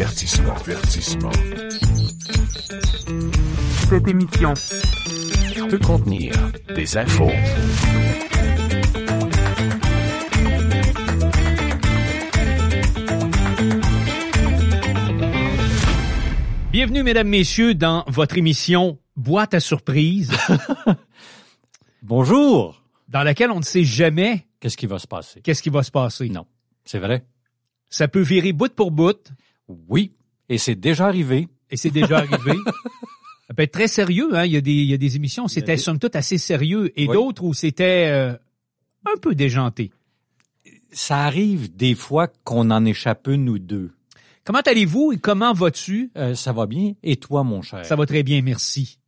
Avertissement, 0.00 0.54
avertissement. 0.54 1.32
Cette 3.90 4.06
émission 4.06 4.54
Peut 5.68 5.78
contenir 5.80 6.32
des 6.72 6.96
infos. 6.96 7.32
Bienvenue, 16.70 17.02
mesdames, 17.02 17.28
messieurs, 17.28 17.74
dans 17.74 18.04
votre 18.06 18.38
émission 18.38 18.98
Boîte 19.16 19.54
à 19.54 19.60
surprise, 19.60 20.30
Bonjour. 22.02 22.84
dans 23.08 23.24
laquelle 23.24 23.50
on 23.50 23.58
ne 23.58 23.64
sait 23.64 23.82
jamais 23.84 24.46
Qu'est-ce 24.60 24.76
qui 24.76 24.86
va 24.86 24.98
se 24.98 25.06
passer? 25.08 25.40
qu'est-ce 25.40 25.62
qui 25.62 25.70
va 25.70 25.82
se 25.82 25.90
passer. 25.90 26.28
Non. 26.28 26.46
C'est 26.84 26.98
vrai? 26.98 27.24
Ça 27.90 28.06
peut 28.06 28.20
virer 28.20 28.52
bout 28.52 28.72
pour 28.72 28.90
bout, 28.90 29.32
Oui. 29.68 30.12
Et 30.48 30.58
c'est 30.58 30.74
déjà 30.74 31.06
arrivé. 31.06 31.48
et 31.70 31.76
c'est 31.76 31.90
déjà 31.90 32.18
arrivé. 32.18 32.52
Ça 33.46 33.54
peut 33.54 33.62
être 33.62 33.72
très 33.72 33.88
sérieux, 33.88 34.30
hein. 34.36 34.44
Il 34.44 34.52
y 34.52 34.56
a 34.56 34.60
des, 34.60 34.72
il 34.72 34.86
y 34.90 34.94
a 34.94 34.98
des 34.98 35.16
émissions 35.16 35.44
où 35.44 35.48
c'était 35.48 35.76
des- 35.76 35.82
somme 35.82 35.98
toute 35.98 36.16
assez 36.16 36.38
sérieux, 36.38 36.92
et 36.98 37.06
Oui. 37.06 37.14
d'autres 37.14 37.44
où 37.44 37.54
c'était 37.54 38.06
euh, 38.10 38.32
un 39.06 39.18
peu 39.20 39.34
déjanté. 39.34 39.90
Ça 40.90 41.24
arrive 41.24 41.74
des 41.76 41.94
fois 41.94 42.28
qu'on 42.44 42.70
en 42.70 42.84
échappe 42.84 43.26
une 43.28 43.48
ou 43.48 43.58
deux. 43.58 43.90
Comment 44.44 44.60
allez-vous 44.64 45.12
et 45.12 45.18
comment 45.18 45.52
vas-tu? 45.52 46.10
Euh, 46.16 46.34
ça 46.34 46.52
va 46.52 46.66
bien? 46.66 46.94
Et 47.02 47.16
toi, 47.16 47.42
mon 47.44 47.60
cher? 47.60 47.84
Ça 47.84 47.96
va 47.96 48.06
très 48.06 48.22
bien, 48.22 48.40
merci. 48.42 48.98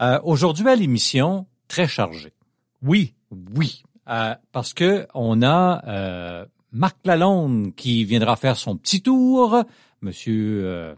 Euh, 0.00 0.20
Aujourd'hui 0.22 0.68
à 0.68 0.76
l'émission, 0.76 1.46
très 1.66 1.88
chargée. 1.88 2.32
Oui. 2.82 3.14
Oui. 3.56 3.82
Euh, 4.08 4.34
parce 4.52 4.72
que 4.74 5.06
on 5.14 5.42
a 5.42 5.82
euh, 5.88 6.46
Marc 6.72 6.96
Lalonde 7.04 7.74
qui 7.74 8.04
viendra 8.04 8.36
faire 8.36 8.56
son 8.56 8.76
petit 8.76 9.02
tour. 9.02 9.64
Monsieur 10.02 10.60
euh, 10.64 10.94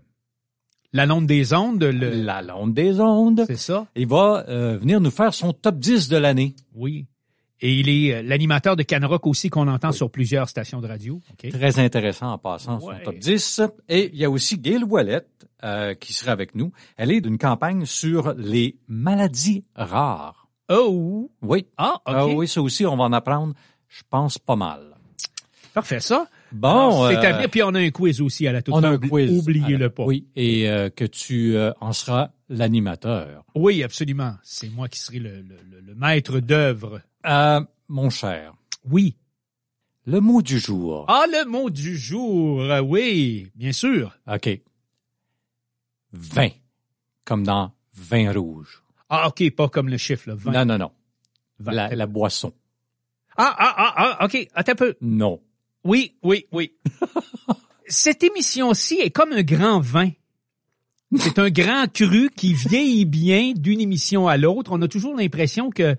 La 0.92 1.06
londe 1.06 1.26
des 1.26 1.52
ondes, 1.54 1.82
le... 1.82 2.10
Lalonde 2.10 2.74
des 2.74 3.00
ondes. 3.00 3.44
c'est 3.46 3.56
ça? 3.56 3.86
Il 3.96 4.06
va 4.08 4.44
euh, 4.48 4.76
venir 4.78 5.00
nous 5.00 5.10
faire 5.10 5.32
son 5.34 5.52
top 5.52 5.78
10 5.78 6.08
de 6.08 6.16
l'année. 6.16 6.54
Oui. 6.74 7.06
Et 7.62 7.78
il 7.78 7.88
est 7.90 8.14
euh, 8.14 8.22
l'animateur 8.22 8.74
de 8.76 8.82
Canrock 8.82 9.26
aussi 9.26 9.50
qu'on 9.50 9.68
entend 9.68 9.92
sur 9.92 10.10
plusieurs 10.10 10.48
stations 10.48 10.80
de 10.80 10.86
radio. 10.88 11.20
Très 11.50 11.78
intéressant 11.78 12.32
en 12.32 12.38
passant 12.38 12.78
Ouais. 12.80 12.96
son 12.98 13.04
top 13.04 13.18
10. 13.18 13.60
Et 13.88 14.10
il 14.12 14.18
y 14.18 14.24
a 14.24 14.30
aussi 14.30 14.58
Gail 14.58 14.82
Ouellette 14.84 15.46
euh, 15.62 15.94
qui 15.94 16.12
sera 16.14 16.32
avec 16.32 16.54
nous. 16.54 16.72
Elle 16.96 17.10
est 17.10 17.20
d'une 17.20 17.36
campagne 17.38 17.84
sur 17.84 18.32
les 18.34 18.76
maladies 18.88 19.64
rares. 19.74 20.48
Oh! 20.70 21.30
Oui. 21.42 21.66
Ah, 21.76 21.94
OK. 21.96 22.00
Ah 22.06 22.26
oui, 22.28 22.48
ça 22.48 22.62
aussi, 22.62 22.86
on 22.86 22.96
va 22.96 23.04
en 23.04 23.12
apprendre, 23.12 23.54
je 23.88 24.02
pense, 24.08 24.38
pas 24.38 24.56
mal. 24.56 24.96
Parfait, 25.74 26.00
ça. 26.00 26.28
Bon, 26.52 27.08
c'est 27.08 27.16
euh, 27.16 27.20
à 27.28 27.32
venir. 27.34 27.50
Puis 27.50 27.62
on 27.62 27.74
a 27.74 27.80
un 27.80 27.90
quiz 27.90 28.20
aussi 28.20 28.46
à 28.46 28.52
la 28.52 28.62
toute 28.62 28.74
on 28.74 28.82
a 28.82 28.88
un 28.90 28.98
quiz. 28.98 29.30
Oubliez-le 29.38 29.90
pas. 29.90 30.04
Oui, 30.04 30.26
et 30.36 30.68
euh, 30.68 30.90
que 30.90 31.04
tu 31.04 31.56
euh, 31.56 31.72
en 31.80 31.92
seras 31.92 32.30
l'animateur. 32.48 33.44
Oui, 33.54 33.82
absolument. 33.82 34.34
C'est 34.42 34.68
moi 34.70 34.88
qui 34.88 34.98
serai 34.98 35.18
le, 35.20 35.40
le- 35.42 35.60
le- 35.70 35.80
le 35.80 35.94
maître 35.94 36.40
d'œuvre. 36.40 37.00
Euh, 37.26 37.60
mon 37.88 38.10
cher, 38.10 38.54
Oui. 38.88 39.16
le 40.06 40.20
mot 40.20 40.42
du 40.42 40.58
jour. 40.58 41.04
Ah, 41.08 41.24
le 41.30 41.44
mot 41.48 41.70
du 41.70 41.96
jour. 41.96 42.62
Euh, 42.62 42.80
Oui, 42.80 43.50
bien 43.54 43.72
sûr. 43.72 44.16
OK. 44.26 44.48
Vin, 46.12 46.48
comme 47.24 47.44
dans 47.44 47.72
vin 47.94 48.32
rouge. 48.32 48.82
Ah, 49.08 49.28
OK, 49.28 49.48
pas 49.54 49.68
comme 49.68 49.88
le 49.88 49.96
chiffre, 49.96 50.28
là. 50.28 50.34
20. 50.36 50.52
Non, 50.52 50.64
non, 50.64 50.78
non. 50.78 50.92
La, 51.72 51.94
la 51.94 52.06
boisson. 52.06 52.52
Ah, 53.36 53.54
ah, 53.58 53.74
ah, 53.76 54.16
ah, 54.20 54.24
OK. 54.24 54.48
Attends 54.54 54.72
un 54.72 54.76
peu. 54.76 54.94
Non. 55.00 55.40
Oui, 55.84 56.14
oui, 56.22 56.46
oui. 56.52 56.72
Cette 57.86 58.22
émission-ci 58.22 58.94
est 59.00 59.10
comme 59.10 59.32
un 59.32 59.42
grand 59.42 59.80
vin. 59.80 60.10
C'est 61.18 61.38
un 61.40 61.50
grand 61.50 61.90
cru 61.92 62.30
qui 62.36 62.54
vieillit 62.54 63.04
bien 63.04 63.52
d'une 63.56 63.80
émission 63.80 64.28
à 64.28 64.36
l'autre. 64.36 64.70
On 64.72 64.80
a 64.82 64.86
toujours 64.88 65.16
l'impression 65.16 65.70
que 65.70 65.96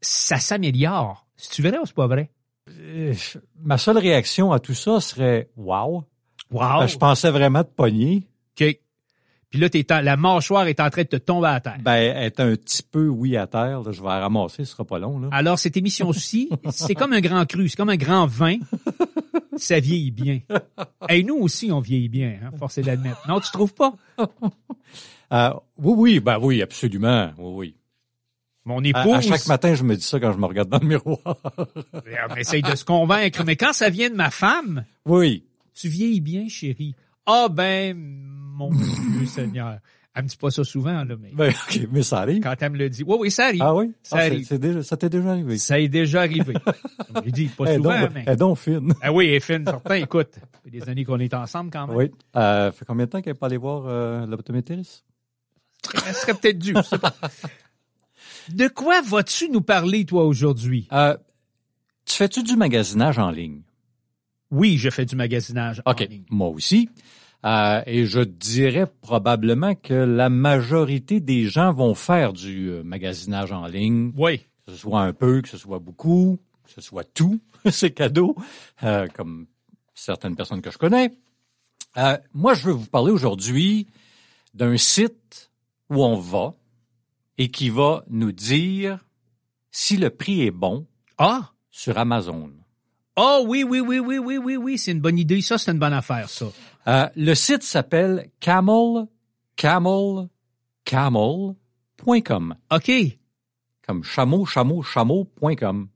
ça 0.00 0.38
s'améliore. 0.38 1.26
C'est-tu 1.36 1.62
vrai 1.62 1.78
ou 1.78 1.86
c'est 1.86 1.94
pas 1.94 2.06
vrai? 2.06 2.30
Euh, 2.70 3.12
ma 3.62 3.78
seule 3.78 3.98
réaction 3.98 4.52
à 4.52 4.60
tout 4.60 4.74
ça 4.74 5.00
serait 5.00 5.50
wow. 5.56 6.04
Wow! 6.52 6.80
Ben, 6.80 6.86
je 6.86 6.96
pensais 6.96 7.30
vraiment 7.30 7.64
te 7.64 7.70
pogner. 7.70 8.28
OK. 8.60 8.78
Puis 9.50 9.60
là, 9.60 9.68
en- 9.90 10.00
la 10.00 10.16
mâchoire 10.16 10.66
est 10.68 10.78
en 10.80 10.88
train 10.90 11.02
de 11.02 11.08
te 11.08 11.16
tomber 11.16 11.48
à 11.48 11.60
terre. 11.60 11.78
Ben, 11.80 12.16
être 12.16 12.40
un 12.40 12.54
petit 12.54 12.82
peu 12.82 13.08
oui 13.08 13.36
à 13.36 13.46
terre, 13.48 13.82
là, 13.82 13.90
je 13.92 14.00
vais 14.00 14.08
la 14.08 14.20
ramasser, 14.20 14.64
ce 14.64 14.72
sera 14.72 14.84
pas 14.84 14.98
long. 14.98 15.18
Là. 15.18 15.28
Alors, 15.32 15.58
cette 15.58 15.76
émission-ci, 15.76 16.48
c'est 16.70 16.94
comme 16.94 17.12
un 17.12 17.20
grand 17.20 17.44
cru, 17.44 17.68
c'est 17.68 17.76
comme 17.76 17.90
un 17.90 17.96
grand 17.96 18.26
vin. 18.26 18.56
Ça 19.58 19.80
vieillit 19.80 20.10
bien. 20.10 20.40
Et 21.08 21.22
nous 21.22 21.36
aussi, 21.36 21.70
on 21.72 21.80
vieillit 21.80 22.08
bien, 22.08 22.38
hein, 22.42 22.50
force 22.58 22.78
est 22.78 22.82
d'admettre. 22.82 23.26
Non, 23.28 23.40
tu 23.40 23.50
trouves 23.50 23.74
pas? 23.74 23.94
Euh, 25.32 25.50
oui, 25.78 25.94
oui, 25.96 26.20
ben 26.20 26.38
oui, 26.40 26.62
absolument. 26.62 27.32
Oui, 27.38 27.52
oui. 27.56 27.74
Mon 28.66 28.82
À, 28.82 28.86
épouse, 28.86 29.14
à 29.16 29.20
chaque 29.20 29.46
matin, 29.46 29.74
je 29.74 29.82
me 29.82 29.94
dis 29.96 30.02
ça 30.02 30.18
quand 30.20 30.32
je 30.32 30.38
me 30.38 30.46
regarde 30.46 30.68
dans 30.68 30.78
le 30.78 30.86
miroir. 30.86 31.18
on 32.30 32.34
essaye 32.36 32.62
de 32.62 32.74
se 32.74 32.84
convaincre, 32.84 33.44
mais 33.44 33.56
quand 33.56 33.72
ça 33.72 33.90
vient 33.90 34.08
de 34.10 34.14
ma 34.14 34.30
femme, 34.30 34.84
oui. 35.04 35.44
tu 35.74 35.88
vieillis 35.88 36.20
bien, 36.20 36.48
chérie. 36.48 36.94
Ah 37.26 37.48
ben, 37.50 37.96
mon 37.96 38.70
Dieu 38.70 39.26
Seigneur. 39.26 39.78
Elle 40.16 40.22
me 40.24 40.28
dit 40.28 40.36
pas 40.36 40.50
ça 40.52 40.62
souvent, 40.62 41.02
là, 41.04 41.16
mais 41.20 41.32
Ben, 41.34 41.50
OK, 41.50 41.80
mais 41.90 42.02
ça 42.04 42.20
arrive. 42.20 42.40
quand 42.42 42.54
elle 42.60 42.70
me 42.72 42.78
le 42.78 42.88
dit, 42.88 43.02
oui, 43.04 43.16
oui, 43.18 43.30
ça 43.32 43.46
arrive. 43.46 43.62
Ah 43.62 43.74
oui? 43.74 43.92
Ça 44.02 44.16
Ah, 44.18 44.20
arrive. 44.26 44.58
déjà, 44.60 44.82
ça 44.84 44.96
t'est 44.96 45.08
déjà 45.08 45.30
arrivé. 45.30 45.58
Ça 45.58 45.80
est 45.80 45.88
déjà 45.88 46.20
arrivé. 46.20 46.54
Je 47.24 47.30
dis 47.30 47.46
pas 47.46 47.74
souvent, 47.74 48.00
donc, 48.00 48.10
mais... 48.14 48.24
eh 48.28 48.36
donc 48.36 48.58
fine. 48.58 48.94
Ah 49.02 49.12
oui, 49.12 49.26
elle 49.26 49.34
est 49.34 49.40
fine, 49.40 49.64
certain. 49.64 49.94
Écoute, 49.96 50.28
ça 50.34 50.40
fait 50.62 50.70
des 50.70 50.88
années 50.88 51.04
qu'on 51.04 51.18
est 51.18 51.34
ensemble 51.34 51.70
quand 51.72 51.88
même. 51.88 51.96
Oui. 51.96 52.10
Euh, 52.36 52.70
fait 52.70 52.84
combien 52.84 53.06
de 53.06 53.10
temps 53.10 53.22
qu'elle 53.22 53.32
n'est 53.32 53.38
pas 53.38 53.46
allée 53.46 53.56
voir 53.56 53.86
euh, 53.86 54.24
l'optométriste? 54.26 55.04
Elle 56.06 56.14
serait 56.14 56.34
peut-être 56.34 56.58
due. 56.60 56.74
je 56.76 56.82
sais 56.82 56.98
pas. 56.98 57.14
De 58.50 58.68
quoi 58.68 59.00
vas-tu 59.02 59.48
nous 59.50 59.62
parler, 59.62 60.04
toi, 60.04 60.24
aujourd'hui? 60.24 60.86
Euh, 60.92 61.16
tu 62.04 62.14
fais-tu 62.14 62.42
du 62.44 62.54
magasinage 62.56 63.18
en 63.18 63.30
ligne? 63.30 63.62
Oui, 64.52 64.76
je 64.78 64.90
fais 64.90 65.04
du 65.06 65.16
magasinage 65.16 65.82
en 65.84 65.90
OK. 65.90 66.00
ligne. 66.08 66.24
Moi 66.30 66.48
aussi. 66.50 66.88
Euh, 67.44 67.82
et 67.86 68.06
je 68.06 68.20
dirais 68.20 68.86
probablement 69.02 69.74
que 69.74 69.92
la 69.92 70.30
majorité 70.30 71.20
des 71.20 71.44
gens 71.46 71.72
vont 71.74 71.94
faire 71.94 72.32
du 72.32 72.70
euh, 72.70 72.82
magasinage 72.82 73.52
en 73.52 73.66
ligne, 73.66 74.12
Oui. 74.16 74.38
que 74.66 74.72
ce 74.72 74.78
soit 74.78 75.02
un 75.02 75.12
peu, 75.12 75.42
que 75.42 75.48
ce 75.48 75.58
soit 75.58 75.78
beaucoup, 75.78 76.38
que 76.64 76.70
ce 76.70 76.80
soit 76.80 77.04
tout, 77.04 77.40
c'est 77.70 77.90
cadeau, 77.90 78.34
euh, 78.82 79.06
comme 79.14 79.46
certaines 79.94 80.36
personnes 80.36 80.62
que 80.62 80.70
je 80.70 80.78
connais. 80.78 81.12
Euh, 81.98 82.16
moi, 82.32 82.54
je 82.54 82.64
veux 82.66 82.72
vous 82.72 82.86
parler 82.86 83.12
aujourd'hui 83.12 83.88
d'un 84.54 84.76
site 84.78 85.50
où 85.90 86.02
on 86.02 86.16
va 86.18 86.54
et 87.36 87.48
qui 87.48 87.68
va 87.68 88.04
nous 88.08 88.32
dire 88.32 89.04
si 89.70 89.96
le 89.98 90.08
prix 90.10 90.42
est 90.46 90.50
bon 90.50 90.86
Ah! 91.18 91.50
sur 91.70 91.98
Amazon. 91.98 92.50
Oh 93.16 93.44
oui, 93.46 93.64
oui, 93.64 93.80
oui, 93.80 93.98
oui, 93.98 94.18
oui, 94.18 94.38
oui, 94.38 94.56
oui, 94.56 94.78
c'est 94.78 94.92
une 94.92 95.00
bonne 95.00 95.18
idée. 95.18 95.40
Ça, 95.40 95.58
c'est 95.58 95.70
une 95.72 95.78
bonne 95.78 95.92
affaire, 95.92 96.28
ça. 96.30 96.46
Euh, 96.86 97.08
le 97.16 97.34
site 97.34 97.62
s'appelle 97.62 98.30
camel, 98.40 99.06
camel, 99.56 100.28
camel.com. 100.84 102.54
OK. 102.70 102.92
Comme 103.86 104.02
chameau, 104.04 104.44
chameau, 104.44 104.82
chameau.com. 104.82 105.88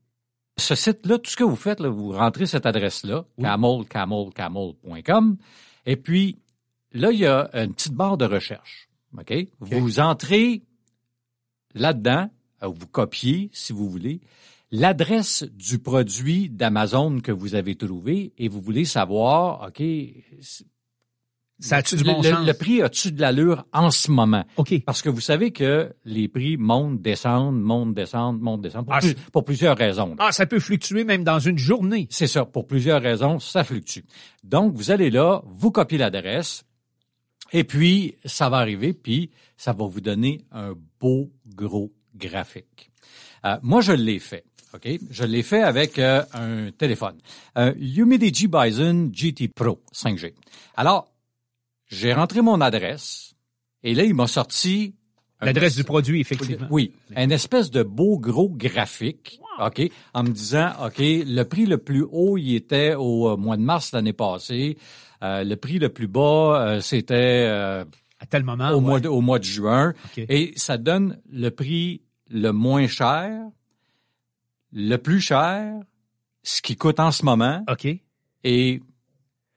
Ce 0.59 0.75
site-là, 0.75 1.19
tout 1.19 1.31
ce 1.31 1.37
que 1.37 1.44
vous 1.44 1.56
faites, 1.56 1.81
là, 1.81 1.88
vous 1.88 2.10
rentrez 2.12 2.47
cette 2.47 2.66
adresse-là, 2.66 3.25
Oui. 3.38 3.44
camel, 3.44 3.84
camel, 3.88 4.31
camel.com. 4.34 5.37
Et 5.87 5.97
puis, 5.97 6.38
là, 6.93 7.12
il 7.12 7.19
y 7.20 7.26
a 7.26 7.49
une 7.55 7.75
petite 7.75 7.94
barre 7.94 8.16
de 8.19 8.25
recherche. 8.25 8.88
OK? 9.16 9.32
Vous 9.60 10.00
entrez 10.00 10.62
là-dedans, 11.75 12.28
euh, 12.62 12.66
vous 12.66 12.87
copiez, 12.87 13.50
si 13.53 13.72
vous 13.72 13.88
voulez, 13.88 14.20
l'adresse 14.70 15.44
du 15.44 15.78
produit 15.78 16.50
d'Amazon 16.50 17.20
que 17.20 17.32
vous 17.32 17.55
avez 17.55 17.75
trouvé 17.76 18.32
et 18.37 18.49
vous 18.49 18.60
voulez 18.60 18.84
savoir, 18.84 19.69
OK, 19.69 19.82
Ça 21.60 21.76
a-tu 21.78 21.96
du 21.96 22.05
le, 22.05 22.12
bon 22.12 22.22
le- 22.22 22.31
sens? 22.31 22.46
le 22.46 22.52
prix 22.55 22.82
a-tu 22.82 23.10
de 23.10 23.20
l'allure 23.20 23.64
en 23.72 23.90
ce 23.90 24.10
moment? 24.10 24.44
OK. 24.56 24.82
Parce 24.84 25.02
que 25.02 25.08
vous 25.08 25.20
savez 25.20 25.50
que 25.50 25.93
les 26.05 26.28
prix 26.28 26.56
montent, 26.56 27.02
descendent, 27.02 27.60
montent, 27.60 27.94
descendent, 27.94 28.40
montent, 28.40 28.60
descendent, 28.62 28.84
pour, 28.87 28.94
Ah, 28.94 29.00
plus- 29.00 29.14
pour 29.32 29.44
plusieurs 29.44 29.76
raisons. 29.76 30.14
Ah, 30.20 30.31
ça 30.31 30.46
peut 30.46 30.60
fluctuer 30.60 31.02
même 31.05 31.25
dans 31.25 31.40
une 31.40 31.58
journée. 31.58 32.06
C'est 32.10 32.28
ça, 32.28 32.44
pour 32.44 32.66
plusieurs 32.69 33.02
raisons, 33.02 33.40
ça 33.40 33.64
fluctue. 33.64 34.00
Donc, 34.44 34.75
vous 34.75 34.90
allez 34.93 35.10
là, 35.10 35.43
vous 35.46 35.70
copiez 35.72 35.99
l'adresse, 35.99 36.64
et 37.52 37.64
puis, 37.64 38.14
ça 38.25 38.49
va 38.49 38.58
arriver, 38.58 38.93
puis 38.93 39.31
ça 39.56 39.72
va 39.72 39.87
vous 39.87 40.00
donner 40.00 40.44
un 40.52 40.75
beau, 41.00 41.32
gros 41.56 41.93
graphique. 42.14 42.90
Euh, 43.44 43.56
moi, 43.62 43.81
je 43.81 43.93
l'ai 43.93 44.19
fait. 44.19 44.44
OK? 44.75 44.87
Je 45.10 45.25
l'ai 45.25 45.43
fait 45.43 45.62
avec 45.62 45.99
euh, 45.99 46.22
un 46.34 46.70
téléphone. 46.72 47.16
Un 47.55 47.72
Humidity 47.78 48.49
Bison 48.49 49.08
GT 49.12 49.49
Pro 49.49 49.81
5G. 49.94 50.34
Alors, 50.76 51.10
j'ai 51.88 52.12
rentré 52.12 52.40
mon 52.43 52.61
adresse 52.61 53.35
et 53.82 53.94
là, 53.94 54.05
il 54.05 54.14
m'a 54.14 54.26
sorti 54.26 54.94
L'adresse 55.40 55.76
du 55.76 55.85
produit, 55.85 56.20
effectivement. 56.20 56.67
Oui, 56.70 56.93
un 57.14 57.31
espèce 57.31 57.70
de 57.70 57.85
beau 57.85 58.19
gros 58.19 58.49
graphique, 58.49 59.40
OK, 59.61 59.82
en 60.12 60.25
me 60.25 60.31
disant, 60.31 60.73
OK, 60.85 60.96
le 60.99 61.43
prix 61.44 61.64
le 61.67 61.79
plus 61.79 62.05
haut, 62.11 62.37
il 62.37 62.56
était 62.56 62.94
au 62.96 63.29
euh, 63.31 63.37
mois 63.37 63.56
de 63.56 63.62
mars 63.62 63.93
l'année 63.93 64.12
passée. 64.12 64.76
Euh, 65.23 65.44
le 65.44 65.55
prix 65.56 65.79
le 65.79 65.90
plus 65.90 66.08
bas, 66.08 66.61
euh, 66.61 66.81
c'était 66.81 67.46
euh, 67.49 67.85
À 68.19 68.26
tel 68.26 68.43
moment. 68.43 68.70
au, 68.70 68.76
ouais. 68.76 68.81
mois 68.81 69.00
de, 69.00 69.08
au 69.08 69.20
mois 69.20 69.38
de 69.38 69.44
juin. 69.44 69.94
OK. 70.06 70.25
Et 70.29 70.52
ça 70.56 70.76
donne 70.76 71.20
le 71.31 71.50
prix 71.50 72.02
le 72.31 72.50
moins 72.50 72.88
cher, 72.88 73.41
le 74.73 74.96
plus 74.96 75.20
cher, 75.20 75.73
ce 76.43 76.62
qui 76.62 76.76
coûte 76.76 76.99
en 76.99 77.12
ce 77.12 77.25
moment, 77.25 77.64
OK. 77.70 77.87
et 78.44 78.81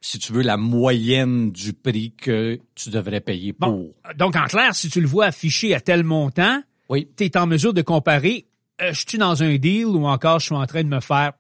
si 0.02 0.20
tu 0.20 0.34
veux, 0.34 0.42
la 0.42 0.58
moyenne 0.58 1.52
du 1.52 1.74
prix 1.74 2.12
que 2.18 2.60
tu 2.76 2.90
devrais 2.90 3.22
payer 3.22 3.54
pour. 3.54 3.70
Bon. 3.70 3.94
Donc, 4.18 4.36
en 4.36 4.46
clair, 4.46 4.74
si 4.76 4.90
tu 4.90 5.00
le 5.00 5.08
vois 5.08 5.26
affiché 5.28 5.74
à 5.76 5.80
tel 5.80 6.04
montant, 6.04 6.62
Oui. 6.90 7.08
tu 7.16 7.24
es 7.26 7.38
en 7.38 7.46
mesure 7.48 7.74
de 7.74 7.82
comparer, 7.84 8.48
euh, 8.82 8.92
je 8.94 9.06
suis 9.08 9.18
dans 9.18 9.44
un 9.44 9.56
deal 9.58 9.86
ou 9.86 10.06
encore 10.08 10.40
je 10.40 10.46
suis 10.48 10.56
en 10.56 10.66
train 10.66 10.84
de 10.84 10.90
me 10.90 11.00
faire... 11.00 11.34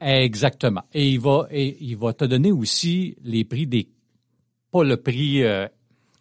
Exactement. 0.00 0.82
Et 0.92 1.10
il 1.10 1.20
va 1.20 1.46
et 1.50 1.76
il 1.80 1.96
va 1.96 2.12
te 2.12 2.24
donner 2.26 2.52
aussi 2.52 3.16
les 3.22 3.44
prix 3.44 3.66
des 3.66 3.88
pas 4.70 4.84
le 4.84 4.96
prix 4.98 5.42
euh, 5.42 5.66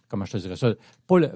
comment 0.08 0.24
je 0.24 0.32
te 0.34 0.38
dirais 0.38 0.56
ça 0.56 0.74
pas 1.08 1.20
le 1.20 1.32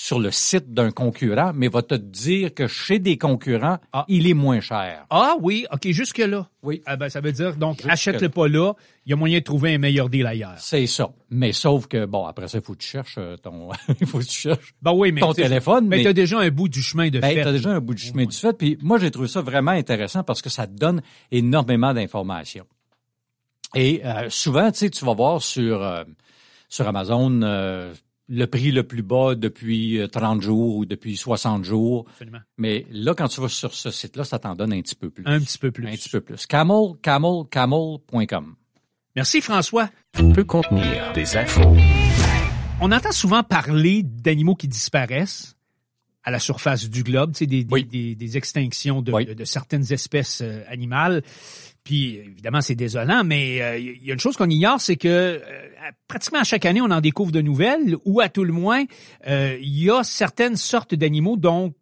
sur 0.00 0.20
le 0.20 0.30
site 0.30 0.72
d'un 0.72 0.92
concurrent, 0.92 1.50
mais 1.56 1.66
va 1.66 1.82
te 1.82 1.96
dire 1.96 2.54
que 2.54 2.68
chez 2.68 3.00
des 3.00 3.18
concurrents, 3.18 3.78
Ah. 3.92 4.04
il 4.06 4.28
est 4.28 4.34
moins 4.34 4.60
cher. 4.60 5.04
Ah 5.10 5.34
oui, 5.42 5.66
OK, 5.72 5.88
jusque-là. 5.90 6.48
Oui. 6.62 6.82
Ah 6.86 6.94
ben, 6.94 7.08
ça 7.08 7.20
veut 7.20 7.32
dire, 7.32 7.56
donc, 7.56 7.82
achète-le 7.84 8.28
pas 8.28 8.46
là, 8.46 8.74
il 9.04 9.10
y 9.10 9.12
a 9.12 9.16
moyen 9.16 9.40
de 9.40 9.42
trouver 9.42 9.74
un 9.74 9.78
meilleur 9.78 10.08
deal 10.08 10.24
ailleurs. 10.24 10.54
C'est 10.58 10.86
ça. 10.86 11.10
Mais 11.30 11.50
sauf 11.52 11.88
que 11.88 12.06
bon, 12.06 12.26
après 12.26 12.46
ça, 12.46 12.58
il 12.58 12.64
faut 12.64 12.74
que 12.74 12.78
tu 12.78 12.86
cherches 12.86 13.16
euh, 13.18 13.36
ton 13.38 13.70
faut 14.06 14.20
que 14.20 14.24
tu 14.24 14.38
cherches 14.38 14.72
Ben 14.80 14.92
oui, 14.92 15.10
mais... 15.10 15.20
ton 15.20 15.32
tu 15.34 15.42
téléphone, 15.42 15.88
Mais, 15.88 15.96
mais 15.96 16.04
t'as 16.04 16.12
déjà 16.12 16.38
un 16.38 16.50
bout 16.50 16.68
du 16.68 16.80
chemin 16.80 17.08
de 17.08 17.18
Ben, 17.18 17.34
fait. 17.34 17.42
t'as 17.42 17.50
déjà 17.50 17.70
un 17.70 17.80
bout 17.80 17.94
du 17.94 18.02
chemin 18.04 18.24
du 18.24 18.36
fait. 18.36 18.52
Puis 18.56 18.78
moi, 18.80 19.00
j'ai 19.00 19.10
trouvé 19.10 19.26
ça 19.26 19.40
vraiment 19.40 19.72
intéressant 19.72 20.22
parce 20.22 20.42
que 20.42 20.48
ça 20.48 20.68
te 20.68 20.74
donne 20.78 21.02
énormément 21.32 21.92
d'informations. 21.92 22.66
Et 23.74 24.02
euh, 24.04 24.30
souvent, 24.30 24.70
tu 24.70 24.78
sais, 24.78 24.90
tu 24.90 25.04
vas 25.04 25.14
voir 25.14 25.42
sur 25.42 25.82
euh, 25.82 26.04
sur 26.68 26.86
Amazon 26.86 27.42
euh, 27.42 27.92
le 28.28 28.44
prix 28.46 28.70
le 28.72 28.82
plus 28.82 29.02
bas 29.02 29.34
depuis 29.34 29.98
euh, 29.98 30.06
30 30.06 30.42
jours 30.42 30.76
ou 30.76 30.84
depuis 30.86 31.16
60 31.16 31.64
jours. 31.64 32.04
Absolument. 32.10 32.40
Mais 32.58 32.86
là, 32.90 33.14
quand 33.14 33.28
tu 33.28 33.40
vas 33.40 33.48
sur 33.48 33.72
ce 33.72 33.90
site-là, 33.90 34.24
ça 34.24 34.38
t'en 34.38 34.54
donne 34.54 34.72
un 34.72 34.80
petit 34.82 34.94
peu 34.94 35.08
plus. 35.10 35.24
Un 35.26 35.40
petit 35.40 35.58
peu 35.58 35.70
plus. 35.70 35.86
Un 35.86 35.92
petit 35.92 36.08
peu 36.10 36.20
plus. 36.20 36.46
Camel, 36.46 36.92
camel, 37.02 37.44
camel.com. 37.50 38.54
Merci, 39.16 39.40
François. 39.40 39.88
peut 40.34 40.44
contenir 40.44 41.12
des 41.14 41.36
infos, 41.36 41.74
On 42.80 42.92
entend 42.92 43.10
souvent 43.12 43.42
parler 43.42 44.02
d'animaux 44.04 44.54
qui 44.54 44.68
disparaissent 44.68 45.56
à 46.22 46.30
la 46.30 46.38
surface 46.38 46.88
du 46.90 47.02
globe, 47.02 47.32
tu 47.32 47.38
sais, 47.38 47.46
des, 47.46 47.64
des, 47.64 47.72
Oui. 47.72 47.84
des- 47.84 48.14
des 48.14 48.36
extinctions 48.36 49.00
de, 49.02 49.10
Oui. 49.12 49.24
de- 49.24 49.34
de 49.34 49.44
certaines 49.44 49.92
espèces 49.92 50.42
euh, 50.42 50.62
animales. 50.68 51.22
Puis, 51.88 52.16
évidemment, 52.16 52.60
c'est 52.60 52.74
désolant, 52.74 53.24
mais 53.24 53.62
euh, 53.62 53.78
il 53.78 54.04
y 54.04 54.10
a 54.10 54.12
une 54.12 54.20
chose 54.20 54.36
qu'on 54.36 54.50
ignore, 54.50 54.78
c'est 54.78 54.96
que 54.96 55.08
euh, 55.08 55.40
pratiquement 56.06 56.40
à 56.40 56.44
chaque 56.44 56.66
année, 56.66 56.82
on 56.82 56.90
en 56.90 57.00
découvre 57.00 57.32
de 57.32 57.40
nouvelles, 57.40 57.96
ou 58.04 58.20
à 58.20 58.28
tout 58.28 58.44
le 58.44 58.52
moins, 58.52 58.84
euh, 59.26 59.56
il 59.62 59.82
y 59.84 59.90
a 59.90 60.04
certaines 60.04 60.56
sortes 60.56 60.94
d'animaux 60.94 61.38
dont 61.38 61.72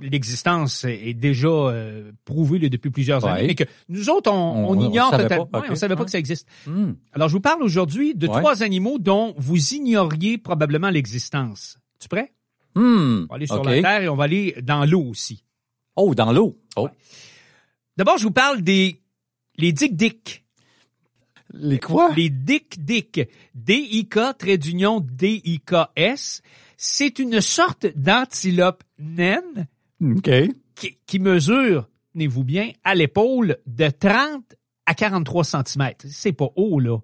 l'existence 0.00 0.84
est 0.84 1.14
déjà 1.14 1.46
euh, 1.46 2.10
prouvée 2.24 2.58
là, 2.58 2.68
depuis 2.68 2.90
plusieurs 2.90 3.22
Ouais. 3.22 3.30
années, 3.30 3.46
mais 3.46 3.54
que 3.54 3.62
nous 3.88 4.10
autres, 4.10 4.28
on, 4.32 4.34
On- 4.34 4.70
on 4.70 4.76
on 4.76 4.80
ignore 4.80 5.10
savait 5.10 5.22
totalement. 5.22 5.48
Ouais, 5.54 5.60
on 5.70 5.74
savait 5.76 5.94
pas 5.94 6.00
Ouais. 6.00 6.04
que 6.06 6.10
ça 6.10 6.18
existe. 6.18 6.48
Hmm. 6.66 6.94
Alors, 7.12 7.28
je 7.28 7.34
vous 7.34 7.40
parle 7.40 7.62
aujourd'hui 7.62 8.16
de 8.16 8.26
Ouais. 8.26 8.36
trois 8.40 8.64
animaux 8.64 8.98
dont 8.98 9.34
vous 9.38 9.72
ignoriez 9.74 10.36
probablement 10.36 10.90
l'existence. 10.90 11.78
Tu 12.00 12.08
prêt? 12.08 12.32
Hmm. 12.74 13.22
On 13.22 13.26
va 13.30 13.36
aller 13.36 13.46
sur 13.46 13.62
la 13.62 13.80
terre 13.80 14.02
et 14.02 14.08
on 14.08 14.16
va 14.16 14.24
aller 14.24 14.56
dans 14.64 14.84
l'eau 14.84 15.04
aussi. 15.10 15.44
Oh, 15.94 16.12
dans 16.16 16.32
l'eau. 16.32 16.58
Oh. 16.74 16.88
D'abord, 17.96 18.18
je 18.18 18.24
vous 18.24 18.32
parle 18.32 18.62
des 18.62 19.00
les 19.56 19.72
dick-dick. 19.72 20.44
Les 21.52 21.78
quoi? 21.78 22.12
Les 22.16 22.30
dick-dick. 22.30 23.28
D-I-K, 23.54 24.18
trait 24.38 24.58
d'union 24.58 25.00
D-I-K-S. 25.00 26.42
C'est 26.76 27.18
une 27.18 27.40
sorte 27.40 27.86
d'antilope 27.96 28.82
naine 28.98 29.68
OK. 30.02 30.30
qui, 30.74 30.98
qui 31.06 31.18
mesure, 31.20 31.88
tenez-vous 32.12 32.44
bien, 32.44 32.72
à 32.82 32.94
l'épaule 32.94 33.58
de 33.66 33.88
30 33.88 34.42
à 34.86 34.94
43 34.94 35.44
cm. 35.44 35.90
C'est 36.08 36.32
pas 36.32 36.48
haut, 36.56 36.80
là. 36.80 36.98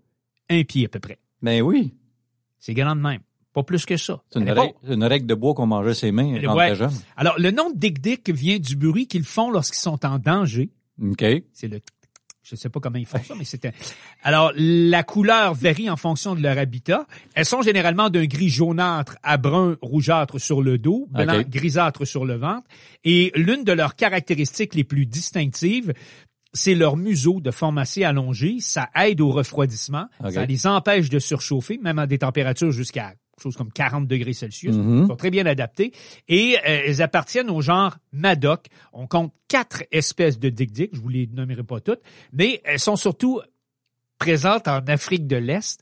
Un 0.50 0.64
pied 0.64 0.86
à 0.86 0.88
peu 0.88 0.98
près. 0.98 1.18
Ben 1.42 1.62
oui. 1.62 1.94
C'est 2.58 2.74
grand 2.74 2.96
de 2.96 3.00
même. 3.00 3.20
Pas 3.52 3.62
plus 3.62 3.86
que 3.86 3.96
ça. 3.96 4.20
C'est 4.30 4.40
une, 4.40 4.50
règle, 4.50 4.74
une 4.88 5.04
règle 5.04 5.26
de 5.26 5.34
bois 5.34 5.54
qu'on 5.54 5.66
mangeait 5.66 5.94
ses 5.94 6.12
mains 6.12 6.40
quand 6.42 6.56
Ouais. 6.56 6.74
jeune. 6.74 6.92
Alors, 7.16 7.38
le 7.38 7.50
nom 7.52 7.70
de 7.70 7.76
dick-dick 7.78 8.28
vient 8.30 8.58
du 8.58 8.76
bruit 8.76 9.06
qu'ils 9.06 9.24
font 9.24 9.50
lorsqu'ils 9.50 9.78
sont 9.80 10.04
en 10.04 10.18
danger. 10.18 10.70
OK. 11.00 11.24
C'est 11.52 11.68
le 11.68 11.80
je 12.50 12.56
sais 12.56 12.68
pas 12.68 12.80
comment 12.80 12.98
ils 12.98 13.06
font 13.06 13.22
ça, 13.22 13.34
mais 13.36 13.44
c'était. 13.44 13.72
Alors, 14.22 14.52
la 14.56 15.02
couleur 15.02 15.54
varie 15.54 15.88
en 15.88 15.96
fonction 15.96 16.34
de 16.34 16.42
leur 16.42 16.58
habitat. 16.58 17.06
Elles 17.34 17.44
sont 17.44 17.62
généralement 17.62 18.10
d'un 18.10 18.24
gris 18.24 18.48
jaunâtre 18.48 19.16
à 19.22 19.36
brun 19.36 19.76
rougeâtre 19.80 20.40
sur 20.40 20.62
le 20.62 20.78
dos, 20.78 21.08
blanc 21.10 21.42
grisâtre 21.48 22.04
sur 22.06 22.24
le 22.24 22.34
ventre. 22.34 22.66
Et 23.04 23.32
l'une 23.34 23.64
de 23.64 23.72
leurs 23.72 23.94
caractéristiques 23.94 24.74
les 24.74 24.84
plus 24.84 25.06
distinctives, 25.06 25.92
c'est 26.52 26.74
leur 26.74 26.96
museau 26.96 27.40
de 27.40 27.50
forme 27.50 27.78
assez 27.78 28.02
allongée. 28.04 28.56
Ça 28.60 28.88
aide 28.96 29.20
au 29.20 29.30
refroidissement. 29.30 30.06
Ça 30.30 30.44
les 30.44 30.66
empêche 30.66 31.08
de 31.08 31.18
surchauffer, 31.18 31.78
même 31.78 31.98
à 31.98 32.06
des 32.06 32.18
températures 32.18 32.72
jusqu'à 32.72 33.14
quelque 33.40 33.52
chose 33.52 33.56
comme 33.56 33.72
40 33.72 34.06
degrés 34.06 34.34
Celsius. 34.34 34.76
Ils 34.76 35.06
sont 35.06 35.16
très 35.16 35.30
bien 35.30 35.46
adaptés. 35.46 35.92
Et 36.28 36.56
euh, 36.58 36.82
elles 36.86 37.00
appartiennent 37.02 37.50
au 37.50 37.60
genre 37.62 37.96
Madoc. 38.12 38.66
On 38.92 39.06
compte 39.06 39.32
quatre 39.48 39.82
espèces 39.90 40.38
de 40.38 40.50
dick-dick. 40.50 40.90
Je 40.94 41.00
vous 41.00 41.08
les 41.08 41.26
nommerai 41.26 41.62
pas 41.62 41.80
toutes. 41.80 42.00
Mais 42.32 42.60
elles 42.64 42.78
sont 42.78 42.96
surtout 42.96 43.40
présentes 44.18 44.68
en 44.68 44.80
Afrique 44.86 45.26
de 45.26 45.36
l'Est. 45.36 45.80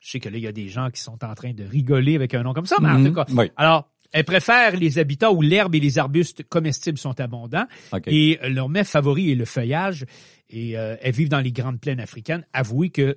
Je 0.00 0.10
sais 0.10 0.20
que 0.20 0.28
là, 0.28 0.36
il 0.36 0.42
y 0.44 0.46
a 0.48 0.52
des 0.52 0.68
gens 0.68 0.90
qui 0.90 1.00
sont 1.00 1.24
en 1.24 1.34
train 1.34 1.52
de 1.52 1.64
rigoler 1.64 2.14
avec 2.16 2.34
un 2.34 2.42
nom 2.42 2.52
comme 2.52 2.66
ça, 2.66 2.76
mais 2.80 2.88
en 2.88 2.98
Mhm. 2.98 3.06
tout 3.08 3.14
cas. 3.14 3.24
Oui. 3.34 3.50
Alors, 3.56 3.88
elles 4.10 4.24
préfèrent 4.24 4.76
les 4.76 4.98
habitats 4.98 5.32
où 5.32 5.40
l'herbe 5.40 5.74
et 5.74 5.80
les 5.80 5.98
arbustes 5.98 6.42
comestibles 6.48 6.98
sont 6.98 7.18
abondants. 7.20 7.66
OK. 7.92 8.02
Et 8.08 8.38
euh, 8.42 8.48
leur 8.50 8.68
mets 8.68 8.84
favori 8.84 9.30
est 9.32 9.36
le 9.36 9.44
feuillage. 9.46 10.04
Et 10.50 10.76
euh, 10.76 10.96
elles 11.00 11.14
vivent 11.14 11.30
dans 11.30 11.40
les 11.40 11.52
grandes 11.52 11.80
plaines 11.80 12.00
africaines. 12.00 12.44
Avouez 12.52 12.90
que 12.90 13.16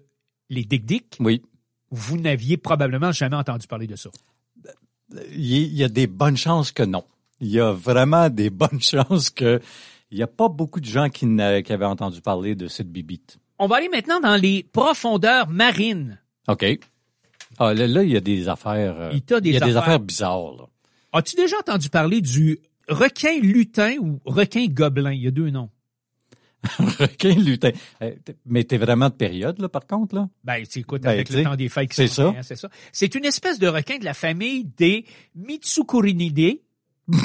les 0.50 0.64
dick-dick, 0.64 1.18
Oui. 1.20 1.42
Vous 1.92 2.18
n'aviez 2.18 2.58
probablement 2.58 3.12
jamais 3.12 3.36
entendu 3.36 3.68
parler 3.68 3.88
de 3.88 3.96
ça. 3.96 4.10
Il 5.32 5.46
y- 5.74 5.84
a 5.84 5.88
des 5.90 6.08
bonnes 6.08 6.38
chances 6.38 6.72
que 6.72 6.84
non. 6.84 7.04
Il 7.40 7.48
y 7.50 7.60
a 7.60 7.72
vraiment 7.72 8.30
des 8.30 8.50
bonnes 8.62 8.82
chances 8.82 9.30
que 9.30 9.62
il 10.12 10.18
n'y 10.18 10.24
a 10.24 10.28
pas 10.28 10.50
beaucoup 10.50 10.80
de 10.80 10.86
gens 10.86 11.10
qui, 11.10 11.26
avaient 11.40 11.86
entendu 11.86 12.22
parler 12.22 12.56
de 12.56 12.68
cette 12.68 12.92
bibite. 12.92 13.38
On 13.60 13.68
va 13.68 13.78
aller 13.78 13.90
maintenant 13.90 14.20
dans 14.20 14.36
les 14.36 14.64
profondeurs 14.64 15.50
marines. 15.50 16.20
OK. 16.48 16.66
Ah, 17.58 17.74
là, 17.74 17.88
là, 17.88 18.04
il 18.04 18.12
y 18.12 18.18
a 18.18 18.22
des 18.22 18.48
affaires. 18.50 18.96
euh, 19.00 19.10
Il 19.14 19.22
des 19.42 19.52
y 19.52 19.58
a 19.58 19.60
des 19.60 19.76
affaires. 19.78 20.00
bizarres. 20.00 20.70
As-tu 21.14 21.36
déjà 21.36 21.58
entendu 21.60 21.90
parler 21.90 22.22
du 22.22 22.60
requin 22.90 23.40
lutin 23.40 23.96
ou 24.00 24.20
requin 24.26 24.68
gobelin? 24.68 25.12
Il 25.14 25.22
y 25.24 25.28
a 25.28 25.32
deux 25.32 25.50
noms. 25.50 25.70
Requin 27.00 27.36
lutin. 27.36 27.72
Euh, 28.02 28.12
Mais 28.46 28.64
t'es 28.64 28.78
vraiment 28.78 29.10
de 29.10 29.14
période, 29.16 29.60
là, 29.60 29.70
par 29.70 29.86
contre, 29.88 30.16
là? 30.16 30.30
Ben, 30.44 30.66
tu 30.66 30.80
écoute, 30.80 31.02
Ben, 31.04 31.12
avec 31.12 31.30
le 31.30 31.44
temps 31.44 31.56
des 31.56 31.70
fêtes 31.70 31.90
qui 31.90 31.96
c'est 31.96 32.08
s'en 32.08 32.28
ça. 32.28 32.32
vient, 32.32 32.44
c'est 32.44 32.56
ça. 32.56 32.70
C'est 32.92 33.16
une 33.16 33.26
espèce 33.26 33.60
de 33.60 33.68
requin 33.68 33.98
de 33.98 34.06
la 34.06 34.14
famille 34.14 34.66
des 34.78 35.06
Mitsukurinidae. 35.36 36.60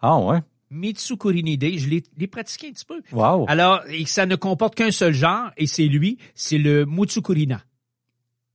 Ah, 0.00 0.18
ouais. 0.18 0.38
Mitsukurinidae, 0.70 1.78
je 1.78 1.88
l'ai 1.88 2.02
l'ai 2.16 2.26
pratiqué 2.26 2.68
un 2.68 2.72
petit 2.72 2.84
peu. 2.84 3.00
Wow. 3.12 3.46
Alors, 3.48 3.82
et 3.88 4.04
ça 4.06 4.26
ne 4.26 4.36
comporte 4.36 4.74
qu'un 4.74 4.90
seul 4.90 5.12
genre, 5.14 5.50
et 5.56 5.66
c'est 5.66 5.86
lui, 5.86 6.18
c'est 6.34 6.58
le 6.58 6.84
Mutsukurina. 6.86 7.62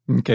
OK. 0.10 0.32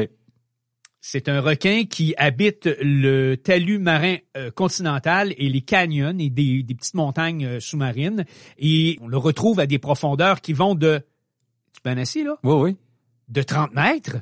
C'est 1.11 1.31
un 1.31 1.41
requin 1.41 1.85
qui 1.87 2.15
habite 2.19 2.69
le 2.83 3.37
talus 3.37 3.79
marin 3.79 4.17
euh, 4.37 4.51
continental 4.51 5.33
et 5.39 5.49
les 5.49 5.63
canyons 5.63 6.15
et 6.19 6.29
des, 6.29 6.63
des 6.63 6.75
petites 6.75 6.93
montagnes 6.97 7.47
euh, 7.47 7.61
sous-marines. 7.61 8.27
Et 8.59 8.99
on 9.01 9.09
le 9.09 9.17
retrouve 9.17 9.59
à 9.59 9.67
des 9.67 9.79
profondeurs 9.79 10.43
qui 10.43 10.53
vont 10.53 10.75
de, 10.75 11.01
tu 11.73 11.81
bien 11.83 11.97
assis 11.97 12.25
là, 12.25 12.37
Oui, 12.45 12.53
oui. 12.61 12.77
de 13.31 13.41
30 13.41 13.73
mètres, 13.75 14.19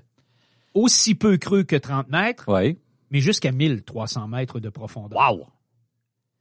aussi 0.75 1.16
peu 1.16 1.37
creux 1.38 1.64
que 1.64 1.75
30 1.75 2.09
mètres, 2.09 2.45
Oui. 2.47 2.78
mais 3.11 3.19
jusqu'à 3.19 3.50
1300 3.50 4.28
mètres 4.28 4.61
de 4.61 4.69
profondeur. 4.69 5.19
Wow. 5.19 5.47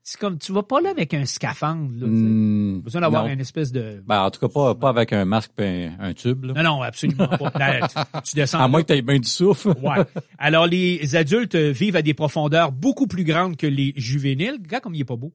C'est 0.08 0.20
comme, 0.20 0.38
tu 0.38 0.52
vas 0.54 0.62
pas 0.62 0.82
là 0.82 0.92
avec 0.92 1.16
un 1.16 1.26
scaphandre, 1.26 1.90
là. 1.94 2.06
tu. 2.06 2.06
Hmm, 2.06 2.82
besoin 2.82 3.02
d'avoir 3.02 3.26
une 3.26 3.40
espèce 3.40 3.72
de... 3.72 4.04
Ben, 4.06 4.22
en 4.22 4.30
tout 4.30 4.40
cas, 4.40 4.48
pas, 4.48 4.76
pas 4.76 4.90
avec 4.90 5.12
un 5.14 5.26
masque 5.26 5.54
et 5.58 5.88
un, 5.88 6.10
un 6.10 6.14
tube, 6.14 6.44
là. 6.44 6.54
Non, 6.54 6.62
non, 6.62 6.82
absolument 6.84 7.28
pas. 7.28 7.52
Là, 7.56 7.88
tu, 8.14 8.22
tu 8.30 8.36
descends. 8.36 8.60
À 8.60 8.68
moins 8.68 8.84
que 8.84 8.88
t'aies 8.88 9.02
bien 9.02 9.18
du 9.18 9.28
souffle. 9.28 9.74
Ouais. 9.82 10.04
Alors, 10.38 10.68
les 10.68 11.16
adultes 11.16 11.56
vivent 11.56 11.96
à 11.96 12.04
des 12.04 12.14
profondeurs 12.14 12.72
beaucoup 12.72 13.08
plus 13.08 13.24
grandes 13.24 13.58
que 13.58 13.66
les 13.66 13.94
juvéniles. 13.96 14.60
Regarde 14.64 14.84
comme 14.84 14.94
il 14.94 15.02
est 15.02 15.06
pas 15.06 15.16
beau. 15.16 15.34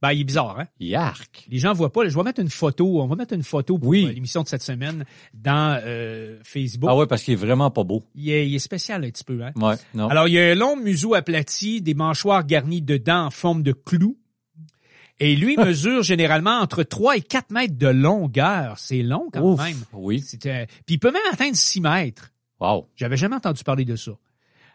Ben, 0.00 0.12
il 0.12 0.20
est 0.20 0.24
bizarre, 0.24 0.60
hein? 0.60 0.66
Yark. 0.78 1.46
Les 1.50 1.58
gens 1.58 1.72
voient 1.72 1.92
pas. 1.92 2.08
Je 2.08 2.16
vais 2.16 2.22
mettre 2.22 2.40
une 2.40 2.50
photo. 2.50 3.02
On 3.02 3.06
va 3.08 3.16
mettre 3.16 3.34
une 3.34 3.42
photo 3.42 3.78
pour 3.78 3.88
Oui. 3.88 4.06
euh, 4.06 4.12
l'émission 4.12 4.42
de 4.42 4.48
cette 4.48 4.62
semaine 4.62 5.04
dans 5.34 5.80
euh, 5.84 6.38
Facebook. 6.44 6.88
Ah 6.92 6.96
ouais, 6.96 7.06
parce 7.08 7.24
qu'il 7.24 7.32
est 7.34 7.36
vraiment 7.36 7.70
pas 7.72 7.82
beau. 7.82 8.04
il, 8.14 8.30
est, 8.30 8.48
il 8.48 8.54
est 8.54 8.60
spécial 8.60 9.04
un 9.04 9.10
petit 9.10 9.24
peu, 9.24 9.42
hein? 9.42 9.50
Ouais, 9.56 9.74
non. 9.94 10.08
Alors, 10.08 10.28
il 10.28 10.34
y 10.34 10.38
a 10.38 10.52
un 10.52 10.54
long 10.54 10.76
museau 10.76 11.14
aplati, 11.14 11.82
des 11.82 11.94
mâchoires 11.94 12.46
garnies 12.46 12.80
de 12.82 12.96
dents 12.96 13.26
en 13.26 13.30
forme 13.30 13.64
de 13.64 13.72
clou. 13.72 14.16
Et 15.18 15.34
lui 15.34 15.56
mesure 15.58 16.04
généralement 16.04 16.60
entre 16.60 16.84
3 16.84 17.16
et 17.16 17.20
4 17.20 17.50
mètres 17.50 17.76
de 17.76 17.88
longueur. 17.88 18.78
C'est 18.78 19.02
long 19.02 19.28
quand 19.32 19.42
Ouf, 19.42 19.60
même. 19.60 19.78
Oui. 19.92 20.24
Euh, 20.46 20.64
Puis 20.86 20.94
il 20.94 20.98
peut 21.00 21.10
même 21.10 21.22
atteindre 21.32 21.56
6 21.56 21.80
mètres. 21.80 22.30
Wow. 22.60 22.88
J'avais 22.94 23.16
jamais 23.16 23.34
entendu 23.34 23.64
parler 23.64 23.84
de 23.84 23.96
ça. 23.96 24.12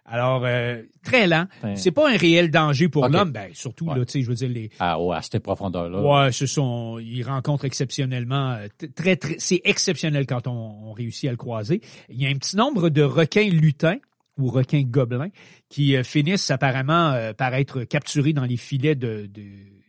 Alors, 0.05 0.43
euh, 0.45 0.81
très 1.03 1.27
lent. 1.27 1.45
C'est 1.75 1.91
pas 1.91 2.09
un 2.11 2.17
réel 2.17 2.51
danger 2.51 2.89
pour 2.89 3.07
l'homme. 3.07 3.31
Ben, 3.31 3.49
surtout, 3.53 3.85
Ouais. 3.87 3.97
là, 3.97 4.05
tu 4.05 4.11
sais, 4.11 4.21
je 4.21 4.27
veux 4.29 4.35
dire, 4.35 4.49
les, 4.49 4.69
Ah 4.79 4.99
ouais, 5.01 5.15
à 5.15 5.21
cette 5.21 5.39
profondeur-là. 5.41 6.01
Ouais, 6.01 6.31
ce 6.31 6.45
sont, 6.45 6.99
ils 6.99 7.23
rencontrent 7.23 7.65
exceptionnellement, 7.65 8.51
euh, 8.51 8.67
très, 8.95 9.15
très, 9.15 9.35
c'est 9.39 9.61
exceptionnel 9.63 10.25
quand 10.25 10.47
on, 10.47 10.51
on 10.89 10.91
réussit 10.91 11.27
à 11.29 11.31
le 11.31 11.37
croiser. 11.37 11.79
Il 12.09 12.21
y 12.21 12.25
a 12.25 12.29
un 12.29 12.35
petit 12.35 12.57
nombre 12.57 12.89
de 12.89 13.01
requins 13.01 13.47
lutins 13.49 13.97
ou 14.37 14.47
requins 14.49 14.81
gobelins 14.83 15.29
qui 15.69 15.95
euh, 15.95 16.03
finissent 16.03 16.51
apparemment 16.51 17.11
euh, 17.11 17.33
par 17.33 17.53
être 17.53 17.83
capturés 17.83 18.33
dans 18.33 18.45
les 18.45 18.57
filets 18.57 18.95
de, 18.95 19.27
de- 19.27 19.41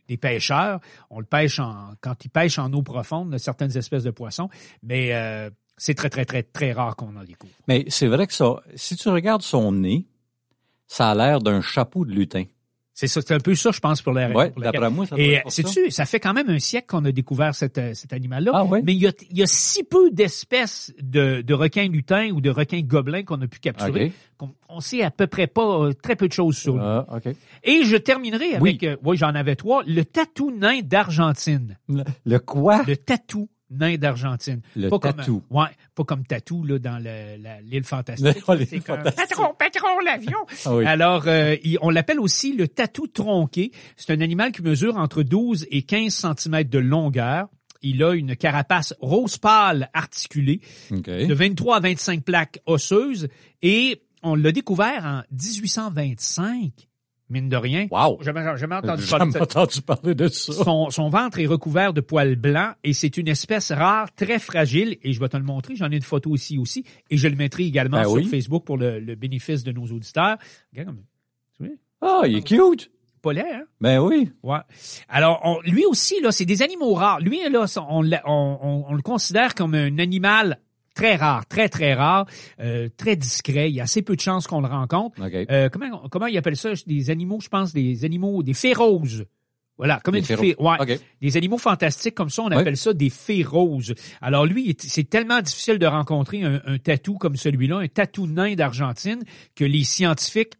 des 0.07 0.17
pêcheurs. 0.17 0.79
On 1.09 1.19
le 1.19 1.25
pêche 1.25 1.59
en, 1.59 1.93
quand 1.99 2.23
ils 2.23 2.29
pêchent 2.29 2.59
en 2.59 2.71
eau 2.73 2.83
profonde, 2.83 3.31
de 3.31 3.37
certaines 3.39 3.75
espèces 3.75 4.03
de 4.03 4.11
poissons, 4.11 4.49
mais 4.83 5.09
euh, 5.13 5.49
c'est 5.77 5.93
très, 5.93 6.09
très, 6.09 6.25
très, 6.25 6.43
très 6.43 6.71
rare 6.71 6.95
qu'on 6.95 7.15
en 7.15 7.23
découvre. 7.23 7.53
Mais 7.67 7.85
c'est 7.89 8.07
vrai 8.07 8.27
que 8.27 8.33
ça, 8.33 8.61
si 8.75 8.95
tu 8.95 9.09
regardes 9.09 9.41
son 9.41 9.71
nez, 9.71 10.05
ça 10.87 11.11
a 11.11 11.15
l'air 11.15 11.39
d'un 11.39 11.61
chapeau 11.61 12.05
de 12.05 12.11
lutin. 12.11 12.43
C'est 12.97 13.07
ça, 13.07 13.19
c'est 13.19 13.33
un 13.33 13.39
peu 13.41 13.55
ça, 13.55 13.71
je 13.71 13.81
pense, 13.81 14.01
pour 14.01 14.13
la 14.13 14.29
Ouais, 14.29 14.51
pour 14.51 14.61
laquelle- 14.61 14.79
d'après 14.79 14.89
moi, 14.89 15.05
ça 15.05 15.17
Et 15.17 15.41
ça. 15.43 15.49
sais-tu, 15.49 15.91
ça 15.91 16.05
fait 16.05 16.21
quand 16.21 16.31
même 16.33 16.49
un 16.49 16.59
siècle 16.59 16.87
qu'on 16.87 17.03
a 17.03 17.11
découvert 17.11 17.51
euh, 17.61 17.93
cet 17.93 18.13
animal-là. 18.13 18.51
Ah 18.53 18.63
ouais? 18.63 18.81
Mais 18.85 18.93
il 18.93 19.01
y 19.01 19.07
a, 19.07 19.11
il 19.29 19.37
y 19.37 19.43
a 19.43 19.47
si 19.47 19.83
peu 19.83 20.11
d'espèces 20.11 20.93
de, 21.01 21.41
de 21.41 21.53
requins 21.53 21.89
lutins 21.89 22.29
ou 22.31 22.39
de 22.39 22.49
requins 22.49 22.79
gobelins 22.83 23.23
qu'on 23.23 23.41
a 23.41 23.47
pu 23.47 23.59
capturer 23.59 24.13
qu'on 24.37 24.53
on 24.69 24.79
sait 24.79 25.01
à 25.03 25.11
peu 25.11 25.27
près 25.27 25.47
pas, 25.47 25.81
euh, 25.81 25.91
très 25.91 26.15
peu 26.15 26.29
de 26.29 26.33
choses 26.33 26.55
sur 26.57 26.75
lui. 26.75 26.81
Ah, 26.85 27.05
OK. 27.17 27.35
Et 27.65 27.83
je 27.83 27.97
terminerai 27.97 28.59
Oui. 28.61 28.69
avec, 28.69 28.83
euh, 28.83 28.95
oui, 29.03 29.17
j'en 29.17 29.35
avais 29.35 29.57
trois, 29.57 29.83
le 29.85 30.05
tatou 30.05 30.51
nain 30.51 30.79
d'Argentine. 30.81 31.77
Le, 31.89 32.03
le 32.25 32.39
quoi? 32.39 32.83
Le 32.87 32.95
tatou 32.95 33.49
nain 33.77 33.95
d'Argentine. 33.97 34.61
Le 34.75 34.89
pas 34.89 34.99
tatou. 34.99 35.41
Comme, 35.49 35.57
ouais, 35.61 35.69
pas 35.95 36.03
comme 36.03 36.25
tatou 36.25 36.63
là, 36.63 36.79
dans 36.79 36.97
le- 36.97 37.41
la- 37.41 37.61
l'île 37.61 37.83
fantastique. 37.83 38.25
Oh, 38.47 38.53
C'est 38.67 38.79
comme, 38.79 39.03
patron, 39.03 39.53
patron, 39.57 39.99
l'avion. 40.05 40.37
Ah 40.65 40.75
oui. 40.75 40.85
Alors, 40.85 41.23
euh, 41.27 41.55
il- 41.63 41.77
on 41.81 41.89
l'appelle 41.89 42.19
aussi 42.19 42.53
le 42.53 42.67
tatou 42.67 43.07
tronqué. 43.07 43.71
C'est 43.97 44.13
un 44.13 44.21
animal 44.21 44.51
qui 44.51 44.61
mesure 44.61 44.97
entre 44.97 45.23
12 45.23 45.65
et 45.71 45.81
15 45.83 46.13
cm 46.37 46.63
de 46.63 46.79
longueur. 46.79 47.47
Il 47.81 48.01
a 48.03 48.13
une 48.15 48.35
carapace 48.35 48.95
rose 48.99 49.37
pâle 49.37 49.89
articulée 49.93 50.61
de 51.27 51.33
23 51.33 51.77
à 51.77 51.79
25 51.81 52.23
plaques 52.23 52.59
osseuses 52.65 53.27
et 53.61 54.01
on 54.23 54.33
l'a 54.33 54.51
découvert 54.51 55.05
en 55.05 55.21
1825, 55.31 56.71
mine 57.29 57.49
de 57.49 57.57
rien. 57.57 57.87
Wow. 57.91 58.17
J'ai 58.19 58.25
jamais, 58.25 58.57
jamais 58.57 58.75
entendu 58.75 59.05
parler 59.07 59.25
jamais 59.25 59.31
ça. 59.31 59.41
entendu 59.43 59.81
parler 59.81 60.15
de 60.15 60.27
ça. 60.27 60.53
Son, 60.53 60.89
son 60.89 61.09
ventre 61.09 61.39
est 61.39 61.45
recouvert 61.47 61.93
de 61.93 62.01
poils 62.01 62.35
blancs 62.35 62.75
et 62.83 62.93
c'est 62.93 63.17
une 63.17 63.27
espèce 63.27 63.71
rare, 63.71 64.13
très 64.13 64.39
fragile. 64.39 64.97
Et 65.01 65.13
je 65.13 65.19
vais 65.19 65.29
te 65.29 65.37
le 65.37 65.43
montrer. 65.43 65.75
J'en 65.75 65.89
ai 65.91 65.95
une 65.95 66.01
photo 66.01 66.35
ici 66.35 66.57
aussi. 66.57 66.83
Et 67.09 67.17
je 67.17 67.27
le 67.27 67.35
mettrai 67.35 67.63
également 67.63 67.97
Ben 67.97 68.03
sur 68.05 68.13
oui. 68.13 68.25
Facebook 68.25 68.63
pour 68.65 68.77
le, 68.77 68.99
le 68.99 69.15
bénéfice 69.15 69.63
de 69.63 69.71
nos 69.71 69.85
auditeurs. 69.85 70.37
Regarde 70.71 70.95
vois, 71.59 71.67
Ah, 72.01 72.21
il 72.27 72.37
est 72.37 72.43
cute. 72.43 72.91
Pas 73.21 73.33
laid, 73.33 73.41
hein? 73.51 73.63
Ben 73.81 73.99
oui. 74.01 74.29
Ouais. 74.43 74.59
Alors, 75.09 75.41
on- 75.43 75.59
lui 75.61 75.83
aussi, 75.85 76.21
là, 76.21 76.31
c'est 76.31 76.45
des 76.45 76.61
animaux 76.61 76.93
rares. 76.93 77.19
Lui, 77.21 77.39
là, 77.49 77.65
on, 77.89 78.03
on- 78.05 78.19
on- 78.27 78.85
on 78.87 78.93
le 78.93 79.01
considère 79.01 79.55
comme 79.55 79.73
un 79.73 79.97
animal 79.97 80.59
très 80.95 81.15
rare, 81.15 81.45
très, 81.45 81.69
très 81.69 81.93
rare, 81.93 82.25
euh, 82.59 82.89
très 82.97 83.15
discret. 83.15 83.69
Il 83.69 83.75
y 83.75 83.79
a 83.79 83.83
assez 83.83 84.01
peu 84.01 84.15
de 84.15 84.21
chances 84.21 84.47
qu'on 84.47 84.61
le 84.61 84.67
rencontre. 84.67 85.21
OK. 85.23 85.33
Euh, 85.51 85.69
comment, 85.69 86.07
comment 86.09 86.25
ils 86.25 86.37
appellent 86.37 86.57
ça? 86.57 86.71
Des 86.87 87.11
animaux, 87.11 87.39
je 87.41 87.49
pense, 87.49 87.73
des 87.73 88.03
animaux, 88.05 88.41
des 88.41 88.53
fées 88.53 88.73
roses. 88.73 89.25
Voilà, 89.77 89.99
comme 90.03 90.13
Des 90.13 90.19
une 90.19 90.37
fée. 90.37 90.55
Ouais. 90.57 90.77
OK. 90.79 90.99
Des 91.21 91.37
animaux 91.37 91.57
fantastiques 91.57 92.15
comme 92.15 92.29
ça, 92.29 92.43
on 92.43 92.47
appelle 92.47 92.77
ça 92.77 92.93
des 92.93 93.09
fées 93.09 93.43
roses. 93.43 93.93
Alors 94.21 94.45
lui, 94.45 94.75
c'est 94.79 95.09
tellement 95.09 95.41
difficile 95.41 95.79
de 95.79 95.85
rencontrer 95.85 96.43
un, 96.43 96.61
un 96.65 96.77
tatou 96.77 97.15
comme 97.15 97.35
celui-là, 97.35 97.79
un 97.79 97.87
tatou 97.89 98.25
nain 98.25 98.55
d'Argentine, 98.55 99.21
que 99.53 99.65
les 99.65 99.83
scientifiques 99.83 100.53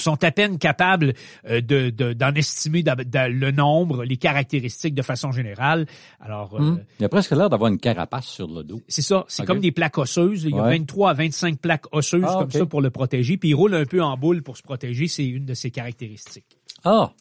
sont 0.00 0.22
à 0.24 0.30
peine 0.32 0.58
capables 0.58 1.14
euh, 1.48 1.60
de, 1.60 1.90
de- 1.90 2.12
d'en 2.12 2.32
estimer 2.34 2.82
le 2.84 3.50
nombre, 3.50 4.04
les 4.04 4.16
caractéristiques 4.16 4.94
de 4.94 5.02
façon 5.02 5.30
générale. 5.32 5.86
Alors, 6.20 6.54
euh, 6.54 6.58
Hum. 6.60 6.80
Il 6.98 7.04
a 7.04 7.08
presque 7.08 7.30
l'air 7.32 7.48
d'avoir 7.50 7.70
une 7.72 7.78
carapace 7.78 8.26
sur 8.26 8.48
le 8.48 8.62
dos. 8.64 8.80
c'est 8.88 9.02
ça, 9.02 9.24
c'est 9.28 9.44
comme 9.46 9.60
des 9.60 9.72
plaques 9.72 9.98
osseuses. 9.98 10.44
Il 10.44 10.50
y 10.54 10.58
a 10.58 10.62
Ouais. 10.62 10.78
23 10.78 11.10
à 11.10 11.14
25 11.14 11.58
plaques 11.58 11.84
osseuses 11.92 12.24
Ah, 12.26 12.36
comme 12.40 12.50
ça 12.50 12.66
pour 12.66 12.80
le 12.82 12.90
protéger. 12.90 13.36
Puis 13.36 13.50
il 13.50 13.54
roule 13.54 13.74
un 13.74 13.84
peu 13.86 14.02
en 14.02 14.16
boule 14.16 14.42
pour 14.42 14.56
se 14.56 14.62
protéger. 14.62 15.06
C'est 15.08 15.26
une 15.26 15.44
de 15.46 15.54
ses 15.54 15.70
caractéristiques. 15.70 16.58
Ah, 16.84 17.12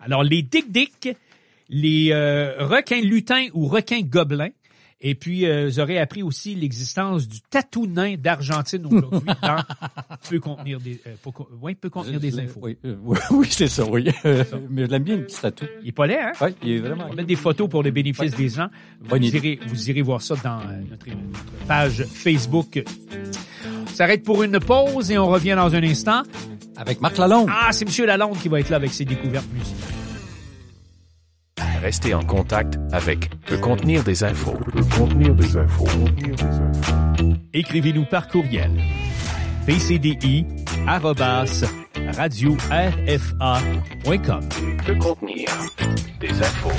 Alors, 0.00 0.22
les 0.24 0.42
dick-dick, 0.42 1.08
les 1.68 2.10
euh, 2.12 2.54
requins 2.66 3.00
lutins 3.00 3.46
ou 3.54 3.66
requins 3.66 4.02
gobelins, 4.02 4.50
et 5.00 5.14
puis 5.14 5.46
euh, 5.46 5.66
vous 5.66 5.80
aurez 5.80 5.98
appris 5.98 6.22
aussi 6.22 6.54
l'existence 6.54 7.28
du 7.28 7.40
tatou 7.42 7.86
nain 7.86 8.14
d'Argentine 8.16 8.86
aujourd'hui 8.86 9.30
peut 10.30 10.40
contenir 10.40 10.80
des 10.80 11.00
euh, 11.06 11.14
peut 11.22 11.30
ouais, 11.60 11.74
peut 11.74 11.90
contenir 11.90 12.18
des 12.18 12.38
infos. 12.38 12.60
Oui, 12.62 12.78
euh, 12.84 12.96
oui, 13.02 13.18
oui, 13.30 13.46
c'est 13.50 13.68
ça, 13.68 13.84
oui. 13.84 14.08
Mais 14.70 14.86
je 14.86 14.90
l'aime 14.90 15.02
bien, 15.02 15.16
le 15.16 15.24
petit 15.24 15.40
tatou. 15.40 15.66
Il 15.82 15.88
est 15.88 15.92
pas 15.92 16.06
laid, 16.06 16.18
hein? 16.18 16.32
Oui, 16.40 16.48
il 16.62 16.70
est 16.72 16.78
vraiment... 16.78 17.06
On 17.10 17.14
mettre 17.14 17.28
des 17.28 17.36
photos 17.36 17.68
pour 17.68 17.82
le 17.82 17.90
bénéfice 17.90 18.34
des 18.34 18.48
gens. 18.48 18.68
Vous 19.00 19.16
irez, 19.16 19.58
vous 19.66 19.90
irez 19.90 20.02
voir 20.02 20.22
ça 20.22 20.34
dans 20.42 20.60
euh, 20.60 20.80
notre, 20.90 21.06
notre 21.08 21.66
page 21.66 22.04
Facebook. 22.04 22.82
On 23.82 23.86
s'arrête 23.88 24.22
pour 24.22 24.42
une 24.42 24.58
pause 24.60 25.10
et 25.10 25.18
on 25.18 25.26
revient 25.28 25.54
dans 25.56 25.74
un 25.74 25.82
instant. 25.82 26.22
Avec 26.76 27.00
Marc 27.00 27.18
Lalonde. 27.18 27.48
Ah, 27.50 27.72
c'est 27.72 27.84
Monsieur 27.84 28.06
Lalonde 28.06 28.38
qui 28.38 28.48
va 28.48 28.60
être 28.60 28.70
là 28.70 28.76
avec 28.76 28.92
ses 28.92 29.04
découvertes 29.04 29.50
musicales. 29.52 29.95
Restez 31.86 32.14
en 32.14 32.24
contact 32.24 32.80
avec 32.90 33.30
peut 33.46 33.58
contenir 33.58 34.02
des 34.02 34.24
infos. 34.24 34.58
peut 34.72 34.82
contenir 34.98 35.36
des 35.36 35.56
infos. 35.56 35.86
Écrivez-nous 37.54 38.04
par 38.06 38.26
courriel. 38.26 38.72
pcdi 39.68 40.44
arrobas, 40.88 41.62
radio 42.16 42.56
rfa.com. 42.72 44.40
Peut 44.84 44.96
contenir 44.96 45.46
des 46.18 46.30
infos. 46.30 46.70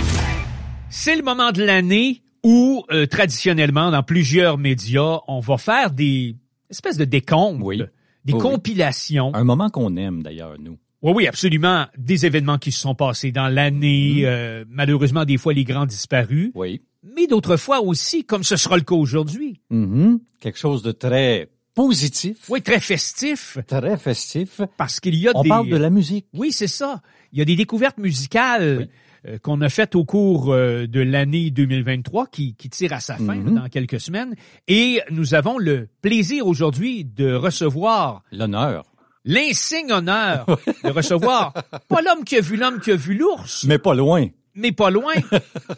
C'est 0.89 1.15
le 1.15 1.23
moment 1.23 1.53
de 1.53 1.63
l'année 1.63 2.21
où, 2.43 2.83
euh, 2.91 3.05
traditionnellement, 3.05 3.91
dans 3.91 4.03
plusieurs 4.03 4.57
médias, 4.57 5.19
on 5.29 5.39
va 5.39 5.57
faire 5.57 5.91
des 5.91 6.35
espèces 6.69 6.97
de 6.97 7.05
décomptes, 7.05 7.61
Oui. 7.63 7.77
des 8.25 8.33
Oui, 8.33 8.33
oui. 8.33 8.39
compilations. 8.41 9.33
Un 9.33 9.45
moment 9.45 9.69
qu'on 9.69 9.95
aime, 9.95 10.21
d'ailleurs, 10.21 10.55
nous. 10.59 10.77
Oui, 11.07 11.13
oui, 11.15 11.27
absolument. 11.27 11.85
Des 11.97 12.25
événements 12.25 12.57
qui 12.57 12.71
se 12.71 12.81
sont 12.81 12.95
passés 12.95 13.31
dans 13.31 13.47
l'année, 13.47 14.21
Mm-hmm. 14.21 14.25
euh, 14.25 14.65
malheureusement 14.69 15.25
des 15.25 15.37
fois 15.37 15.53
les 15.53 15.63
grands 15.63 15.85
disparus, 15.85 16.51
Oui. 16.55 16.81
mais 17.15 17.27
d'autres 17.27 17.57
fois 17.57 17.81
aussi, 17.81 18.23
comme 18.25 18.43
ce 18.43 18.55
sera 18.57 18.75
le 18.77 18.83
cas 18.83 18.95
aujourd'hui. 18.95 19.61
Mhm. 19.69 20.19
Quelque 20.39 20.59
chose 20.59 20.83
de 20.83 20.91
très 20.91 21.49
positif, 21.73 22.37
Oui, 22.49 22.61
très 22.61 22.79
festif, 22.79 23.57
très 23.67 23.97
festif. 23.97 24.61
parce 24.77 24.99
qu'il 24.99 25.15
y 25.15 25.27
a 25.27 25.31
On 25.35 25.43
des... 25.43 25.49
parle 25.49 25.69
de 25.69 25.77
la 25.77 25.89
musique. 25.89 26.25
Oui, 26.33 26.51
c'est 26.51 26.67
ça. 26.67 27.01
Il 27.31 27.39
y 27.39 27.41
a 27.41 27.45
des 27.45 27.55
découvertes 27.55 27.97
musicales 27.99 28.87
euh, 29.27 29.37
qu'on 29.39 29.61
a 29.61 29.69
faites 29.69 29.95
au 29.95 30.03
cours 30.05 30.51
euh, 30.53 30.87
de 30.87 30.99
l'année 31.01 31.51
2023 31.51 32.27
qui, 32.27 32.55
qui 32.55 32.69
tirent 32.69 32.93
à 32.93 32.99
sa 32.99 33.15
fin 33.17 33.35
Mhm. 33.35 33.55
là, 33.55 33.61
dans 33.61 33.69
quelques 33.69 33.99
semaines. 33.99 34.35
Et 34.67 35.01
nous 35.11 35.33
avons 35.35 35.57
le 35.57 35.87
plaisir 36.01 36.47
aujourd'hui 36.47 37.05
de 37.05 37.31
recevoir 37.33 38.23
L'honneur. 38.31 38.83
L'insigne 39.27 39.91
honneur 39.91 40.45
de 40.83 40.89
recevoir 40.89 41.53
pas 41.87 42.01
l'homme 42.01 42.23
qui 42.25 42.37
a 42.37 42.41
vu 42.41 42.57
l'homme 42.57 42.79
qui 42.79 42.91
a 42.91 42.95
vu 42.95 43.13
l'ours, 43.15 43.65
Mais 43.67 43.77
pas 43.77 43.93
loin. 43.93 44.25
mais 44.55 44.71
pas 44.71 44.89
loin. 44.89 45.13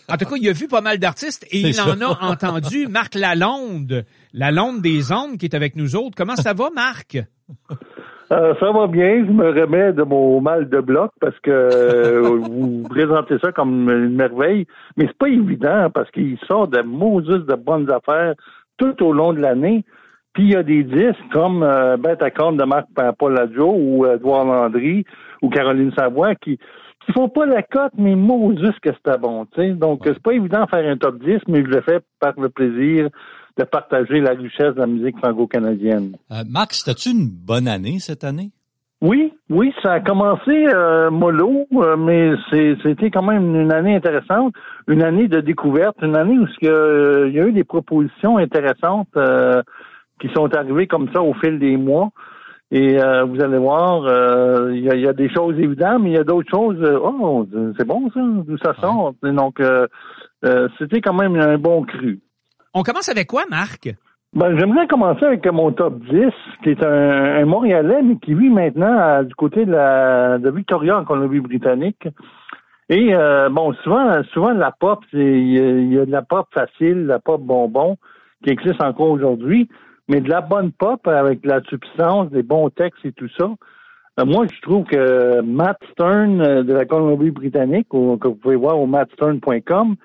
En 0.07 0.15
tout 0.17 0.25
cas, 0.25 0.35
il 0.39 0.47
a 0.47 0.53
vu 0.53 0.67
pas 0.69 0.81
mal 0.81 0.97
d'artistes 0.99 1.45
et 1.51 1.59
il 1.59 1.81
en 1.81 1.99
a 1.99 2.17
entendu 2.25 2.87
Marc 2.87 3.15
Lalonde, 3.15 4.05
Lalonde 4.33 4.81
des 4.81 5.11
ondes 5.11 5.37
qui 5.37 5.45
est 5.47 5.55
avec 5.55 5.75
nous 5.75 5.95
autres. 5.97 6.15
Comment 6.15 6.37
ça 6.37 6.53
va, 6.53 6.69
Marc? 6.73 7.17
Euh, 8.31 8.53
ça 8.59 8.71
va 8.71 8.85
bien, 8.85 9.25
je 9.25 9.31
me 9.31 9.49
remets 9.49 9.91
de 9.91 10.03
mon 10.03 10.39
mal 10.39 10.69
de 10.69 10.79
bloc 10.81 11.11
parce 11.19 11.37
que 11.39 11.49
euh, 11.49 12.21
vous 12.39 12.83
présentez 12.87 13.39
ça 13.39 13.51
comme 13.51 13.89
une 13.89 14.15
merveille, 14.15 14.67
mais 14.97 15.07
c'est 15.07 15.17
pas 15.17 15.29
évident 15.29 15.89
parce 15.91 16.11
qu'il 16.11 16.37
sort 16.47 16.67
de 16.67 16.81
Moses 16.83 17.45
de 17.47 17.55
bonnes 17.55 17.89
affaires 17.91 18.35
tout 18.77 19.03
au 19.03 19.13
long 19.13 19.33
de 19.33 19.39
l'année. 19.41 19.83
Puis 20.39 20.47
il 20.47 20.53
y 20.53 20.55
a 20.55 20.63
des 20.63 20.85
disques 20.85 21.19
comme 21.33 21.63
euh, 21.63 21.97
Bête 21.97 22.23
à 22.23 22.31
cornes 22.31 22.55
de 22.55 22.63
Marc 22.63 22.87
Paul 23.17 23.37
Adjo 23.37 23.73
ou 23.75 24.05
Edouard 24.05 24.45
Landry 24.45 25.03
ou 25.41 25.49
Caroline 25.49 25.91
Savoie 25.97 26.33
qui 26.35 26.57
qui 27.05 27.11
font 27.11 27.27
pas 27.27 27.45
la 27.45 27.61
cote, 27.61 27.91
mais 27.97 28.15
Moses 28.15 28.71
que 28.81 28.91
c'était 28.93 29.17
bon, 29.17 29.45
tu 29.47 29.61
sais. 29.61 29.71
Donc 29.71 29.99
c'est 30.05 30.23
pas 30.23 30.31
évident 30.31 30.63
de 30.63 30.69
faire 30.69 30.89
un 30.89 30.95
top 30.95 31.21
10, 31.21 31.39
mais 31.49 31.61
je 31.61 31.69
le 31.69 31.81
fais 31.81 31.99
par 32.21 32.39
le 32.39 32.47
plaisir 32.47 33.09
de 33.57 33.63
partager 33.65 34.21
la 34.21 34.31
richesse 34.31 34.75
de 34.75 34.79
la 34.79 34.87
musique 34.87 35.17
franco-canadienne. 35.17 36.15
Euh, 36.31 36.43
Max, 36.49 36.85
c'était-tu 36.85 37.09
une 37.09 37.27
bonne 37.27 37.67
année 37.67 37.99
cette 37.99 38.23
année? 38.23 38.51
Oui, 39.01 39.33
Oui, 39.49 39.73
ça 39.81 39.93
a 39.93 39.99
commencé 39.99 40.67
euh, 40.73 41.09
mollo, 41.09 41.65
euh, 41.73 41.97
mais 41.97 42.31
c'était 42.81 43.11
quand 43.11 43.23
même 43.23 43.55
une 43.55 43.73
année 43.73 43.95
intéressante, 43.95 44.53
une 44.87 45.03
année 45.03 45.27
de 45.27 45.41
découverte, 45.41 45.97
une 46.01 46.15
année 46.15 46.37
où 46.37 46.45
euh, 46.65 47.27
il 47.27 47.35
y 47.35 47.41
a 47.41 47.45
eu 47.45 47.51
des 47.51 47.65
propositions 47.65 48.37
intéressantes 48.37 49.09
euh, 49.17 49.61
qui 50.19 50.29
sont 50.35 50.53
arrivées 50.55 50.87
comme 50.87 51.09
ça 51.13 51.21
au 51.21 51.33
fil 51.35 51.59
des 51.59 51.77
mois. 51.77 52.09
Et 52.71 53.01
euh, 53.01 53.23
vous 53.23 53.41
allez 53.41 53.57
voir, 53.57 54.03
euh, 54.05 54.71
il 54.75 54.83
y, 54.83 54.89
a, 54.91 54.95
il 54.95 55.01
y 55.01 55.07
a 55.07 55.13
des 55.13 55.29
choses 55.33 55.57
évidentes, 55.57 56.01
mais 56.03 56.11
il 56.11 56.15
y 56.15 56.19
a 56.19 56.23
d'autres 56.23 56.51
choses. 56.51 56.77
euh, 56.83 56.99
oh, 57.01 57.47
c'est 57.77 57.87
bon 57.87 58.09
ça, 58.13 58.19
d'où 58.23 58.57
ça 58.59 58.75
sort. 58.79 59.13
Donc, 59.23 59.59
euh, 59.59 59.87
euh, 60.45 60.67
c'était 60.77 61.01
quand 61.01 61.15
même 61.15 61.35
un 61.35 61.57
bon 61.57 61.81
cru. 61.83 62.19
On 62.75 62.83
commence 62.83 63.09
avec 63.09 63.27
quoi, 63.27 63.43
Marc? 63.49 63.89
Ben, 64.33 64.55
j'aimerais 64.59 64.85
commencer 64.87 65.25
avec 65.25 65.43
mon 65.51 65.71
top 65.71 65.97
10, 66.11 66.27
qui 66.63 66.69
est 66.69 66.83
un, 66.85 67.41
un 67.41 67.45
Montréalais, 67.45 68.03
mais 68.03 68.17
qui 68.17 68.35
vit 68.35 68.49
maintenant 68.49 68.95
à- 68.99 69.23
du 69.23 69.33
côté 69.33 69.65
de 69.65 69.71
la 69.71 70.37
de 70.37 70.51
Victoria 70.51 70.99
en 70.99 71.03
Colombie-Britannique. 71.05 72.07
Et 72.89 73.15
euh, 73.15 73.49
bon, 73.49 73.73
souvent, 73.83 74.21
souvent 74.31 74.51
la 74.51 74.71
pop, 74.71 74.99
c'est 75.09 75.17
il 75.17 75.89
y, 75.91 75.95
y 75.95 75.99
a 75.99 76.05
de 76.05 76.11
la 76.11 76.21
pop 76.21 76.47
facile, 76.53 77.07
la 77.07 77.17
pop 77.17 77.41
bonbon, 77.41 77.97
qui 78.43 78.51
existe 78.51 78.83
encore 78.83 79.09
aujourd'hui, 79.09 79.67
mais 80.09 80.21
de 80.21 80.29
la 80.29 80.41
bonne 80.41 80.71
pop 80.71 81.07
avec 81.07 81.41
de 81.41 81.47
la 81.47 81.61
substance, 81.69 82.29
des 82.31 82.43
bons 82.43 82.69
textes 82.69 83.05
et 83.05 83.13
tout 83.13 83.29
ça. 83.37 83.49
Euh, 84.19 84.25
moi, 84.25 84.45
je 84.51 84.61
trouve 84.61 84.83
que 84.85 85.41
Matt 85.41 85.77
Stern 85.91 86.41
euh, 86.41 86.63
de 86.63 86.73
la 86.73 86.85
Colombie-Britannique, 86.85 87.87
que 87.89 88.27
vous 88.27 88.35
pouvez 88.35 88.55
voir 88.55 88.77
au 88.77 88.87
mattstern.com, 88.87 89.95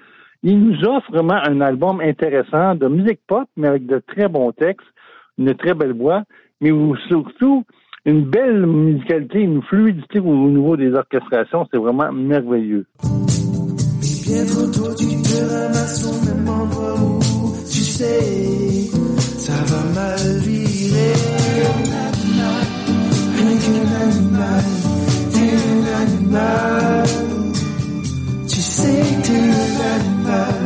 il 0.43 0.61
nous 0.61 0.85
offre 0.85 1.11
vraiment 1.11 1.41
un 1.49 1.61
album 1.63 2.01
intéressant 2.01 2.75
de 2.75 2.87
musique 2.87 3.21
pop, 3.27 3.49
mais 3.57 3.67
avec 3.67 3.87
de 3.87 4.01
très 4.07 4.29
bons 4.29 4.53
textes, 4.53 4.87
une 5.39 5.55
très 5.55 5.75
belle 5.75 5.95
voix, 5.95 6.23
mais 6.61 6.71
surtout 7.09 7.65
une 8.05 8.25
belle 8.25 8.67
musicalité, 8.67 9.41
une 9.41 9.63
fluidité 9.63 10.21
au 10.21 10.49
niveau 10.51 10.77
des 10.77 10.93
orchestrations. 10.93 11.67
C'est 11.73 11.79
vraiment 11.79 12.13
merveilleux. 12.13 12.87
Bien 14.27 14.45
trop 14.47 14.67
tôt, 14.67 14.95
tu 14.99 15.17
te 15.23 15.41
ramasses 15.51 16.05
au 16.05 16.27
même 16.27 16.49
endroit 16.49 16.95
où 17.01 17.21
tu 17.71 17.81
sais, 17.81 18.64
ça 19.45 19.53
va 19.71 19.83
mal 19.95 20.39
virer. 20.41 21.13
Rien 23.37 23.57
qu'un 23.63 23.87
animal, 24.09 24.65
t'es 25.33 25.53
un 25.73 25.85
animal. 26.03 27.05
Tu 28.49 28.57
sais 28.57 29.01
que 29.01 29.27
t'es 29.27 29.45
un 29.63 29.79
animal, 29.97 30.57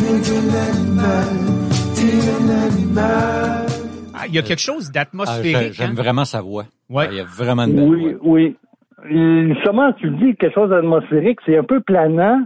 rien 0.00 0.18
qu'un 0.26 0.48
animal, 0.68 1.30
t'es 1.94 2.14
un 2.36 2.48
animal. 2.66 3.66
Ah, 4.14 4.24
il 4.28 4.34
y 4.34 4.38
a 4.38 4.42
quelque 4.42 4.58
chose 4.60 4.86
Ah, 4.88 4.92
d'atmosphérique. 4.94 5.56
j'ai- 5.56 5.72
J'aime 5.72 5.90
hein? 5.90 5.94
vraiment 6.02 6.24
sa 6.24 6.40
voix. 6.42 6.64
Ouais. 6.90 7.08
Il 7.10 7.16
y 7.16 7.20
a 7.20 7.24
vraiment 7.24 7.64
une 7.64 7.74
belle 7.76 7.88
Oui, 7.88 8.02
voix. 8.20 8.32
oui. 8.32 8.56
Et 9.08 9.54
Justement, 9.54 9.92
tu 9.94 10.08
le 10.10 10.16
dis, 10.18 10.36
quelque 10.36 10.52
chose 10.54 10.68
d'atmosphérique, 10.70 11.38
c'est 11.46 11.56
un 11.56 11.64
peu 11.64 11.80
planant, 11.80 12.42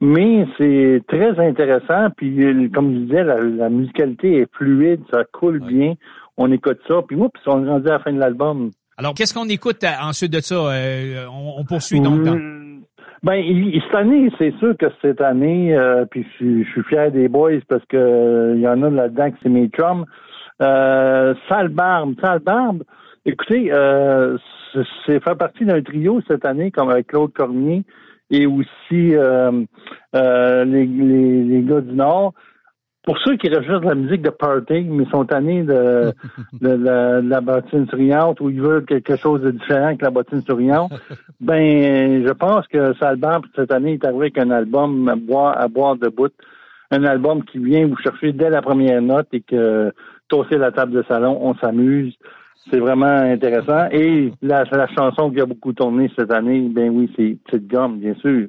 mais 0.00 0.46
c'est 0.58 1.02
très 1.08 1.38
intéressant. 1.38 2.08
Puis, 2.16 2.70
comme 2.74 2.94
je 2.94 2.98
disais, 3.00 3.24
la, 3.24 3.40
la 3.40 3.68
musicalité 3.68 4.38
est 4.40 4.54
fluide, 4.54 5.00
ça 5.12 5.24
coule 5.32 5.62
Ouais. 5.62 5.68
bien. 5.72 5.94
On 6.36 6.52
écoute 6.52 6.78
ça, 6.86 6.96
puis 7.06 7.16
oups, 7.16 7.40
on 7.46 7.64
est 7.64 7.68
rendu 7.68 7.88
à 7.88 7.92
la 7.92 7.98
fin 8.00 8.12
de 8.12 8.18
l'album. 8.20 8.70
Alors, 8.98 9.14
qu'est-ce 9.14 9.32
qu'on 9.34 9.48
écoute 9.48 9.82
euh, 9.84 9.88
ensuite 10.08 10.32
de 10.32 10.40
ça? 10.40 10.54
Euh, 10.54 11.24
on, 11.30 11.60
on 11.60 11.64
poursuit 11.64 12.00
donc 12.00 12.22
dans... 12.22 12.34
Euh, 12.36 12.62
Ben, 13.22 13.42
cette 13.88 13.94
année, 13.94 14.30
c'est 14.38 14.54
sûr 14.58 14.76
que 14.76 14.86
cette 15.02 15.20
année, 15.22 15.74
euh, 15.74 16.04
puis 16.10 16.24
je, 16.24 16.36
suis- 16.36 16.64
je 16.64 16.70
suis 16.70 16.82
fier 16.84 17.10
des 17.10 17.28
boys 17.28 17.60
parce 17.68 17.84
que 17.86 17.96
euh, 17.96 18.54
il 18.54 18.60
y 18.60 18.68
en 18.68 18.82
a 18.82 18.90
là-dedans 18.90 19.30
que 19.30 19.36
c'est 19.42 19.48
mes 19.48 19.68
chums. 19.68 20.04
Euh, 20.62 21.34
Sale 21.48 21.68
Barbe, 21.68 22.14
Sale 22.22 22.38
Barbe, 22.40 22.82
écoutez, 23.24 23.70
c'est- 25.06 25.20
fait 25.20 25.34
partie 25.38 25.64
d'un 25.64 25.82
trio 25.82 26.20
cette 26.28 26.44
année, 26.44 26.70
comme 26.70 26.90
avec 26.90 27.08
Claude 27.08 27.32
Cormier 27.32 27.82
et 28.30 28.46
aussi 28.46 29.14
euh, 29.14 29.64
euh, 30.14 30.64
les, 30.64 30.86
les, 30.86 31.44
les 31.44 31.62
gars 31.62 31.80
du 31.80 31.94
Nord. 31.94 32.32
Pour 33.04 33.18
ceux 33.18 33.36
qui 33.36 33.48
recherchent 33.48 33.82
de 33.82 33.88
la 33.88 33.94
musique 33.94 34.22
de 34.22 34.30
party, 34.30 34.80
mais 34.90 35.04
sont 35.06 35.24
tannés 35.24 35.62
de, 35.62 36.12
de, 36.60 36.68
la- 36.70 37.20
de 37.22 37.28
la 37.28 37.40
bottine 37.40 37.86
souriante 37.88 38.40
ou 38.40 38.50
ils 38.50 38.60
veulent 38.60 38.84
quelque 38.84 39.14
chose 39.16 39.42
de 39.42 39.52
différent 39.52 39.96
que 39.96 40.04
la 40.04 40.10
bottine 40.10 40.42
souriante, 40.42 40.90
ben, 41.40 42.26
je 42.26 42.32
pense 42.32 42.66
que 42.66 42.94
Salban, 42.94 43.42
cette 43.54 43.70
année, 43.70 43.92
est 43.92 44.04
arrivé 44.04 44.22
avec 44.22 44.38
un 44.38 44.50
album 44.50 45.08
à 45.08 45.14
boire, 45.14 45.56
à 45.56 45.68
boire 45.68 45.94
de 45.96 46.08
bout. 46.08 46.32
Un 46.90 47.04
album 47.04 47.44
qui 47.44 47.58
vient 47.58 47.86
vous 47.86 47.96
chercher 47.96 48.32
dès 48.32 48.50
la 48.50 48.62
première 48.62 49.00
note 49.02 49.28
et 49.32 49.40
que 49.40 49.92
tosser 50.28 50.56
la 50.58 50.72
table 50.72 50.92
de 50.92 51.04
salon, 51.08 51.38
on 51.40 51.54
s'amuse. 51.56 52.16
C'est 52.70 52.78
vraiment 52.78 53.06
intéressant. 53.06 53.88
Et 53.92 54.32
la, 54.42 54.64
chanson 54.96 55.30
qui 55.30 55.40
a 55.40 55.46
beaucoup 55.46 55.72
tourné 55.72 56.10
cette 56.18 56.32
année, 56.32 56.68
ben 56.70 56.90
oui, 56.90 57.10
c'est 57.16 57.36
Petite 57.44 57.68
Gomme, 57.68 57.98
bien 57.98 58.14
sûr. 58.14 58.48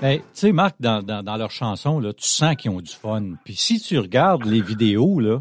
Tu 0.00 0.20
sais, 0.32 0.52
Marc, 0.52 0.76
dans, 0.80 1.02
dans, 1.02 1.22
dans 1.24 1.36
leurs 1.36 1.50
chansons, 1.50 1.98
là, 1.98 2.12
tu 2.12 2.28
sens 2.28 2.54
qu'ils 2.56 2.70
ont 2.70 2.80
du 2.80 2.92
fun. 2.92 3.22
Puis 3.44 3.54
si 3.54 3.80
tu 3.80 3.98
regardes 3.98 4.44
les 4.44 4.60
vidéos, 4.60 5.18
là, 5.18 5.38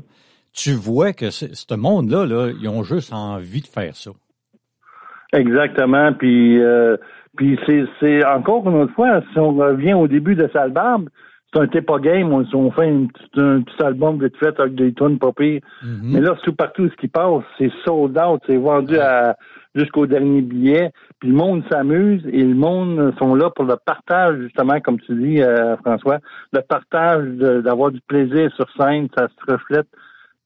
tu 0.54 0.72
vois 0.74 1.14
que 1.14 1.30
ce 1.30 1.76
monde-là, 1.76 2.26
là, 2.26 2.52
ils 2.60 2.68
ont 2.68 2.84
juste 2.84 3.14
envie 3.14 3.62
de 3.62 3.68
faire 3.68 3.96
ça. 3.96 4.12
Exactement. 5.34 6.14
Puis, 6.14 6.60
euh, 6.60 6.98
puis 7.36 7.60
c'est, 8.00 8.26
encore 8.26 8.68
une 8.68 8.78
autre 8.78 8.94
fois, 8.94 9.22
si 9.32 9.40
on 9.40 9.54
revient 9.54 9.94
au 9.94 10.08
début 10.08 10.36
de 10.36 10.50
Salbarbe, 10.52 11.10
c'est 11.54 11.60
un 11.60 11.82
pas 11.82 12.00
game. 12.00 12.34
On, 12.34 12.44
on 12.54 12.72
fait 12.72 12.90
une 12.90 13.10
un 13.38 13.62
petit 13.62 13.84
album 13.84 14.22
vite 14.22 14.36
fait 14.38 14.60
avec 14.60 14.76
des 14.76 14.94
tunes 14.94 15.20
pas 15.20 15.32
pires. 15.32 15.62
Mais 16.04 16.20
là, 16.20 16.36
tout 16.44 16.54
partout 16.54 16.90
ce 16.90 16.96
qui 16.96 17.08
passe, 17.08 17.44
c'est 17.58 17.72
sold 17.86 18.18
out. 18.18 18.42
C'est 18.48 18.58
vendu 18.58 18.98
à 18.98 19.38
jusqu'au 19.78 20.08
dernier 20.08 20.42
billet. 20.42 20.92
Puis 21.20 21.30
le 21.30 21.36
monde 21.36 21.64
s'amuse 21.72 22.24
et 22.26 22.44
le 22.44 22.56
monde 22.56 23.14
sont 23.20 23.36
là 23.36 23.50
pour 23.56 23.66
le 23.66 23.76
partage, 23.78 24.40
justement, 24.42 24.80
comme 24.82 25.00
tu 25.00 25.16
dis, 25.16 25.42
euh, 25.42 25.78
François, 25.78 26.20
le 26.52 26.62
partage 26.62 27.26
d'avoir 27.64 27.92
du 27.92 28.02
plaisir 28.02 28.52
sur 28.56 28.66
scène, 28.78 29.08
ça 29.18 29.28
se 29.28 29.52
reflète 29.52 29.88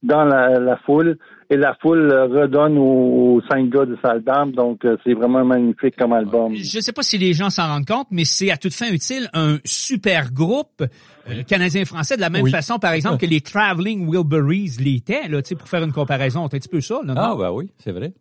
dans 0.04 0.24
la, 0.26 0.60
la 0.60 0.78
foule 0.78 1.18
et 1.52 1.58
la 1.58 1.76
foule 1.80 2.10
euh, 2.12 2.26
redonne 2.26 2.78
aux, 2.78 3.36
aux 3.36 3.42
cinq 3.52 3.70
gars 3.70 3.86
de 3.86 3.98
Saldam. 4.04 4.52
Donc, 4.52 4.84
euh, 4.84 4.98
c'est 5.04 5.14
vraiment 5.14 5.44
magnifique 5.46 5.96
comme 5.96 6.14
album. 6.14 6.56
Je 6.56 6.78
ne 6.78 6.82
sais 6.82 6.94
pas 6.94 7.04
si 7.04 7.18
les 7.20 7.34
gens 7.34 7.50
s'en 7.52 7.68
rendent 7.68 7.86
compte, 7.86 8.08
mais 8.10 8.24
c'est 8.26 8.50
à 8.50 8.58
toute 8.58 8.74
fin 8.74 8.90
utile 8.92 9.30
un 9.34 9.58
super 9.64 10.32
groupe 10.32 10.82
euh, 11.30 11.44
canadien-français, 11.44 12.16
de 12.16 12.22
la 12.22 12.30
même 12.32 12.44
Oui. 12.44 12.52
façon, 12.52 12.80
par 12.80 12.94
exemple, 12.94 13.18
que 13.18 13.26
les 13.28 13.42
Traveling 13.42 14.10
Wilburys 14.10 14.78
l'étaient, 14.80 15.28
là, 15.28 15.42
tu 15.44 15.50
sais, 15.50 15.56
pour 15.56 15.68
faire 15.68 15.84
une 15.84 15.92
comparaison. 15.92 16.48
C'est 16.50 16.56
un 16.56 16.60
petit 16.60 16.70
peu 16.70 16.82
ça, 16.82 17.00
là, 17.06 17.14
non? 17.14 17.22
Ah, 17.22 17.36
ben 17.38 17.52
oui, 17.52 17.70
c'est 17.78 17.92
vrai. 17.92 18.14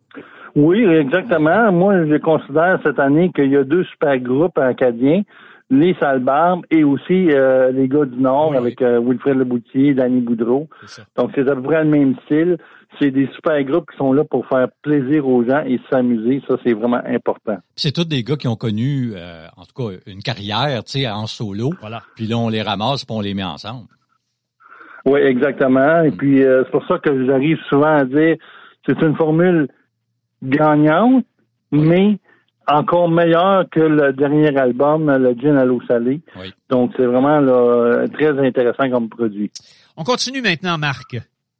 Oui, 0.55 0.83
exactement. 0.83 1.71
Moi, 1.71 2.05
je 2.05 2.17
considère 2.17 2.79
cette 2.83 2.99
année 2.99 3.31
qu'il 3.33 3.49
y 3.51 3.57
a 3.57 3.63
deux 3.63 3.83
super 3.85 4.17
groupes 4.19 4.57
acadiens, 4.57 5.21
les 5.69 5.95
Salbarbes 5.99 6.65
et 6.69 6.83
aussi 6.83 7.31
euh, 7.31 7.71
les 7.71 7.87
gars 7.87 8.03
du 8.05 8.19
Nord 8.19 8.51
Oui. 8.51 8.57
avec 8.57 8.81
euh, 8.81 8.99
Wilfred 8.99 9.37
Leboutier 9.37 9.87
et 9.89 9.93
Danny 9.93 10.19
Boudreau. 10.19 10.67
Donc, 11.15 11.31
c'est 11.33 11.47
à 11.47 11.55
peu 11.55 11.61
près 11.61 11.83
le 11.83 11.89
même 11.89 12.15
style. 12.25 12.57
C'est 12.99 13.11
des 13.11 13.27
super 13.33 13.63
groupes 13.63 13.89
qui 13.89 13.95
sont 13.97 14.11
là 14.11 14.25
pour 14.25 14.45
faire 14.47 14.67
plaisir 14.81 15.25
aux 15.25 15.45
gens 15.45 15.63
et 15.65 15.79
s'amuser. 15.89 16.41
Ça, 16.45 16.55
c'est 16.65 16.73
vraiment 16.73 16.99
important. 17.05 17.55
Puis 17.55 17.75
C'est 17.77 17.93
tous 17.93 18.03
des 18.03 18.21
gars 18.21 18.35
qui 18.35 18.49
ont 18.49 18.57
connu, 18.57 19.13
euh, 19.15 19.45
en 19.55 19.63
tout 19.63 19.73
cas, 19.89 19.95
une 20.07 20.19
carrière, 20.21 20.83
tu 20.83 20.99
sais, 20.99 21.09
en 21.09 21.25
solo. 21.25 21.69
Voilà. 21.79 22.01
Puis 22.17 22.27
là, 22.27 22.35
on 22.37 22.49
les 22.49 22.61
ramasse 22.61 23.05
puis 23.05 23.15
on 23.17 23.21
les 23.21 23.33
met 23.33 23.45
ensemble. 23.45 23.87
Oui, 25.05 25.21
exactement. 25.21 26.01
Et 26.03 26.11
puis, 26.11 26.43
euh, 26.43 26.63
c'est 26.65 26.71
pour 26.71 26.85
ça 26.85 26.99
que 26.99 27.25
j'arrive 27.25 27.57
souvent 27.69 27.95
à 27.95 28.03
dire 28.03 28.35
c'est 28.85 29.01
une 29.01 29.15
formule 29.15 29.69
gagnante, 30.43 31.25
mais 31.71 32.17
encore 32.67 33.09
meilleure 33.09 33.65
que 33.69 33.79
le 33.79 34.13
dernier 34.13 34.55
album, 34.57 35.09
le 35.11 35.33
Gin 35.33 35.57
à 35.57 35.65
l'eau 35.65 35.81
salée. 35.87 36.21
Oui. 36.39 36.53
Donc, 36.69 36.91
c'est 36.95 37.05
vraiment 37.05 37.39
là, 37.39 38.05
très 38.13 38.37
intéressant 38.39 38.89
comme 38.89 39.09
produit. 39.09 39.51
On 39.97 40.03
continue 40.03 40.41
maintenant, 40.41 40.77
Marc. 40.77 41.17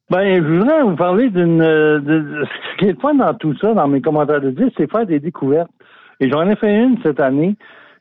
Ben, 0.09 0.43
je 0.43 0.47
voudrais 0.47 0.83
vous 0.83 0.95
parler 0.95 1.29
d'une... 1.29 1.61
euh, 1.61 1.99
de- 1.99 2.19
de- 2.19 2.45
ce 2.73 2.77
qui 2.77 2.85
est 2.89 3.01
fun 3.01 3.15
dans 3.15 3.33
tout 3.33 3.55
ça, 3.59 3.73
dans 3.73 3.87
mes 3.87 4.01
commentaires 4.01 4.41
de 4.41 4.51
disques, 4.51 4.73
c'est 4.77 4.91
faire 4.91 5.05
des 5.05 5.19
découvertes. 5.19 5.71
Et 6.19 6.29
j'en 6.29 6.47
ai 6.49 6.55
fait 6.55 6.75
une 6.83 6.97
cette 7.01 7.19
année. 7.19 7.55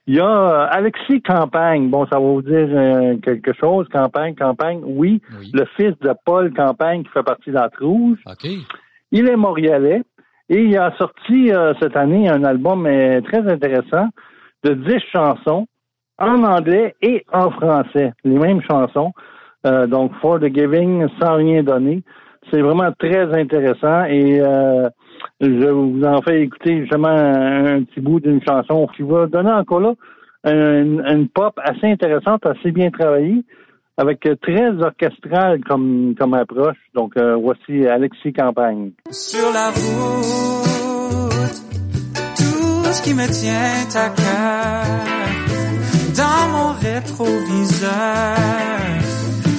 Il 0.06 0.16
y 0.16 0.20
a 0.20 0.26
euh, 0.26 0.66
Alexis 0.70 1.22
Campagne. 1.22 1.88
Bon, 1.88 2.04
ça 2.06 2.18
va 2.18 2.24
vous 2.26 2.42
dire 2.42 2.68
euh, 2.70 3.16
quelque 3.22 3.52
chose. 3.54 3.86
Campagne, 3.92 4.34
Campagne, 4.34 4.80
oui. 4.84 5.22
Oui. 5.38 5.50
Le 5.54 5.64
fils 5.76 5.94
de 6.00 6.12
Paul 6.24 6.52
Campagne 6.52 7.04
qui 7.04 7.10
fait 7.10 7.22
partie 7.22 7.50
d'Entre 7.52 7.84
Rouge. 7.84 8.18
OK. 8.26 8.48
Il 9.12 9.28
est 9.28 9.36
montréalais 9.36 10.02
et 10.50 10.64
il 10.64 10.76
a 10.76 10.92
sorti 10.98 11.52
euh, 11.52 11.72
cette 11.80 11.96
année 11.96 12.28
un 12.28 12.42
album 12.42 12.84
euh, 12.84 13.20
très 13.20 13.48
intéressant 13.48 14.08
de 14.64 14.74
10 14.74 14.98
chansons 15.12 15.66
en 16.18 16.42
anglais 16.42 16.94
et 17.00 17.24
en 17.32 17.50
français, 17.52 18.12
les 18.24 18.36
mêmes 18.36 18.60
chansons. 18.68 19.12
Euh, 19.66 19.86
donc, 19.86 20.12
For 20.20 20.40
the 20.40 20.52
Giving, 20.52 21.06
sans 21.20 21.36
rien 21.36 21.62
donner. 21.62 22.02
C'est 22.50 22.60
vraiment 22.60 22.90
très 22.98 23.32
intéressant 23.32 24.04
et 24.06 24.40
je 25.40 25.68
vous 25.68 26.02
en 26.04 26.20
fais 26.22 26.42
écouter 26.42 26.80
justement 26.80 27.08
un, 27.08 27.84
petit 27.84 28.00
bout 28.00 28.18
d'une 28.18 28.42
chanson 28.42 28.88
qui 28.96 29.02
va 29.02 29.26
donner 29.26 29.52
encore 29.52 29.80
là 29.80 29.92
une 30.44 31.28
pop 31.28 31.52
assez 31.62 31.86
intéressante, 31.86 32.44
assez 32.46 32.72
bien 32.72 32.90
travaillée, 32.90 33.44
avec 33.96 34.26
euh, 34.26 34.36
très 34.40 34.70
orchestrale 34.82 35.60
comme, 35.64 36.14
approche. 36.34 36.78
Donc, 36.94 37.16
euh, 37.16 37.36
voici 37.36 37.86
Alexis 37.86 38.32
Campagne. 38.32 38.92
sur 39.10 39.52
la 39.52 39.68
route. 39.70 40.50
Tout 42.36 42.92
ce 42.92 43.02
qui 43.02 43.14
me 43.14 43.26
tient 43.26 44.00
à 44.00 44.08
cœur 44.10 45.10
dans 46.16 46.48
mon 46.52 46.72
rétroviseur 46.72 47.90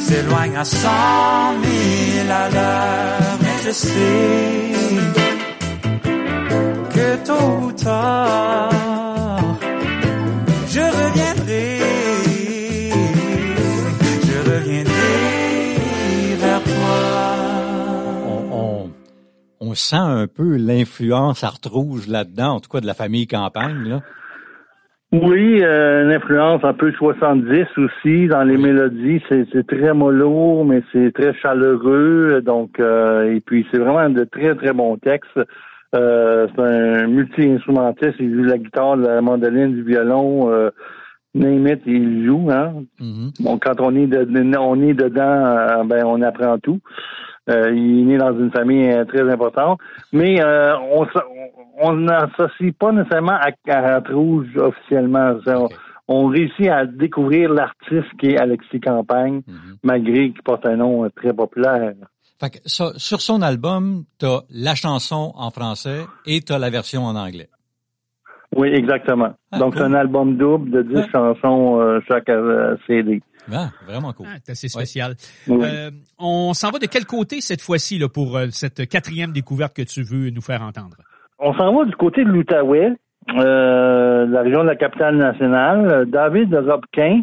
s'éloigne 0.06 0.58
à 0.58 0.63
cent 0.65 1.54
mille 1.63 2.32
à 2.32 2.50
l'heure. 2.50 3.38
Mais 3.41 3.58
je 3.65 3.72
sais 3.72 4.72
que 6.94 7.08
tôt 7.26 7.67
ou 7.67 7.72
tard, 7.72 8.70
je 10.67 10.80
reviendrai. 10.80 11.31
On 19.71 19.75
sent 19.75 19.95
un 19.95 20.27
peu 20.27 20.57
l'influence 20.57 21.45
arte 21.45 21.65
rouge 21.65 22.07
là-dedans, 22.07 22.55
en 22.55 22.60
tout 22.60 22.69
cas 22.69 22.81
de 22.81 22.86
la 22.86 22.93
famille 22.93 23.25
Campagne. 23.25 23.88
Là? 23.88 24.01
Oui, 25.13 25.62
euh, 25.62 26.03
une 26.03 26.12
influence 26.12 26.63
un 26.63 26.73
peu 26.73 26.91
70 26.91 27.65
aussi 27.77 28.27
dans 28.27 28.43
les 28.43 28.57
mélodies. 28.57 29.21
C'est, 29.29 29.67
très 29.67 29.93
mollo, 29.93 30.63
mais 30.65 30.81
c'est 30.91 31.13
très 31.13 31.34
chaleureux. 31.36 32.41
Donc, 32.45 32.79
euh, 32.79 33.34
et 33.34 33.39
puis 33.39 33.65
c'est 33.71 33.79
vraiment 33.79 34.10
de 34.10 34.25
très 34.25 34.55
très 34.55 34.73
bons 34.73 34.97
textes. 34.97 35.39
Euh, 35.95 36.47
c'est 36.55 36.62
un 36.62 37.07
multi-instrumentiste. 37.07 38.15
Il 38.19 38.34
joue 38.36 38.43
de 38.43 38.49
la 38.49 38.57
guitare, 38.57 38.97
de 38.97 39.07
la 39.07 39.21
mandoline, 39.21 39.73
du 39.73 39.84
violon. 39.84 40.51
Euh, 40.51 40.69
name 41.34 41.67
it, 41.67 41.81
il 41.86 42.25
joue. 42.25 42.49
Hein? 42.51 42.73
Mhm. 42.99 43.31
Bon, 43.39 43.57
quand 43.57 43.79
on 43.79 43.95
est 43.95 44.07
de, 44.07 44.57
on 44.57 44.81
est 44.81 44.93
dedans, 44.93 45.86
ben 45.86 46.03
on 46.05 46.21
apprend 46.21 46.57
tout. 46.60 46.79
Euh, 47.49 47.71
il 47.73 48.01
est 48.01 48.04
né 48.04 48.17
dans 48.17 48.38
une 48.38 48.51
famille 48.51 48.88
euh, 48.91 49.04
très 49.06 49.27
importante, 49.30 49.80
mais 50.13 50.39
euh, 50.43 50.75
on 51.82 51.93
n'associe 51.93 52.71
pas 52.77 52.91
nécessairement 52.91 53.34
à, 53.39 53.49
Art 53.67 54.04
Rouge 54.12 54.56
officiellement. 54.58 55.36
On- 56.08 56.27
réussit 56.27 56.67
à 56.67 56.86
découvrir 56.86 57.51
l'artiste 57.51 58.12
qui 58.19 58.27
est 58.32 58.38
Alexis 58.38 58.80
Campagne, 58.82 59.41
Mhm. 59.47 59.77
malgré 59.84 60.32
qu'il 60.32 60.43
porte 60.43 60.65
un 60.65 60.75
nom 60.75 61.10
très 61.15 61.34
populaire. 61.34 61.93
Fait 62.39 62.49
que 62.49 62.58
ça, 62.65 62.91
sur 62.97 63.21
son 63.21 63.41
album, 63.41 64.04
t'as 64.19 64.41
la 64.51 64.75
chanson 64.75 65.32
en 65.36 65.49
français 65.51 66.01
et 66.25 66.41
t'as 66.41 66.60
la 66.60 66.69
version 66.69 67.04
en 67.06 67.15
anglais. 67.15 67.47
Oui, 68.56 68.67
exactement. 68.73 69.34
Ah, 69.51 69.60
Donc, 69.60 69.73
cool. 69.73 69.82
c'est 69.82 69.88
un 69.88 69.93
album 69.93 70.36
double 70.36 70.69
de 70.71 70.82
10 70.82 70.95
Ouais. 70.95 71.06
chansons 71.13 71.80
euh, 71.80 71.99
chaque 72.10 72.27
euh, 72.30 72.75
CD. 72.88 73.21
Ah, 73.51 73.69
vraiment 73.86 74.13
cool. 74.13 74.27
Ah, 74.30 74.38
c'est 74.43 74.51
assez 74.51 74.67
spécial. 74.67 75.15
Euh, 75.49 75.91
on 76.19 76.54
s'en 76.54 76.71
va 76.71 76.80
de 76.80 76.86
quel 76.86 77.06
côté 77.06 77.41
cette 77.41 77.62
fois-ci 77.62 77.97
là, 77.97 78.08
pour 78.10 78.38
euh, 78.38 78.47
cette 78.51 78.88
quatrième 78.88 79.32
découverte 79.32 79.75
que 79.75 79.82
tu 79.82 80.04
veux 80.04 80.30
nous 80.30 80.41
faire 80.41 80.62
entendre? 80.62 80.97
On 81.39 81.54
s'en 81.54 81.75
va 81.75 81.86
du 81.86 81.95
côté 81.95 82.23
de 82.23 82.30
l'Outaouais, 82.30 82.91
euh, 83.38 84.25
la 84.27 84.41
région 84.41 84.62
de 84.62 84.67
la 84.67 84.75
capitale 84.75 85.17
nationale. 85.17 86.06
David 86.10 86.54
Robquin, 86.54 87.21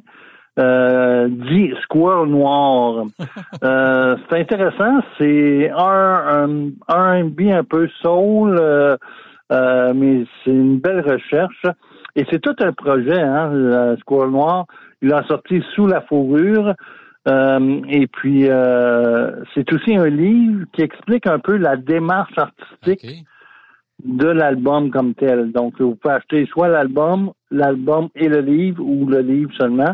euh, 0.58 1.28
dit 1.28 1.72
Squirrel 1.82 2.28
Noir. 2.28 3.06
Euh, 3.64 4.16
c'est 4.28 4.38
intéressant. 4.38 5.00
C'est 5.18 5.70
un, 5.76 6.70
un 6.88 7.22
R&B 7.22 7.40
un 7.50 7.64
peu 7.64 7.88
soul, 8.00 8.56
euh, 8.60 8.96
euh, 9.50 9.92
mais 9.94 10.26
c'est 10.44 10.52
une 10.52 10.78
belle 10.78 11.00
recherche. 11.00 11.64
Et 12.14 12.24
c'est 12.30 12.40
tout 12.40 12.54
un 12.60 12.72
projet, 12.72 13.20
hein, 13.20 13.50
le 13.52 13.96
Squirrel 13.98 14.30
Noir. 14.30 14.66
Il 15.02 15.12
a 15.12 15.22
sorti 15.24 15.62
sous 15.74 15.86
la 15.86 16.00
fourrure. 16.02 16.74
Euh, 17.28 17.80
et 17.88 18.06
puis, 18.06 18.48
euh, 18.48 19.44
c'est 19.54 19.70
aussi 19.72 19.96
un 19.96 20.08
livre 20.08 20.64
qui 20.72 20.82
explique 20.82 21.26
un 21.26 21.38
peu 21.38 21.56
la 21.56 21.76
démarche 21.76 22.36
artistique 22.36 23.24
de 24.04 24.28
l'album 24.28 24.90
comme 24.90 25.14
tel. 25.14 25.52
Donc, 25.52 25.80
vous 25.80 25.96
pouvez 25.96 26.14
acheter 26.14 26.46
soit 26.46 26.68
l'album, 26.68 27.32
l'album 27.50 28.08
et 28.14 28.28
le 28.28 28.40
livre, 28.40 28.82
ou 28.82 29.06
le 29.06 29.20
livre 29.20 29.50
seulement, 29.58 29.92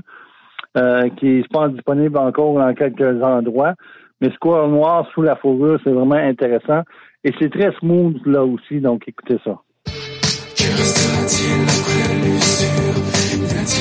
euh, 0.76 1.08
qui 1.16 1.28
est, 1.28 1.42
je 1.42 1.48
pense, 1.48 1.72
disponible 1.72 2.18
encore 2.18 2.54
dans 2.54 2.74
quelques 2.74 3.22
endroits. 3.22 3.74
Mais 4.20 4.30
Square 4.32 4.68
Noir 4.68 5.08
sous 5.12 5.22
la 5.22 5.36
fourrure, 5.36 5.80
c'est 5.82 5.90
vraiment 5.90 6.14
intéressant. 6.14 6.82
Et 7.24 7.32
c'est 7.40 7.50
très 7.50 7.72
smooth 7.78 8.20
là 8.26 8.44
aussi, 8.44 8.80
donc 8.80 9.08
écoutez 9.08 9.38
ça. 9.44 9.58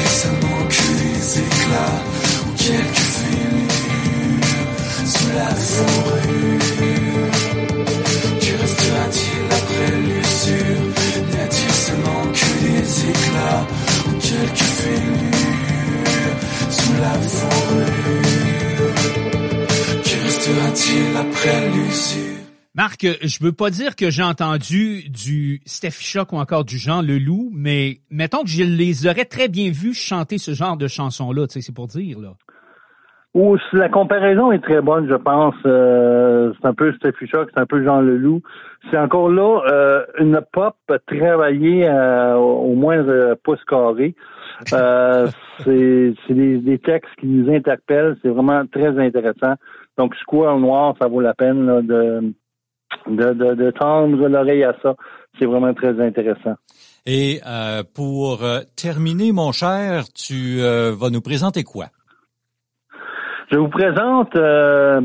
Que 0.06 0.63
Ou 1.74 2.52
quelques 2.58 3.08
fêlures 3.18 4.48
sous 5.06 5.32
la 5.36 5.50
fourrure 5.56 6.60
Que 8.42 8.54
restera-t-il 8.62 9.44
après 9.60 9.92
l'usure 10.06 10.84
N'a-t-il 11.32 11.74
seulement 11.86 12.26
que 12.38 12.50
des 12.64 12.88
éclats 13.10 13.66
Ou 14.08 14.12
quelques 14.20 14.72
fêlures 14.82 16.40
sous 16.70 16.96
la 17.02 17.16
fourrure 17.36 18.94
Que 20.04 20.16
restera-t-il 20.26 21.18
après 21.18 21.62
l'usure? 21.70 22.33
Marc, 22.76 23.06
je 23.06 23.44
veux 23.44 23.52
pas 23.52 23.70
dire 23.70 23.96
que 23.96 24.10
j'ai 24.10 24.24
entendu 24.24 25.08
du 25.08 25.62
Steffi 25.68 26.04
Shock 26.04 26.34
ou 26.34 26.38
encore 26.38 26.66
du 26.66 26.80
Jean 26.80 27.04
Leloup, 27.04 27.52
mais 27.54 27.98
mettons 28.10 28.42
que 28.42 28.50
je 28.50 28.64
les 28.64 29.06
aurais 29.06 29.26
très 29.26 29.48
bien 29.48 29.70
vus 29.70 29.94
chanter 29.94 30.40
ce 30.40 30.54
genre 30.54 30.76
de 30.76 30.88
chansons-là, 30.88 31.46
tu 31.46 31.54
sais, 31.54 31.62
c'est 31.62 31.76
pour 31.76 31.86
dire, 31.86 32.20
là. 32.20 32.30
Ou 33.36 33.58
si 33.58 33.76
la 33.76 33.90
comparaison 33.90 34.52
est 34.52 34.64
très 34.64 34.82
bonne, 34.82 35.08
je 35.08 35.16
pense. 35.16 35.56
Euh, 35.66 36.52
c'est 36.60 36.68
un 36.68 36.74
peu 36.74 36.94
Steffi 36.94 37.28
Shock, 37.28 37.50
c'est 37.54 37.60
un 37.60 37.66
peu 37.68 37.84
Jean 37.84 38.02
Leloup. 38.02 38.42
C'est 38.90 38.98
encore 38.98 39.30
là 39.30 39.62
euh, 39.72 40.06
une 40.20 40.40
pop 40.52 40.76
travaillée 41.08 41.88
euh, 41.88 42.36
au 42.36 42.74
moindre 42.74 43.36
pouce 43.44 43.64
carré. 43.66 44.16
Euh, 44.74 45.28
c'est 45.64 46.14
c'est 46.28 46.34
des, 46.34 46.58
des 46.58 46.78
textes 46.78 47.14
qui 47.20 47.26
nous 47.26 47.52
interpellent. 47.52 48.18
C'est 48.22 48.30
vraiment 48.30 48.66
très 48.68 49.00
intéressant. 49.00 49.56
Donc, 49.98 50.16
Square 50.16 50.60
Noir, 50.60 50.96
ça 51.02 51.08
vaut 51.08 51.22
la 51.22 51.34
peine 51.34 51.66
là, 51.66 51.82
de, 51.82 52.34
de, 53.08 53.34
de, 53.34 53.54
de 53.56 53.72
tendre 53.72 54.28
l'oreille 54.28 54.64
à 54.64 54.76
ça. 54.82 54.96
C'est 55.40 55.46
vraiment 55.46 55.74
très 55.74 56.00
intéressant. 56.00 56.56
Et 57.06 57.42
euh, 57.46 57.84
pour 57.94 58.44
euh, 58.44 58.60
terminer, 58.78 59.32
mon 59.32 59.52
cher, 59.52 60.06
tu 60.14 60.62
euh, 60.62 60.94
vas 60.96 61.10
nous 61.10 61.22
présenter 61.22 61.64
quoi? 61.64 61.88
Je 63.52 63.58
vous 63.58 63.68
présente 63.68 64.36
euh, 64.36 65.02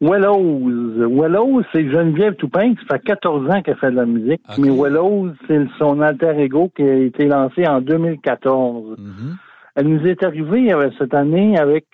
Wellows. 0.00 1.08
Wellows, 1.08 1.62
c'est 1.72 1.90
Geneviève 1.90 2.36
Toupin, 2.36 2.74
qui 2.74 2.84
fait 2.86 3.00
14 3.00 3.50
ans 3.50 3.60
qu'elle 3.62 3.76
fait 3.76 3.90
de 3.90 3.96
la 3.96 4.06
musique. 4.06 4.40
Mais 4.58 4.70
Wellows, 4.70 5.32
c'est 5.46 5.60
son 5.78 6.00
alter 6.00 6.38
ego 6.38 6.70
qui 6.74 6.82
a 6.82 6.94
été 6.94 7.26
lancé 7.26 7.66
en 7.66 7.80
2014. 7.82 8.96
Mhm. 8.98 9.36
Elle 9.76 9.88
nous 9.88 10.06
est 10.06 10.22
arrivée 10.24 10.74
cette 10.98 11.14
année 11.14 11.58
avec 11.58 11.86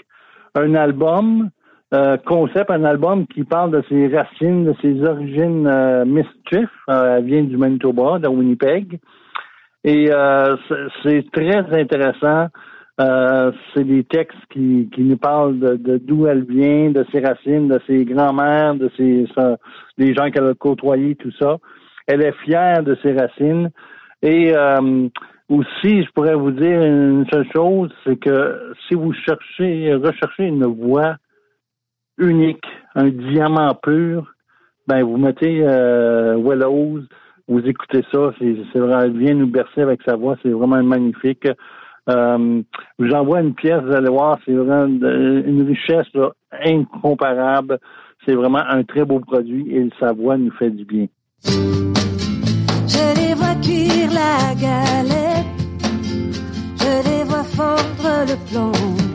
un 0.55 0.75
album 0.75 1.51
euh, 1.95 2.17
concept, 2.19 2.71
un 2.71 2.85
album 2.85 3.27
qui 3.27 3.45
parle 3.45 3.71
de 3.71 3.83
ses 3.89 4.09
racines, 4.09 4.65
de 4.65 4.75
ses 4.83 5.03
origines 5.05 5.67
euh, 5.67 6.05
mischief. 6.05 6.69
Euh, 6.91 7.17
elle 7.19 7.25
vient 7.25 7.43
du 7.45 7.57
Manitoba, 7.57 8.19
de 8.19 8.29
Winnipeg. 8.29 8.99
Et 9.85 10.11
euh, 10.11 10.57
c'est- 11.03 11.31
très 11.31 11.57
intéressant. 11.81 12.49
Euh, 13.01 13.53
c'est 13.75 13.85
des 13.85 14.03
textes 14.05 14.39
qui, 14.51 14.89
qui 14.93 15.03
nous 15.03 15.19
parlent 15.19 15.59
de 15.59 15.99
d'où 15.99 16.27
elle 16.27 16.45
vient, 16.45 16.91
de 16.91 17.05
ses 17.13 17.21
racines, 17.21 17.69
de 17.69 17.79
ses 17.87 18.05
grands-mères, 18.05 18.75
de 18.75 18.91
ses 18.97 19.27
des 19.99 20.15
gens 20.15 20.31
qu'elle 20.31 20.47
a 20.47 20.55
côtoyés, 20.55 21.15
tout 21.15 21.31
ça. 21.39 21.59
Elle 22.09 22.23
est 22.23 22.33
fière 22.45 22.83
de 22.83 22.97
ses 23.03 23.13
racines. 23.13 23.71
Et 24.23 24.53
euh, 24.57 25.09
aussi, 25.49 26.03
je 26.03 26.11
pourrais 26.15 26.35
vous 26.35 26.51
dire 26.51 26.83
une 26.83 27.27
seule 27.31 27.47
chose, 27.55 27.93
c'est 28.05 28.17
que 28.17 28.73
si 28.89 28.95
vous 28.95 29.13
cherchez, 29.13 29.95
recherchez 29.95 30.45
une 30.45 30.65
voix 30.65 31.17
unique, 32.19 32.65
un 32.95 33.09
diamant 33.09 33.75
pur, 33.75 34.33
ben 34.87 35.03
vous 35.03 35.17
mettez 35.17 35.63
euh, 35.63 36.37
Willows, 36.37 37.03
vous 37.49 37.61
écoutez 37.61 38.03
ça, 38.13 38.33
c'est 38.39 38.79
vraiment 38.79 39.01
elle 39.01 39.19
vient 39.19 39.35
nous 39.35 39.47
bercer 39.47 39.83
avec 39.83 40.01
sa 40.07 40.17
voix, 40.17 40.37
c'est 40.43 40.51
vraiment 40.51 40.83
magnifique. 40.83 41.49
Euh, 42.09 42.63
vous 42.99 43.11
envoie 43.11 43.41
une 43.41 43.55
pièce, 43.55 43.83
vous 43.83 43.93
allez 43.93 44.11
voir, 44.11 44.39
c'est 44.45 44.53
vraiment 44.53 44.87
une 44.87 45.67
richesse 45.67 46.07
incomparable. 46.53 47.79
C'est 48.25 48.35
vraiment 48.35 48.63
un 48.69 48.83
très 48.83 49.05
beau 49.05 49.21
produit 49.21 49.73
et 49.75 49.89
sa 50.01 50.13
voix 50.13 50.37
nous 50.37 50.51
fait 50.53 50.71
du 50.71 50.85
bien. 50.85 51.07
Je 51.45 51.51
les 53.21 53.35
vois 53.35 53.55
cuire 53.63 54.11
la 54.13 54.55
galette, 54.55 55.47
je 56.77 57.09
les 57.09 57.25
vois 57.25 57.45
fondre 57.45 59.06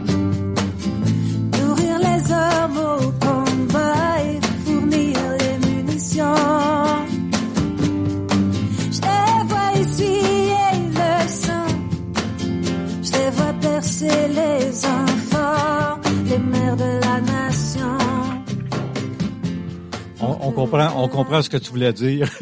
comprend, 20.50 20.88
on 20.98 21.08
comprend 21.08 21.44
ce 21.44 21.50
que 21.52 21.58
tu 21.58 21.70
voulais 21.70 21.94
dire. 21.94 22.26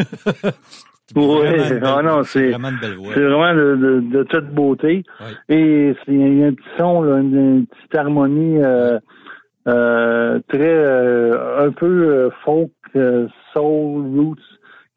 Oui, 1.16 1.48
ah 1.82 2.04
non, 2.04 2.24
c'est 2.24 2.52
vraiment 2.52 2.70
une 2.70 2.78
belle 2.80 2.94
voix. 2.96 3.16
c'est 3.16 3.20
vraiment 3.20 3.52
de, 3.56 3.76
de, 3.76 4.00
de 4.20 4.24
toute 4.26 4.46
beauté. 4.54 5.02
Oui. 5.22 5.32
Et 5.50 5.96
c'est- 6.06 6.12
il 6.14 6.38
y 6.38 6.44
a 6.44 6.48
un 6.50 6.54
petit 6.54 6.68
son, 6.78 7.02
là, 7.02 7.18
une, 7.18 7.36
une 7.36 7.66
petite 7.66 7.96
harmonie 7.96 8.62
euh, 8.62 9.00
euh, 9.68 10.40
très 10.50 10.60
euh, 10.72 11.66
un 11.68 11.72
peu 11.72 11.88
euh, 11.88 12.30
folk, 12.46 12.70
euh, 12.96 13.28
soul, 13.54 14.06
roots, 14.20 14.38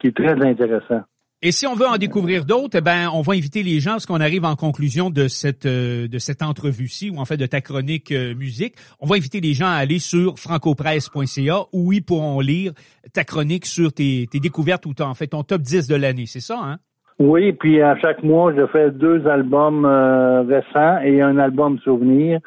qui 0.00 0.08
est 0.08 0.14
très 0.16 0.32
intéressant. 0.46 1.00
Et 1.44 1.50
si 1.50 1.66
on 1.66 1.74
veut 1.74 1.88
en 1.88 1.96
découvrir 1.96 2.44
d'autres, 2.44 2.78
eh 2.78 2.80
ben, 2.80 3.08
on 3.12 3.20
va 3.20 3.32
inviter 3.32 3.64
les 3.64 3.80
gens, 3.80 3.92
parce 3.92 4.06
qu'on 4.06 4.20
arrive 4.20 4.44
en 4.44 4.54
conclusion 4.54 5.10
de 5.10 5.26
cette 5.26 5.66
euh, 5.66 6.06
de 6.06 6.18
cette 6.18 6.40
entrevue-ci, 6.40 7.10
ou 7.10 7.18
en 7.18 7.24
fait 7.24 7.36
de 7.36 7.46
ta 7.46 7.60
chronique 7.60 8.12
euh, 8.12 8.32
musique, 8.36 8.74
on 9.00 9.06
va 9.06 9.16
inviter 9.16 9.40
les 9.40 9.52
gens 9.52 9.66
à 9.66 9.74
aller 9.74 9.98
sur 9.98 10.38
francopresse.ca 10.38 11.64
où 11.72 11.92
ils 11.92 12.04
pourront 12.04 12.38
lire 12.38 12.72
ta 13.12 13.24
chronique 13.24 13.66
sur 13.66 13.92
tes, 13.92 14.28
tes 14.30 14.38
découvertes 14.38 14.86
ou 14.86 14.94
en 15.00 15.14
fait 15.14 15.26
ton 15.26 15.42
top 15.42 15.62
10 15.62 15.88
de 15.88 15.96
l'année, 15.96 16.26
c'est 16.26 16.40
ça, 16.40 16.60
hein? 16.62 16.76
Oui, 17.18 17.52
puis 17.52 17.82
à 17.82 17.96
chaque 17.96 18.22
mois, 18.22 18.52
je 18.54 18.66
fais 18.66 18.90
deux 18.90 19.26
albums 19.26 19.84
euh, 19.84 20.42
récents 20.42 20.98
et 21.04 21.22
un 21.22 21.38
album 21.38 21.78
souvenir. 21.80 22.40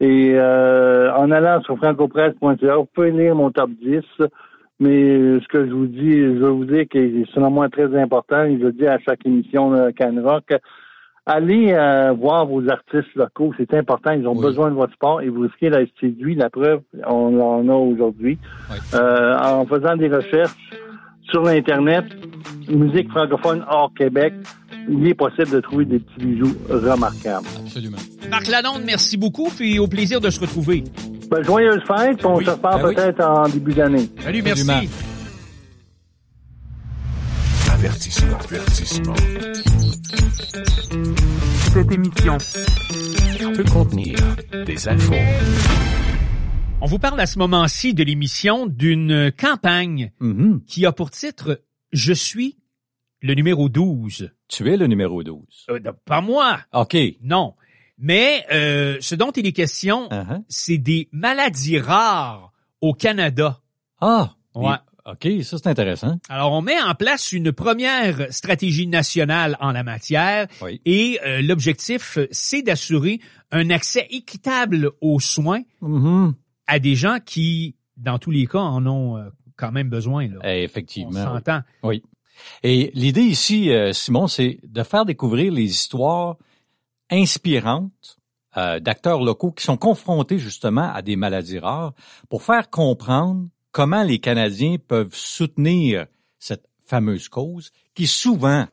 Et 0.00 0.34
euh, 0.34 1.12
en 1.14 1.30
allant 1.30 1.62
sur 1.62 1.76
francopresse.ca, 1.76 2.76
vous 2.76 2.88
pouvez 2.92 3.12
lire 3.12 3.36
mon 3.36 3.50
top 3.50 3.70
10. 3.80 4.00
Mais 4.82 5.38
ce 5.40 5.46
que 5.48 5.64
je 5.64 5.72
vous 5.72 5.86
dis, 5.86 6.10
je 6.10 6.38
veux 6.44 6.50
vous 6.50 6.64
dire 6.64 6.84
que 6.90 6.98
c'est 6.98 7.32
selon 7.34 7.50
moi 7.50 7.68
très 7.68 7.94
important, 8.00 8.42
et 8.44 8.58
je 8.58 8.64
le 8.64 8.72
dis 8.72 8.86
à 8.86 8.98
chaque 8.98 9.24
émission 9.24 9.70
de 9.70 9.92
Can 9.96 10.20
Rock, 10.24 10.50
allez 11.24 11.72
euh, 11.72 12.12
voir 12.12 12.46
vos 12.46 12.68
artistes 12.68 13.14
locaux, 13.14 13.52
c'est 13.56 13.72
important, 13.74 14.10
ils 14.10 14.26
ont 14.26 14.34
Oui. 14.34 14.42
besoin 14.42 14.70
de 14.70 14.74
votre 14.74 14.92
sport 14.94 15.20
et 15.20 15.28
vous 15.28 15.42
risquez 15.42 15.70
d'être 15.70 15.92
séduit. 16.00 16.34
La 16.34 16.50
preuve, 16.50 16.80
on 17.06 17.38
en 17.40 17.68
a 17.68 17.74
aujourd'hui. 17.74 18.38
Oui. 18.72 18.76
Euh, 18.94 19.38
en 19.38 19.64
faisant 19.66 19.94
des 19.96 20.08
recherches 20.08 20.56
sur 21.30 21.42
l'Internet, 21.44 22.04
musique 22.68 23.08
francophone 23.10 23.64
hors 23.70 23.92
Québec, 23.96 24.34
il 24.88 25.06
est 25.06 25.14
possible 25.14 25.50
de 25.50 25.60
trouver 25.60 25.84
des 25.84 26.00
petits 26.00 26.26
bijoux 26.26 26.56
remarquables. 26.68 27.46
Absolument. 27.64 27.98
Marc 28.28 28.48
Lalonde, 28.48 28.82
merci 28.84 29.16
beaucoup, 29.16 29.48
puis 29.56 29.78
au 29.78 29.86
plaisir 29.86 30.20
de 30.20 30.28
se 30.28 30.40
retrouver. 30.40 30.82
Ben, 31.32 31.42
joyeuse 31.42 31.80
fête, 31.86 32.18
puis 32.18 32.26
on 32.26 32.36
Oui. 32.36 32.44
se 32.44 32.50
reparle 32.50 32.82
Ben 32.82 32.88
oui. 32.88 32.94
peut-être 32.94 33.20
en 33.24 33.48
début 33.48 33.72
d'année. 33.72 34.06
Salut, 34.20 34.42
merci. 34.42 34.66
Avertissement, 37.72 38.38
avertissement. 38.38 39.14
Cette 41.72 41.90
émission 41.90 42.36
Peut 43.56 43.64
contenir 43.72 44.18
des 44.66 44.88
infos. 44.88 45.14
On 46.82 46.86
vous 46.86 46.98
parle 46.98 47.18
à 47.20 47.26
ce 47.26 47.38
moment-ci 47.38 47.94
de 47.94 48.04
l'émission 48.04 48.66
d'une 48.66 49.32
campagne 49.32 50.12
Mhm. 50.20 50.60
qui 50.66 50.84
a 50.84 50.92
pour 50.92 51.10
titre 51.10 51.62
Je 51.92 52.12
suis 52.12 52.58
le 53.22 53.34
numéro 53.34 53.68
12. 53.68 54.30
Tu 54.48 54.70
es 54.70 54.76
le 54.76 54.86
numéro 54.86 55.22
12. 55.22 55.66
Euh, 55.70 55.80
pas 56.04 56.20
moi, 56.20 56.58
OK. 56.74 56.96
non. 57.22 57.54
Mais 58.02 58.44
euh, 58.52 58.96
ce 59.00 59.14
dont 59.14 59.30
il 59.30 59.46
est 59.46 59.52
question, 59.52 60.08
Uh-huh. 60.10 60.42
c'est 60.48 60.76
des 60.78 61.08
maladies 61.12 61.78
rares 61.78 62.52
au 62.80 62.92
Canada. 62.92 63.60
Ah. 64.00 64.34
Ouais. 64.54 64.74
OK, 65.06 65.26
ça 65.42 65.56
c'est 65.58 65.66
intéressant. 65.68 66.18
Alors, 66.28 66.52
on 66.52 66.62
met 66.62 66.80
en 66.80 66.94
place 66.94 67.32
une 67.32 67.50
première 67.52 68.32
stratégie 68.32 68.86
nationale 68.86 69.56
en 69.60 69.72
la 69.72 69.82
matière 69.82 70.46
Oui. 70.60 70.80
et 70.84 71.18
euh, 71.24 71.42
l'objectif, 71.42 72.18
c'est 72.30 72.62
d'assurer 72.62 73.18
un 73.50 73.70
accès 73.70 74.06
équitable 74.10 74.90
aux 75.00 75.18
soins 75.20 75.62
Mhm. 75.80 76.34
à 76.68 76.78
des 76.78 76.94
gens 76.94 77.18
qui, 77.24 77.74
dans 77.96 78.18
tous 78.18 78.30
les 78.30 78.46
cas, 78.46 78.58
en 78.60 78.86
ont 78.86 79.16
euh, 79.16 79.28
quand 79.56 79.72
même 79.72 79.88
besoin. 79.88 80.28
Là. 80.28 80.38
Eh, 80.44 80.60
On 80.60 80.64
Effectivement. 80.64 81.10
oui. 81.20 81.24
s'entend. 81.38 81.60
Oui. 81.82 82.02
Et 82.62 82.90
l'idée 82.94 83.22
ici, 83.22 83.70
euh, 83.70 83.92
Simon, 83.92 84.26
c'est 84.28 84.58
de 84.62 84.82
faire 84.84 85.04
découvrir 85.04 85.52
les 85.52 85.64
histoires 85.64 86.36
inspirantes 87.12 88.18
euh, 88.56 88.80
d'acteurs 88.80 89.22
locaux 89.22 89.52
qui 89.52 89.64
sont 89.64 89.76
confrontés 89.76 90.38
justement 90.38 90.92
à 90.92 91.02
des 91.02 91.16
maladies 91.16 91.58
rares 91.58 91.94
pour 92.28 92.42
faire 92.42 92.68
comprendre 92.70 93.46
comment 93.70 94.02
les 94.02 94.18
Canadiens 94.18 94.76
peuvent 94.86 95.14
soutenir 95.14 96.06
cette 96.38 96.64
fameuse 96.84 97.28
cause 97.28 97.70
qui 97.94 98.06
souvent 98.06 98.66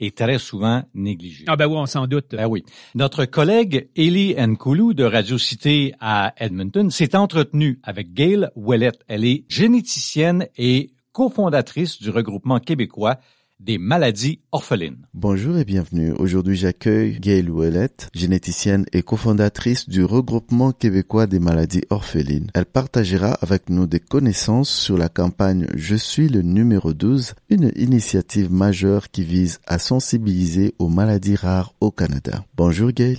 est 0.00 0.16
très 0.16 0.38
souvent 0.38 0.82
négligée. 0.94 1.44
Ah 1.46 1.56
ben 1.56 1.66
oui, 1.66 1.76
on 1.76 1.86
s'en 1.86 2.06
doute. 2.06 2.32
Ben 2.32 2.46
oui. 2.46 2.64
Notre 2.94 3.24
collègue 3.24 3.88
Ellie 3.96 4.34
Nkoulou 4.34 4.94
de 4.94 5.04
Radio 5.04 5.38
Cité 5.38 5.94
à 6.00 6.34
Edmonton 6.38 6.90
s'est 6.90 7.16
entretenue 7.16 7.80
avec 7.82 8.12
Gail 8.12 8.48
Ouellette. 8.56 9.00
Elle 9.08 9.24
est 9.24 9.44
généticienne 9.48 10.48
et 10.56 10.90
cofondatrice 11.12 12.00
du 12.00 12.10
regroupement 12.10 12.58
québécois 12.58 13.18
des 13.64 13.78
maladies 13.78 14.40
orphelines. 14.50 15.06
Bonjour 15.14 15.56
et 15.56 15.64
bienvenue. 15.64 16.12
Aujourd'hui, 16.12 16.56
j'accueille 16.56 17.18
Gail 17.20 17.48
Ouellette, 17.48 18.08
généticienne 18.12 18.86
et 18.92 19.02
cofondatrice 19.02 19.88
du 19.88 20.04
regroupement 20.04 20.72
québécois 20.72 21.26
des 21.26 21.38
maladies 21.38 21.84
orphelines. 21.90 22.50
Elle 22.54 22.66
partagera 22.66 23.34
avec 23.34 23.70
nous 23.70 23.86
des 23.86 24.00
connaissances 24.00 24.70
sur 24.70 24.98
la 24.98 25.08
campagne 25.08 25.68
Je 25.76 25.94
suis 25.94 26.28
le 26.28 26.42
numéro 26.42 26.92
12, 26.92 27.34
une 27.50 27.70
initiative 27.76 28.52
majeure 28.52 29.10
qui 29.10 29.22
vise 29.22 29.60
à 29.66 29.78
sensibiliser 29.78 30.74
aux 30.78 30.88
maladies 30.88 31.36
rares 31.36 31.74
au 31.80 31.92
Canada. 31.92 32.44
Bonjour 32.56 32.90
Gail. 32.90 33.18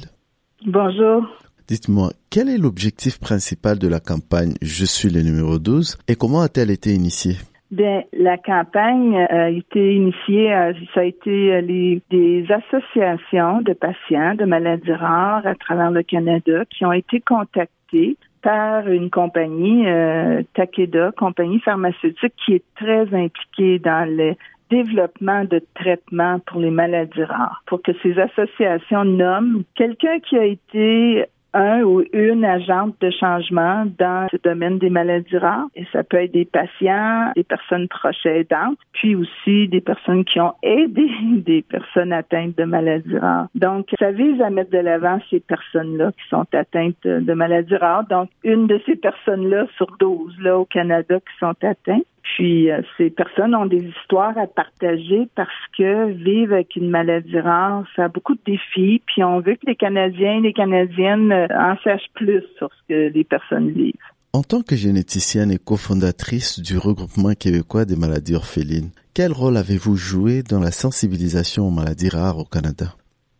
Bonjour. 0.65 1.25
Dites-moi, 1.69 2.11
quel 2.29 2.49
est 2.49 2.57
l'objectif 2.57 3.19
principal 3.19 3.79
de 3.79 3.87
la 3.87 4.01
campagne 4.01 4.55
Je 4.61 4.83
suis 4.83 5.09
le 5.09 5.21
numéro 5.21 5.59
12 5.59 5.97
et 6.09 6.15
comment 6.15 6.41
a-t-elle 6.41 6.71
été 6.71 6.93
initiée? 6.93 7.37
Bien, 7.73 8.03
la 8.13 8.37
campagne 8.37 9.17
a 9.17 9.49
été 9.49 9.95
initiée, 9.95 10.53
euh, 10.53 10.73
ça 10.93 10.99
a 10.99 11.05
été 11.05 11.55
euh, 11.55 11.99
des 12.11 12.45
associations 12.47 13.61
de 13.61 13.73
patients 13.73 14.35
de 14.35 14.45
maladies 14.45 14.93
rares 14.93 15.47
à 15.47 15.55
travers 15.55 15.89
le 15.89 16.03
Canada 16.03 16.65
qui 16.69 16.85
ont 16.85 16.91
été 16.93 17.19
contactés 17.19 18.15
par 18.43 18.87
une 18.87 19.09
compagnie, 19.09 19.87
euh, 19.87 20.43
Takeda, 20.53 21.13
compagnie 21.17 21.59
pharmaceutique 21.61 22.35
qui 22.45 22.53
est 22.53 22.63
très 22.75 23.11
impliquée 23.11 23.79
dans 23.79 24.07
le 24.07 24.35
développement 24.69 25.43
de 25.43 25.59
traitements 25.73 26.37
pour 26.45 26.61
les 26.61 26.69
maladies 26.69 27.23
rares, 27.23 27.63
pour 27.65 27.81
que 27.81 27.93
ces 28.03 28.19
associations 28.19 29.03
nomment 29.03 29.63
quelqu'un 29.73 30.19
qui 30.19 30.37
a 30.37 30.45
été 30.45 31.25
un 31.53 31.81
ou 31.83 32.03
une 32.13 32.45
agente 32.45 32.95
de 33.01 33.09
changement 33.11 33.85
dans 33.97 34.27
ce 34.31 34.37
domaine 34.43 34.79
des 34.79 34.89
maladies 34.89 35.37
rares. 35.37 35.67
Et 35.75 35.85
ça 35.91 36.03
peut 36.03 36.17
être 36.17 36.33
des 36.33 36.45
patients, 36.45 37.31
des 37.35 37.43
personnes 37.43 37.87
proches 37.87 38.25
aidantes, 38.25 38.77
puis 38.93 39.15
aussi 39.15 39.67
des 39.67 39.81
personnes 39.81 40.25
qui 40.25 40.39
ont 40.39 40.53
aidé 40.63 41.07
des 41.45 41.61
personnes 41.61 42.13
atteintes 42.13 42.57
de 42.57 42.63
maladies 42.63 43.17
rares. 43.17 43.47
Donc, 43.55 43.87
ça 43.99 44.11
vise 44.11 44.41
à 44.41 44.49
mettre 44.49 44.71
de 44.71 44.79
l'avant 44.79 45.19
ces 45.29 45.39
personnes-là 45.39 46.11
qui 46.11 46.29
sont 46.29 46.45
atteintes 46.53 46.97
de, 47.03 47.19
de 47.19 47.33
maladies 47.33 47.75
rares. 47.75 48.07
Donc, 48.07 48.29
une 48.43 48.67
de 48.67 48.79
ces 48.85 48.95
personnes-là 48.95 49.67
sur 49.77 49.87
12 49.99 50.39
là 50.39 50.57
au 50.57 50.65
Canada 50.65 51.19
qui 51.19 51.37
sont 51.39 51.55
atteintes. 51.61 52.05
Puis 52.23 52.71
euh, 52.71 52.81
ces 52.97 53.09
personnes 53.09 53.53
ont 53.53 53.65
des 53.65 53.85
histoires 53.99 54.37
à 54.37 54.47
partager 54.47 55.27
parce 55.35 55.49
que 55.77 56.11
vivre 56.11 56.53
avec 56.53 56.75
une 56.75 56.89
maladie 56.89 57.39
rare, 57.39 57.85
ça 57.95 58.05
a 58.05 58.07
beaucoup 58.07 58.33
de 58.33 58.41
défis. 58.45 59.01
Puis 59.05 59.23
on 59.23 59.39
veut 59.39 59.55
que 59.55 59.67
les 59.67 59.75
Canadiens 59.75 60.37
et 60.37 60.41
les 60.41 60.53
Canadiennes 60.53 61.31
euh, 61.31 61.47
en 61.53 61.75
sachent 61.83 62.11
plus 62.13 62.43
sur 62.57 62.69
ce 62.73 62.93
que 62.93 63.13
les 63.13 63.23
personnes 63.23 63.71
vivent. 63.71 63.93
En 64.31 64.41
tant 64.41 64.61
que 64.61 64.75
généticienne 64.75 65.51
et 65.51 65.59
cofondatrice 65.59 66.59
du 66.59 66.77
regroupement 66.77 67.33
québécois 67.33 67.85
des 67.85 67.95
maladies 67.95 68.35
orphelines, 68.35 68.89
quel 69.13 69.31
rôle 69.31 69.57
avez-vous 69.57 69.95
joué 69.95 70.41
dans 70.41 70.59
la 70.59 70.71
sensibilisation 70.71 71.67
aux 71.67 71.71
maladies 71.71 72.09
rares 72.09 72.39
au 72.39 72.45
Canada? 72.45 72.95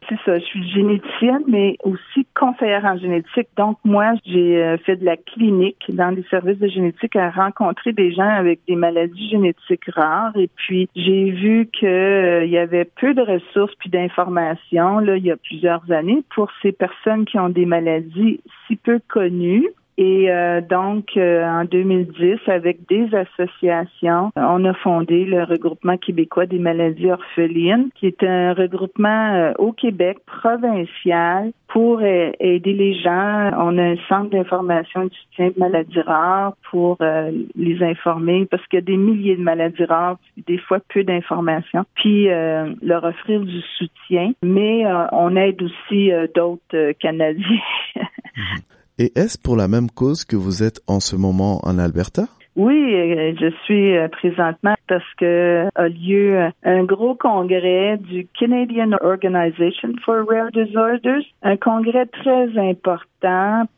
C'est 0.10 0.20
ça, 0.26 0.40
je 0.40 0.44
suis 0.44 0.70
généticienne, 0.70 1.44
mais 1.48 1.78
aussi 1.84 2.26
conseillère 2.36 2.86
en 2.86 2.98
génétique. 2.98 3.48
Donc, 3.58 3.78
moi, 3.84 4.14
j'ai 4.26 4.62
euh, 4.62 4.78
fait 4.78 4.98
de 4.98 5.06
la 5.06 5.18
clinique 5.18 5.84
dans 5.90 6.12
des 6.12 6.24
services 6.30 6.60
de 6.60 6.68
génétique 6.68 7.16
à 7.16 7.30
rencontrer 7.30 7.94
des 7.94 8.12
gens 8.12 8.28
avec 8.28 8.60
des 8.68 8.76
maladies 8.76 9.30
génétiques 9.30 9.86
rares. 9.94 10.36
Et 10.36 10.50
puis, 10.56 10.90
j'ai 10.96 11.32
vu 11.32 11.70
qu'il 11.72 12.50
y 12.50 12.58
avait 12.58 12.86
peu 12.86 13.14
de 13.14 13.22
ressources 13.22 13.76
puis 13.76 13.90
d'informations, 13.90 15.00
là, 15.00 15.18
il 15.18 15.26
y 15.26 15.32
a 15.32 15.38
plusieurs 15.38 15.90
années, 15.92 16.24
pour 16.36 16.50
ces 16.62 16.72
personnes 16.72 17.26
qui 17.26 17.40
ont 17.40 17.50
des 17.50 17.66
maladies 17.66 18.42
si 18.68 18.76
peu 18.76 19.00
connues. 19.08 19.68
Et 19.98 20.32
euh, 20.32 20.62
donc, 20.62 21.18
euh, 21.18 21.44
en 21.46 21.66
2010, 21.66 22.40
avec 22.48 22.88
des 22.88 23.08
associations, 23.14 24.32
on 24.36 24.66
a 24.66 24.74
fondé 24.76 25.24
le 25.26 25.44
regroupement 25.44 25.98
québécois 25.98 26.48
des 26.48 26.58
maladies 26.58 27.12
orphelines, 27.12 27.90
qui 27.96 28.08
est 28.08 28.24
un 28.24 28.54
regroupement 28.54 29.34
euh, 29.34 29.54
au 29.60 29.72
Québec 29.72 30.18
provincial 30.26 31.52
pour 31.68 32.00
euh, 32.02 32.32
aider 32.40 32.74
les 32.74 32.96
gens. 32.96 33.52
On 33.58 33.78
a 33.78 33.84
un 33.84 33.96
centre 34.10 34.32
d'information 34.32 35.04
et 35.04 35.10
de 35.10 35.14
soutien 35.14 35.48
de 35.50 35.60
maladies 35.60 36.02
rares 36.02 36.56
pour 36.72 36.98
euh, 37.02 37.32
les 37.56 37.84
informer 37.84 38.46
parce 38.46 38.66
qu'il 38.68 38.78
y 38.78 38.82
a 38.82 38.86
des 38.86 38.98
milliers 38.98 39.36
de 39.36 39.44
maladies 39.44 39.86
rares, 39.86 40.18
des 40.48 40.58
fois 40.58 40.80
peu 40.92 41.04
d'informations, 41.04 41.86
puis 41.96 42.30
euh, 42.30 42.74
leur 42.82 43.04
offrir 43.04 43.42
du 43.42 43.62
soutien. 43.78 44.34
Mais 44.42 44.86
on 45.12 45.36
aide 45.36 45.62
aussi 45.62 46.12
d'autres 46.36 46.92
Canadiens. 47.00 47.62
Et 49.00 49.12
est-ce 49.16 49.40
pour 49.40 49.56
la 49.56 49.68
même 49.68 49.90
cause 49.90 50.24
que 50.24 50.36
vous 50.36 50.62
êtes 50.62 50.80
en 50.88 51.00
ce 51.00 51.16
moment 51.16 51.60
en 51.64 51.80
Alberta? 51.80 52.28
Oui, 52.56 52.94
euh, 52.94 53.34
je 53.40 53.50
suis 53.66 53.98
euh, 53.98 54.08
présentement 54.10 54.76
parce 54.88 55.14
que 55.18 55.68
a 55.74 55.88
lieu 55.88 56.38
euh, 56.38 56.50
un 56.64 56.84
gros 56.84 57.16
congrès 57.16 57.98
du 57.98 58.28
Canadian 58.40 58.92
Organization 59.02 59.94
for 60.06 60.24
Rare 60.30 60.52
Disorders, 60.52 61.24
un 61.42 61.58
congrès 61.58 62.06
très 62.06 62.56
important 62.60 63.08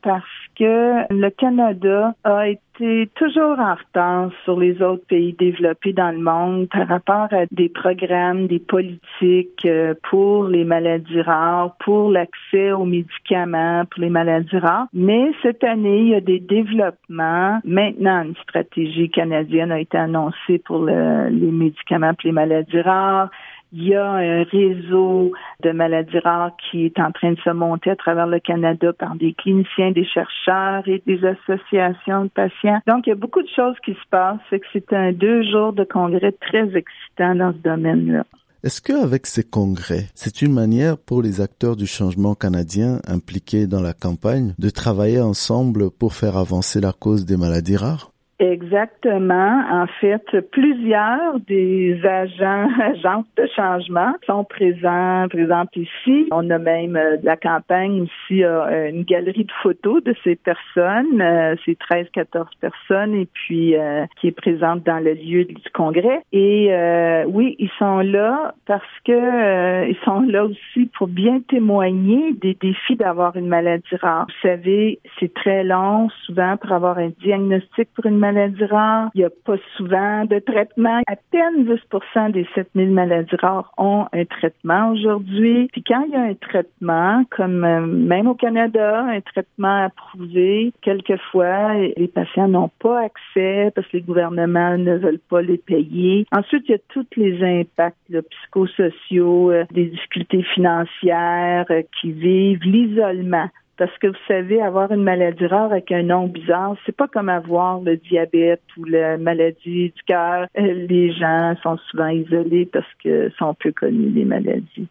parce 0.02 0.24
que 0.58 1.12
le 1.12 1.30
Canada 1.30 2.14
a 2.24 2.48
été 2.48 3.08
toujours 3.14 3.58
en 3.58 3.74
retard 3.74 4.30
sur 4.44 4.58
les 4.58 4.82
autres 4.82 5.06
pays 5.06 5.32
développés 5.38 5.92
dans 5.92 6.10
le 6.10 6.18
monde 6.20 6.68
par 6.68 6.86
rapport 6.88 7.28
à 7.30 7.46
des 7.50 7.68
programmes, 7.68 8.48
des 8.48 8.58
politiques 8.58 9.64
euh, 9.64 9.94
pour 10.10 10.44
les 10.48 10.64
maladies 10.64 11.20
rares, 11.22 11.74
pour 11.84 12.10
l'accès 12.10 12.72
aux 12.72 12.84
médicaments 12.84 13.84
pour 13.90 14.02
les 14.02 14.10
maladies 14.10 14.58
rares. 14.58 14.88
Mais 14.92 15.30
cette 15.42 15.64
année, 15.64 16.00
il 16.00 16.08
y 16.08 16.14
a 16.14 16.20
des 16.20 16.40
développements. 16.40 17.60
Maintenant, 17.64 18.22
une 18.24 18.36
stratégie 18.42 19.10
canadienne 19.10 19.72
a 19.72 19.80
été 19.80 19.96
annoncée 19.96 20.58
pour 20.64 20.80
le- 20.84 21.28
les 21.28 21.50
médicaments 21.52 22.14
pour 22.14 22.26
les 22.26 22.32
maladies 22.32 22.80
rares. 22.80 23.30
Il 23.72 23.88
y 23.88 23.94
a 23.94 24.10
un 24.10 24.44
réseau 24.44 25.32
de 25.62 25.72
maladies 25.72 26.18
rares 26.18 26.52
qui 26.56 26.86
est 26.86 26.98
en 26.98 27.10
train 27.10 27.32
de 27.32 27.40
se 27.40 27.50
monter 27.50 27.90
à 27.90 27.96
travers 27.96 28.26
le 28.26 28.38
Canada 28.38 28.92
par 28.92 29.16
des 29.16 29.34
cliniciens, 29.34 29.90
des 29.90 30.06
chercheurs 30.06 30.86
et 30.86 31.02
des 31.06 31.20
associations 31.24 32.24
de 32.24 32.28
patients. 32.28 32.80
Donc, 32.86 33.06
il 33.06 33.10
y 33.10 33.12
a 33.12 33.16
beaucoup 33.16 33.42
de 33.42 33.48
choses 33.54 33.76
qui 33.84 33.92
se 33.92 34.08
passent. 34.10 34.40
Fait 34.50 34.60
que 34.60 34.66
c'est 34.72 34.92
un 34.92 35.12
deux 35.12 35.42
jours 35.42 35.72
de 35.72 35.84
congrès 35.84 36.32
très 36.32 36.68
excitant 36.76 37.34
dans 37.34 37.52
ce 37.52 37.58
domaine-là. 37.58 38.24
Est-ce 38.62 38.82
qu'avec 38.82 39.26
ces 39.26 39.44
congrès, 39.44 40.06
c'est 40.14 40.42
une 40.42 40.52
manière 40.52 40.98
pour 40.98 41.22
les 41.22 41.40
acteurs 41.40 41.76
du 41.76 41.86
changement 41.86 42.34
canadien 42.34 43.00
impliqués 43.06 43.66
dans 43.66 43.80
la 43.80 43.92
campagne 43.92 44.54
de 44.58 44.70
travailler 44.70 45.20
ensemble 45.20 45.90
pour 45.90 46.14
faire 46.14 46.36
avancer 46.36 46.80
la 46.80 46.92
cause 46.92 47.26
des 47.26 47.36
maladies 47.36 47.76
rares? 47.76 48.10
Exactement. 48.38 49.62
En 49.70 49.86
fait, 49.98 50.22
plusieurs 50.52 51.40
des 51.46 51.98
agents, 52.04 52.68
agents 52.82 53.24
de 53.36 53.46
changement 53.56 54.12
sont 54.26 54.44
présents, 54.44 55.26
présents 55.30 55.64
ici. 55.74 56.28
On 56.30 56.50
a 56.50 56.58
même 56.58 56.96
euh, 56.96 57.16
de 57.16 57.24
la 57.24 57.38
campagne 57.38 58.02
aussi 58.02 58.44
euh, 58.44 58.90
une 58.90 59.04
galerie 59.04 59.44
de 59.44 59.52
photos 59.62 60.04
de 60.04 60.14
ces 60.22 60.36
personnes, 60.36 61.20
euh, 61.20 61.54
ces 61.64 61.76
13, 61.76 62.08
14 62.12 62.48
personnes, 62.60 63.14
et 63.14 63.26
puis 63.32 63.74
euh, 63.74 64.04
qui 64.20 64.28
est 64.28 64.36
présente 64.36 64.84
dans 64.84 64.98
le 64.98 65.14
lieu 65.14 65.44
du 65.44 65.56
congrès. 65.72 66.20
Et 66.32 66.68
euh, 66.74 67.24
oui, 67.24 67.56
ils 67.58 67.70
sont 67.78 68.00
là 68.00 68.54
parce 68.66 68.82
que 69.06 69.12
euh, 69.12 69.88
ils 69.88 69.98
sont 70.04 70.20
là 70.20 70.44
aussi 70.44 70.90
pour 70.98 71.08
bien 71.08 71.40
témoigner 71.48 72.34
des 72.34 72.52
défis 72.52 72.96
d'avoir 72.96 73.34
une 73.36 73.48
maladie 73.48 73.96
rare. 74.02 74.26
Vous 74.28 74.48
savez, 74.48 74.98
c'est 75.18 75.32
très 75.32 75.64
long 75.64 76.10
souvent 76.26 76.58
pour 76.58 76.72
avoir 76.72 76.98
un 76.98 77.10
diagnostic 77.22 77.88
pour 77.94 78.04
une 78.04 78.18
maladie 78.18 78.25
rare. 78.70 79.10
Il 79.14 79.18
n'y 79.18 79.24
a 79.24 79.30
pas 79.44 79.56
souvent 79.76 80.24
de 80.24 80.38
traitement. 80.38 81.00
À 81.06 81.16
peine 81.30 81.64
10 81.64 82.32
des 82.32 82.46
7000 82.54 82.90
maladies 82.90 83.36
rares 83.36 83.72
ont 83.78 84.06
un 84.12 84.24
traitement 84.24 84.90
aujourd'hui. 84.90 85.68
Puis 85.72 85.82
quand 85.82 86.04
il 86.06 86.12
y 86.12 86.16
a 86.16 86.22
un 86.22 86.34
traitement, 86.34 87.24
comme 87.30 87.64
euh, 87.64 87.86
même 87.86 88.26
au 88.26 88.34
Canada, 88.34 89.04
un 89.04 89.20
traitement 89.20 89.84
approuvé, 89.84 90.72
quelquefois, 90.82 91.74
les 91.74 92.08
patients 92.08 92.48
n'ont 92.48 92.70
pas 92.80 93.04
accès 93.04 93.72
parce 93.74 93.86
que 93.88 93.98
les 93.98 94.02
gouvernements 94.02 94.76
ne 94.78 94.96
veulent 94.96 95.20
pas 95.28 95.42
les 95.42 95.58
payer. 95.58 96.26
Ensuite, 96.32 96.64
il 96.68 96.72
y 96.72 96.74
a 96.74 96.78
tous 96.88 97.06
les 97.16 97.42
impacts 97.60 97.96
psychosociaux, 98.30 99.50
euh, 99.50 99.64
des 99.70 99.86
difficultés 99.86 100.42
financières 100.42 101.66
euh, 101.70 101.82
qui 102.00 102.12
vivent, 102.12 102.62
l'isolement. 102.62 103.48
Parce 103.78 103.96
que 103.98 104.06
vous 104.06 104.24
savez, 104.26 104.62
avoir 104.62 104.90
une 104.90 105.02
maladie 105.02 105.46
rare 105.46 105.70
avec 105.70 105.92
un 105.92 106.02
nom 106.02 106.28
bizarre, 106.28 106.76
c'est 106.86 106.96
pas 106.96 107.08
comme 107.08 107.28
avoir 107.28 107.80
le 107.80 107.96
diabète 107.98 108.62
ou 108.78 108.84
la 108.84 109.18
maladie 109.18 109.92
du 109.94 110.02
cœur. 110.06 110.46
Euh, 110.58 110.86
Les 110.88 111.12
gens 111.12 111.54
sont 111.62 111.76
souvent 111.90 112.08
isolés 112.08 112.68
parce 112.72 112.86
que 113.02 113.30
sont 113.38 113.54
peu 113.54 113.72
connus 113.72 114.10
les 114.10 114.24
maladies. 114.24 114.88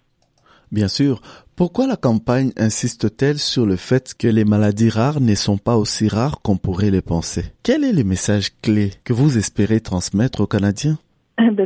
Bien 0.71 0.87
sûr. 0.87 1.21
Pourquoi 1.55 1.87
la 1.87 1.95
campagne 1.95 2.51
insiste-t-elle 2.57 3.37
sur 3.37 3.65
le 3.65 3.75
fait 3.75 4.13
que 4.13 4.27
les 4.27 4.43
maladies 4.43 4.89
rares 4.89 5.21
ne 5.21 5.33
sont 5.33 5.57
pas 5.57 5.77
aussi 5.77 6.07
rares 6.07 6.41
qu'on 6.41 6.57
pourrait 6.57 6.91
les 6.91 7.01
penser? 7.01 7.45
Quel 7.63 7.83
est 7.83 7.93
le 7.93 8.03
message 8.03 8.49
clé 8.61 8.91
que 9.03 9.13
vous 9.13 9.37
espérez 9.37 9.79
transmettre 9.79 10.41
aux 10.41 10.47
Canadiens? 10.47 10.97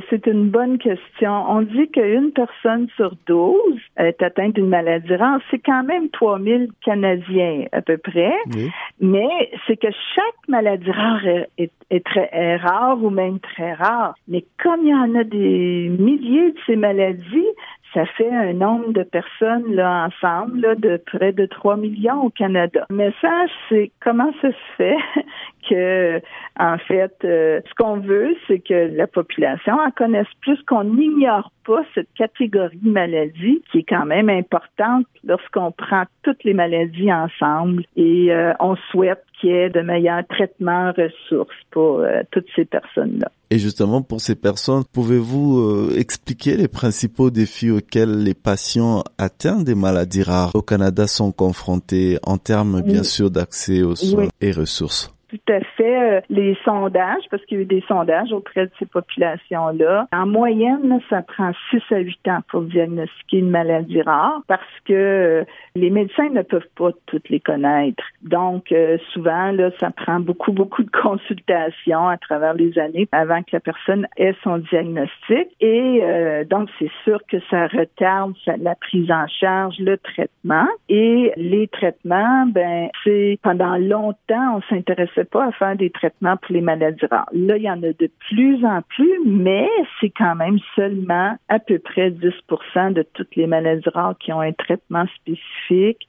C'est 0.10 0.26
une 0.28 0.50
bonne 0.50 0.78
question. 0.78 1.32
On 1.50 1.62
dit 1.62 1.90
qu'une 1.92 2.32
personne 2.32 2.88
sur 2.96 3.14
12 3.28 3.56
est 3.98 4.22
atteinte 4.22 4.56
d'une 4.56 4.68
maladie 4.68 5.16
rare. 5.16 5.40
C'est 5.52 5.60
quand 5.60 5.84
même 5.84 6.10
3000 6.10 6.70
Canadiens 6.84 7.66
à 7.72 7.82
peu 7.82 7.98
près. 7.98 8.34
Oui. 8.56 8.70
Mais 9.00 9.28
c'est 9.68 9.78
que 9.78 9.88
chaque 10.16 10.48
maladie 10.48 10.92
rare 10.92 11.26
est, 11.28 11.50
est- 11.58 11.72
est 11.92 12.06
très 12.06 12.30
est 12.32 12.58
rare 12.58 13.04
ou 13.04 13.10
même 13.10 13.40
très 13.40 13.74
rare. 13.74 14.16
Mais 14.28 14.44
comme 14.62 14.82
il 14.84 14.90
y 14.90 14.94
en 14.96 15.16
a 15.16 15.24
des 15.24 15.90
milliers 16.00 16.52
de 16.52 16.58
ces 16.66 16.76
maladies, 16.76 17.48
ça 17.94 18.06
fait 18.06 18.30
un 18.30 18.54
nombre 18.54 18.94
de 18.94 19.04
personnes 19.04 19.74
là 19.74 20.08
ensemble 20.08 20.62
là, 20.62 20.76
de 20.76 20.98
près 20.98 21.32
de 21.32 21.46
3 21.46 21.78
millions 21.78 22.24
au 22.24 22.30
Canada. 22.30 22.86
Le 22.90 22.96
message, 22.96 23.50
c'est 23.68 23.92
comment 24.00 24.32
ça 24.42 24.50
se 24.52 24.76
fait 24.78 24.98
que, 25.70 26.22
en 26.60 26.78
fait, 26.78 27.16
euh, 27.24 27.62
ce 27.68 27.74
qu'on 27.76 27.98
veut, 27.98 28.36
c'est 28.48 28.60
que 28.60 28.96
la 28.96 29.08
population 29.08 29.74
en 29.74 29.92
connaisse 29.92 30.28
plus, 30.42 30.62
qu'on 30.64 30.84
n'ignore 30.84 31.52
pas 31.66 31.84
cette 31.96 32.12
catégorie 32.14 32.78
de 32.82 32.90
maladies 32.90 33.62
qui 33.72 33.80
est 33.80 33.88
quand 33.88 34.06
même 34.06 34.30
importante 34.30 35.06
lorsqu'on 35.24 35.72
prend 35.72 36.04
toutes 36.24 36.44
les 36.44 36.54
maladies 36.54 37.12
ensemble 37.12 37.84
et 37.96 38.32
euh, 38.32 38.54
on 38.60 38.76
souhaite 38.92 39.24
de 39.48 39.82
meilleurs 39.82 40.26
traitements 40.28 40.92
ressources 40.92 41.56
pour 41.72 42.00
euh, 42.00 42.22
toutes 42.32 42.48
ces 42.56 42.66
personnes-là. 42.66 43.32
Et 43.52 43.58
justement, 43.58 44.02
pour 44.02 44.22
ces 44.22 44.36
personnes, 44.36 44.84
pouvez-vous 44.92 45.60
euh, 45.60 45.96
expliquer 45.98 46.56
les 46.56 46.68
principaux 46.68 47.32
défis 47.32 47.72
auxquels 47.72 48.24
les 48.24 48.34
patients 48.34 49.04
atteints 49.18 49.62
des 49.62 49.76
maladies 49.76 50.24
rares 50.24 50.52
au 50.56 50.62
Canada 50.62 51.08
sont 51.08 51.32
confrontés 51.32 52.20
en 52.24 52.38
termes, 52.38 52.82
bien 52.82 53.00
Oui. 53.00 53.06
sûr, 53.06 53.32
d'accès 53.32 53.82
aux 53.82 53.96
soins 53.96 54.24
Oui. 54.24 54.30
et 54.42 54.52
ressources? 54.52 55.12
Tout 55.30 55.54
à 55.54 55.60
fait. 55.78 56.18
Euh, 56.18 56.22
Les 56.30 56.58
sondages, 56.66 57.24
parce 57.30 57.44
qu'il 57.46 57.58
y 57.58 57.62
a 57.62 57.64
eu 57.64 57.68
des 57.68 57.84
sondages 57.88 58.32
auprès 58.32 58.66
de 58.66 58.72
ces 58.80 58.86
populations-là, 58.86 60.08
en 60.12 60.26
moyenne, 60.26 61.00
ça 61.10 61.22
prend 61.22 61.52
6 61.70 61.82
à 61.92 62.00
8 62.00 62.28
ans 62.28 62.40
pour 62.50 62.62
diagnostiquer 62.64 63.38
une 63.38 63.50
maladie 63.50 64.02
rare 64.02 64.42
parce 64.48 64.62
que 64.86 64.94
euh, 64.94 65.44
les 65.76 65.90
médecins 65.90 66.30
ne 66.30 66.42
peuvent 66.42 66.68
pas 66.76 66.90
toutes 67.06 67.30
les 67.30 67.40
connaître. 67.40 68.04
Donc, 68.24 68.72
euh, 68.72 68.98
souvent, 69.14 69.52
là, 69.52 69.70
ça 69.80 69.92
prend 69.92 70.20
beaucoup, 70.20 70.52
beaucoup 70.52 70.84
de 70.84 70.90
consultations 70.90 72.08
à 72.08 72.18
travers 72.18 72.54
les 72.56 72.78
années 72.80 73.08
avant 73.12 73.42
que 73.44 73.50
la 73.54 73.60
personne 73.60 74.08
ait 74.18 74.36
son 74.44 74.58
diagnostic. 74.58 75.48
Et 75.62 76.02
euh, 76.04 76.44
donc, 76.44 76.70
c'est 76.80 76.92
sûr 77.04 77.20
que 77.30 77.38
ça 77.50 77.68
retarde 77.68 78.34
la 78.60 78.76
prise 78.76 79.12
en 79.12 79.28
charge, 79.28 79.76
le 79.80 79.98
traitement. 79.98 80.68
Et 80.90 81.32
les 81.38 81.68
traitements, 81.68 82.46
ben, 82.48 82.90
c'est 83.04 83.38
pendant 83.44 83.78
longtemps, 83.78 84.58
on 84.58 84.62
pas 85.26 85.46
à 85.46 85.52
faire 85.52 85.76
des 85.76 85.90
traitements 85.90 86.38
pour 86.38 86.54
les 86.54 86.62
maladies 86.62 87.06
rares. 87.06 87.30
Là, 87.34 87.58
il 87.58 87.64
y 87.64 87.70
en 87.70 87.82
a 87.84 87.94
de 87.94 88.12
plus 88.30 88.66
en 88.66 88.82
plus, 88.82 89.20
mais 89.26 89.68
c'est 90.00 90.10
quand 90.10 90.36
même 90.36 90.60
seulement 90.76 91.38
à 91.48 91.60
peu 91.60 91.80
près 91.80 92.12
10% 92.12 92.94
de 92.94 93.04
toutes 93.14 93.36
les 93.36 93.48
maladies 93.48 93.90
rares 93.90 94.18
qui 94.20 94.34
ont 94.34 94.42
un 94.42 94.54
traitement 94.54 95.06
spécifique. 95.16 96.08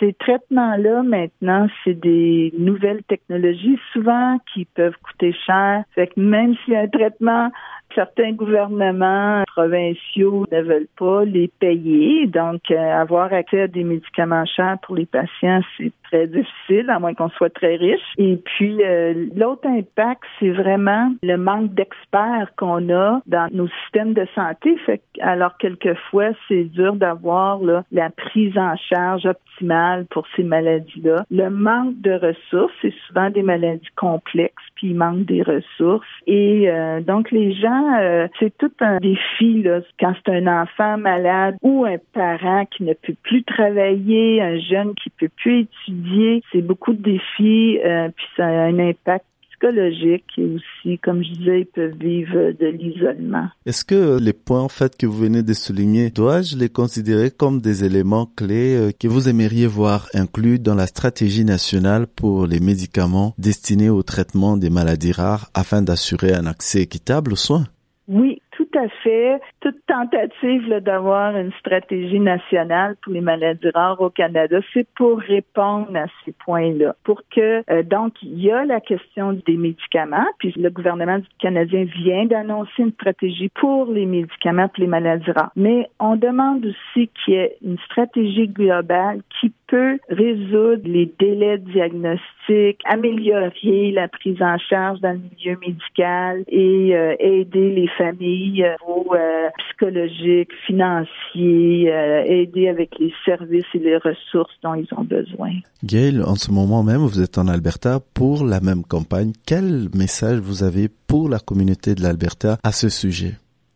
Ces 0.00 0.12
traitements-là, 0.14 1.02
maintenant, 1.02 1.68
c'est 1.84 1.94
des 1.94 2.52
nouvelles 2.58 3.02
technologies, 3.04 3.78
souvent 3.92 4.38
qui 4.52 4.64
peuvent 4.64 4.96
coûter 5.02 5.32
cher. 5.46 5.84
Fait 5.94 6.08
que 6.08 6.20
même 6.20 6.56
s'il 6.64 6.74
y 6.74 6.76
a 6.76 6.80
un 6.80 6.88
traitement, 6.88 7.50
certains 7.94 8.32
gouvernements 8.32 9.42
provinciaux 9.46 10.46
ne 10.50 10.62
veulent 10.62 10.88
pas 10.98 11.24
les 11.24 11.48
payer. 11.60 12.26
Donc, 12.26 12.70
euh, 12.70 12.76
avoir 12.76 13.32
accès 13.32 13.62
à 13.62 13.68
des 13.68 13.84
médicaments 13.84 14.44
chers 14.46 14.78
pour 14.82 14.96
les 14.96 15.06
patients, 15.06 15.60
c'est 15.76 15.92
très 16.04 16.26
difficile, 16.26 16.90
à 16.90 16.98
moins 16.98 17.14
qu'on 17.14 17.30
soit 17.30 17.52
très 17.52 17.76
riche. 17.76 18.00
Et 18.18 18.36
puis, 18.36 18.82
euh, 18.84 19.26
l'autre 19.34 19.66
impact, 19.66 20.22
c'est 20.38 20.50
vraiment 20.50 21.12
le 21.22 21.36
manque 21.36 21.74
d'experts 21.74 22.50
qu'on 22.56 22.88
a 22.90 23.20
dans 23.26 23.48
nos 23.52 23.68
systèmes 23.82 24.14
de 24.14 24.26
santé. 24.34 24.76
Alors, 25.20 25.56
quelquefois, 25.58 26.30
c'est 26.48 26.64
dur 26.64 26.94
d'avoir 26.94 27.60
la 27.92 28.10
prise 28.10 28.56
en 28.58 28.76
charge 28.76 29.26
optimale 29.26 30.06
pour 30.10 30.26
ces 30.36 30.42
maladies-là. 30.42 31.24
Le 31.30 31.50
manque 31.50 32.00
de 32.00 32.12
ressources, 32.12 32.72
c'est 32.82 32.94
souvent 33.06 33.30
des 33.30 33.42
maladies 33.42 33.86
complexes, 33.96 34.62
il 34.84 34.96
manque 34.96 35.24
des 35.24 35.42
ressources. 35.42 36.06
Et 36.26 36.70
euh, 36.70 37.00
donc, 37.00 37.30
les 37.30 37.52
gens, 37.54 37.98
euh, 38.00 38.28
c'est 38.38 38.56
tout 38.56 38.72
un 38.80 38.98
défi 38.98 39.62
là, 39.62 39.80
quand 39.98 40.14
c'est 40.24 40.32
un 40.32 40.62
enfant 40.62 40.98
malade 40.98 41.56
ou 41.62 41.84
un 41.84 41.96
parent 42.12 42.66
qui 42.66 42.84
ne 42.84 42.92
peut 42.92 43.16
plus 43.22 43.42
travailler, 43.44 44.42
un 44.42 44.58
jeune 44.58 44.94
qui 44.94 45.10
peut 45.10 45.30
plus 45.36 45.60
étudier. 45.60 46.42
C'est 46.52 46.62
beaucoup 46.62 46.92
de 46.92 47.02
défis, 47.02 47.80
euh, 47.84 48.08
puis 48.14 48.26
ça 48.36 48.46
a 48.46 48.50
un 48.50 48.78
impact 48.78 49.24
psychologique 49.54 50.24
et 50.38 50.44
aussi, 50.44 50.98
comme 50.98 51.22
je 51.22 51.32
disais, 51.32 51.60
ils 51.60 51.66
peuvent 51.66 51.96
vivre 51.98 52.52
de 52.52 52.66
l'isolement. 52.66 53.48
Est-ce 53.66 53.84
que 53.84 54.18
les 54.20 54.32
points 54.32 54.62
en 54.62 54.68
fait 54.68 54.96
que 54.96 55.06
vous 55.06 55.18
venez 55.18 55.42
de 55.42 55.52
souligner, 55.52 56.10
dois-je 56.10 56.56
les 56.56 56.68
considérer 56.68 57.30
comme 57.30 57.60
des 57.60 57.84
éléments 57.84 58.26
clés 58.36 58.76
euh, 58.76 58.92
que 58.98 59.08
vous 59.08 59.28
aimeriez 59.28 59.66
voir 59.66 60.08
inclus 60.14 60.58
dans 60.58 60.74
la 60.74 60.86
stratégie 60.86 61.44
nationale 61.44 62.06
pour 62.06 62.46
les 62.46 62.60
médicaments 62.60 63.34
destinés 63.38 63.90
au 63.90 64.02
traitement 64.02 64.56
des 64.56 64.70
maladies 64.70 65.12
rares 65.12 65.50
afin 65.54 65.82
d'assurer 65.82 66.34
un 66.34 66.46
accès 66.46 66.82
équitable 66.82 67.32
aux 67.32 67.36
soins? 67.36 67.66
Oui, 68.06 68.40
à 68.76 68.88
fait. 69.02 69.40
Toute 69.60 69.76
tentative 69.86 70.68
d'avoir 70.80 71.36
une 71.36 71.52
stratégie 71.60 72.20
nationale 72.20 72.96
pour 73.02 73.12
les 73.12 73.20
maladies 73.20 73.70
rares 73.74 74.00
au 74.00 74.10
Canada, 74.10 74.58
c'est 74.72 74.86
pour 74.96 75.18
répondre 75.18 75.96
à 75.96 76.06
ces 76.24 76.32
points-là. 76.44 76.94
Pour 77.04 77.22
que 77.34 77.62
euh, 77.70 77.82
donc 77.82 78.14
il 78.22 78.40
y 78.40 78.50
a 78.50 78.64
la 78.64 78.80
question 78.80 79.32
des 79.46 79.56
médicaments, 79.56 80.26
puis 80.38 80.52
le 80.56 80.70
gouvernement 80.70 81.18
canadien 81.38 81.84
vient 81.84 82.26
d'annoncer 82.26 82.70
une 82.78 82.92
stratégie 82.92 83.50
pour 83.54 83.86
les 83.90 84.06
médicaments 84.06 84.68
pour 84.68 84.80
les 84.80 84.86
maladies 84.86 85.30
rares. 85.30 85.52
Mais 85.56 85.88
on 86.00 86.16
demande 86.16 86.66
aussi 86.66 87.08
qu'il 87.08 87.34
y 87.34 87.36
ait 87.36 87.56
une 87.62 87.78
stratégie 87.86 88.48
globale 88.48 89.20
qui 89.40 89.52
peut 89.66 89.98
résoudre 90.08 90.82
les 90.84 91.12
délais 91.18 91.58
de 91.58 91.70
diagnostic, 91.70 92.80
améliorer 92.84 93.90
la 93.92 94.08
prise 94.08 94.40
en 94.42 94.58
charge 94.58 95.00
dans 95.00 95.12
le 95.12 95.18
milieu 95.18 95.58
médical 95.60 96.44
et 96.48 96.94
euh, 96.94 97.16
aider 97.18 97.70
les 97.70 97.88
familles 97.88 98.63
euh, 98.64 98.74
au 98.86 99.14
euh, 99.14 99.48
psychologique, 99.58 100.50
financier, 100.66 101.92
euh, 101.92 102.22
aider 102.24 102.68
avec 102.68 102.98
les 102.98 103.12
services 103.24 103.66
et 103.74 103.78
les 103.78 103.96
ressources 103.96 104.54
dont 104.62 104.74
ils 104.74 104.88
ont 104.96 105.04
besoin. 105.04 105.50
Gail, 105.84 106.22
en 106.22 106.34
ce 106.34 106.50
moment 106.50 106.82
même, 106.82 107.02
vous 107.02 107.20
êtes 107.20 107.38
en 107.38 107.48
Alberta 107.48 108.00
pour 108.14 108.44
la 108.44 108.60
même 108.60 108.84
campagne. 108.84 109.32
Quel 109.46 109.88
message 109.94 110.38
vous 110.38 110.62
avez 110.62 110.88
pour 111.06 111.28
la 111.28 111.38
communauté 111.38 111.94
de 111.94 112.02
l'Alberta 112.02 112.58
à 112.62 112.72
ce 112.72 112.88
sujet? 112.88 113.34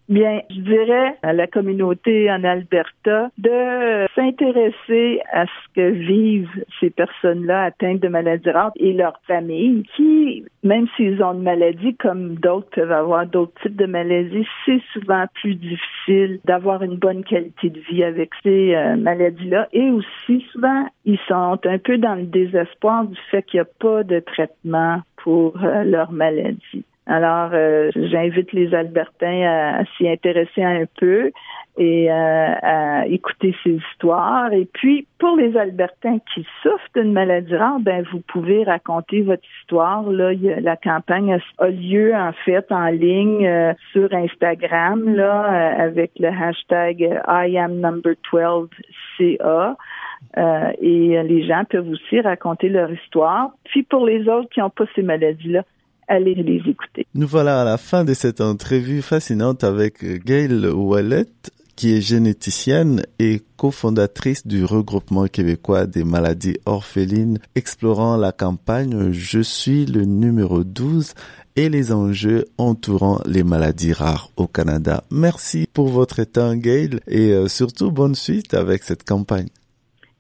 Bien, 0.09 0.41
je 0.49 0.61
dirais 0.61 1.19
à 1.23 1.35
la 1.35 1.47
communauté 1.47 2.31
en 2.31 2.43
Alberta 2.43 3.29
de 3.37 4.07
s'intéresser 4.15 5.21
à 5.31 5.45
ce 5.45 5.75
que 5.75 5.91
vivent 5.91 6.65
ces 6.81 6.89
personnes-là 6.89 7.65
atteintes 7.65 8.01
de 8.01 8.09
maladies 8.09 8.49
rares 8.51 8.73
et 8.77 8.95
leurs 8.95 9.21
familles 9.27 9.83
qui, 9.95 10.45
même 10.65 10.87
s'ils 10.97 11.23
ont 11.23 11.35
une 11.35 11.43
maladie 11.43 11.95
comme 11.97 12.37
d'autres 12.37 12.71
peuvent 12.71 12.91
avoir 12.91 13.27
d'autres 13.27 13.53
types 13.61 13.77
de 13.77 13.85
maladies, 13.85 14.47
c'est 14.65 14.81
souvent 14.95 15.27
plus 15.35 15.57
difficile 15.57 16.41
d'avoir 16.47 16.83
une 16.83 16.97
bonne 16.97 17.23
qualité 17.23 17.69
de 17.69 17.81
vie 17.81 18.03
avec 18.03 18.31
ces 18.43 18.75
euh, 18.75 18.97
maladies-là 18.97 19.69
et 19.75 19.91
aussi 19.91 20.41
souvent 20.53 20.87
ils 21.05 21.21
sont 21.29 21.59
un 21.63 21.79
peu 21.79 21.99
dans 21.99 22.15
le 22.15 22.25
désespoir 22.25 23.05
du 23.05 23.19
fait 23.31 23.43
qu'il 23.43 23.59
n'y 23.59 23.67
a 23.67 23.69
pas 23.79 24.05
de 24.05 24.21
traitement 24.21 25.03
pour 25.19 25.63
euh, 25.63 25.85
leur 25.85 26.13
maladie. 26.13 26.85
Alors, 27.09 27.51
euh, 27.55 27.91
j'invite 27.97 28.53
les 28.53 28.75
Albertains 28.75 29.43
à, 29.43 29.85
s'y 29.97 30.07
intéresser 30.07 30.63
un 30.63 30.85
peu 31.01 31.31
et 31.79 32.11
euh, 32.11 32.15
à 32.61 33.07
écouter 33.07 33.55
ces 33.65 33.79
histoires. 33.93 34.53
Et 34.53 34.67
puis, 34.71 35.07
pour 35.19 35.35
les 35.37 35.57
Albertains 35.57 36.19
qui 36.35 36.47
souffrent 36.63 36.91
d'une 36.95 37.13
maladie 37.13 37.57
rare, 37.57 37.81
ben 37.81 38.05
vous 38.13 38.21
pouvez 38.29 38.63
raconter 38.63 39.23
votre 39.23 39.45
histoire. 39.61 40.03
Là, 40.11 40.29
a- 40.29 40.61
la 40.61 40.77
campagne 40.77 41.39
a, 41.59 41.69
lieu 41.69 42.15
en 42.15 42.33
fait 42.45 42.71
en 42.71 42.89
ligne 42.89 43.47
euh, 43.47 43.73
sur 43.93 44.13
Instagram 44.13 45.15
là 45.15 45.45
euh, 45.79 45.85
avec 45.85 46.11
le 46.19 46.29
hashtag 46.29 47.03
euh, 47.05 47.21
I 47.27 47.57
am 47.57 47.81
number 47.81 48.17
12 48.31 48.69
CA. 49.17 49.77
Euh, 50.37 50.73
et 50.83 51.23
les 51.23 51.47
gens 51.47 51.63
peuvent 51.65 51.89
aussi 51.89 52.21
raconter 52.21 52.69
leur 52.69 52.93
histoire. 52.93 53.51
Puis 53.65 53.83
pour 53.85 54.05
les 54.05 54.29
autres 54.29 54.49
qui 54.51 54.61
n'ont 54.61 54.69
pas 54.69 54.85
ces 54.95 55.03
maladies-là, 55.03 55.63
allez 56.09 56.35
les 56.35 56.63
écouter. 56.69 57.07
Nous 57.15 57.27
voilà 57.27 57.61
à 57.61 57.65
la 57.65 57.79
fin 57.79 58.05
de 58.05 58.15
cette 58.15 58.41
entrevue 58.41 59.03
fascinante 59.03 59.65
avec 59.65 60.05
Gail 60.25 60.67
Wallet, 60.67 61.27
qui 61.77 61.97
est 61.97 62.01
généticienne 62.01 63.03
et 63.21 63.41
cofondatrice 63.57 64.47
du 64.47 64.65
regroupement 64.65 65.27
québécois 65.27 65.87
des 65.87 66.03
maladies 66.03 66.57
orphelines, 66.67 67.39
explorant 67.55 68.17
la 68.17 68.33
campagne 68.33 69.13
Je 69.13 69.41
suis 69.41 69.87
le 69.87 70.05
numéro 70.05 70.65
12 70.65 71.15
et 71.55 71.69
les 71.69 71.93
enjeux 71.93 72.47
entourant 72.57 73.21
les 73.27 73.45
maladies 73.45 73.93
rares 73.93 74.31
au 74.37 74.47
Canada. 74.47 75.05
Merci 75.11 75.69
pour 75.73 75.89
votre 75.89 76.25
temps, 76.25 76.57
Gail, 76.57 76.99
et 77.07 77.33
euh, 77.33 77.49
surtout 77.49 77.91
bonne 77.91 78.15
suite 78.15 78.55
avec 78.55 78.83
cette 78.83 79.05
campagne. 79.05 79.49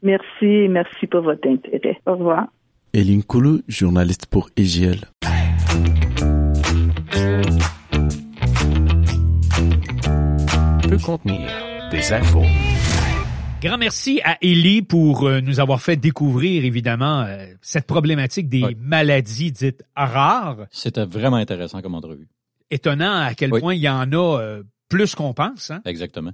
Merci 0.02 0.68
merci 0.68 1.06
pour 1.08 1.22
votre 1.22 1.48
intérêt. 1.48 1.98
Au 2.06 2.12
revoir. 2.12 2.46
Eline 2.92 3.22
Koulou, 3.22 3.60
journaliste 3.68 4.26
pour 4.26 4.48
EGL. 4.56 5.00
Peut 10.88 10.98
contenir 11.04 11.50
des 11.90 12.12
infos. 12.12 12.44
Grand 13.60 13.76
merci 13.78 14.20
à 14.24 14.38
Ellie 14.40 14.82
pour 14.82 15.26
euh, 15.26 15.40
nous 15.40 15.58
avoir 15.58 15.80
fait 15.82 15.96
découvrir, 15.96 16.64
évidemment, 16.64 17.22
euh, 17.22 17.46
cette 17.60 17.86
problématique 17.86 18.48
des 18.48 18.76
maladies 18.78 19.50
dites 19.50 19.82
rares. 19.96 20.66
C'était 20.70 21.04
vraiment 21.04 21.36
intéressant 21.36 21.82
comme 21.82 21.94
entrevue. 21.96 22.28
Étonnant 22.70 23.20
à 23.20 23.34
quel 23.34 23.52
Oui. 23.52 23.60
point 23.60 23.74
il 23.74 23.80
y 23.80 23.88
en 23.88 24.12
a 24.12 24.40
euh, 24.40 24.62
plus 24.88 25.14
qu'on 25.16 25.34
pense. 25.34 25.70
Hein? 25.72 25.82
Exactement. 25.86 26.32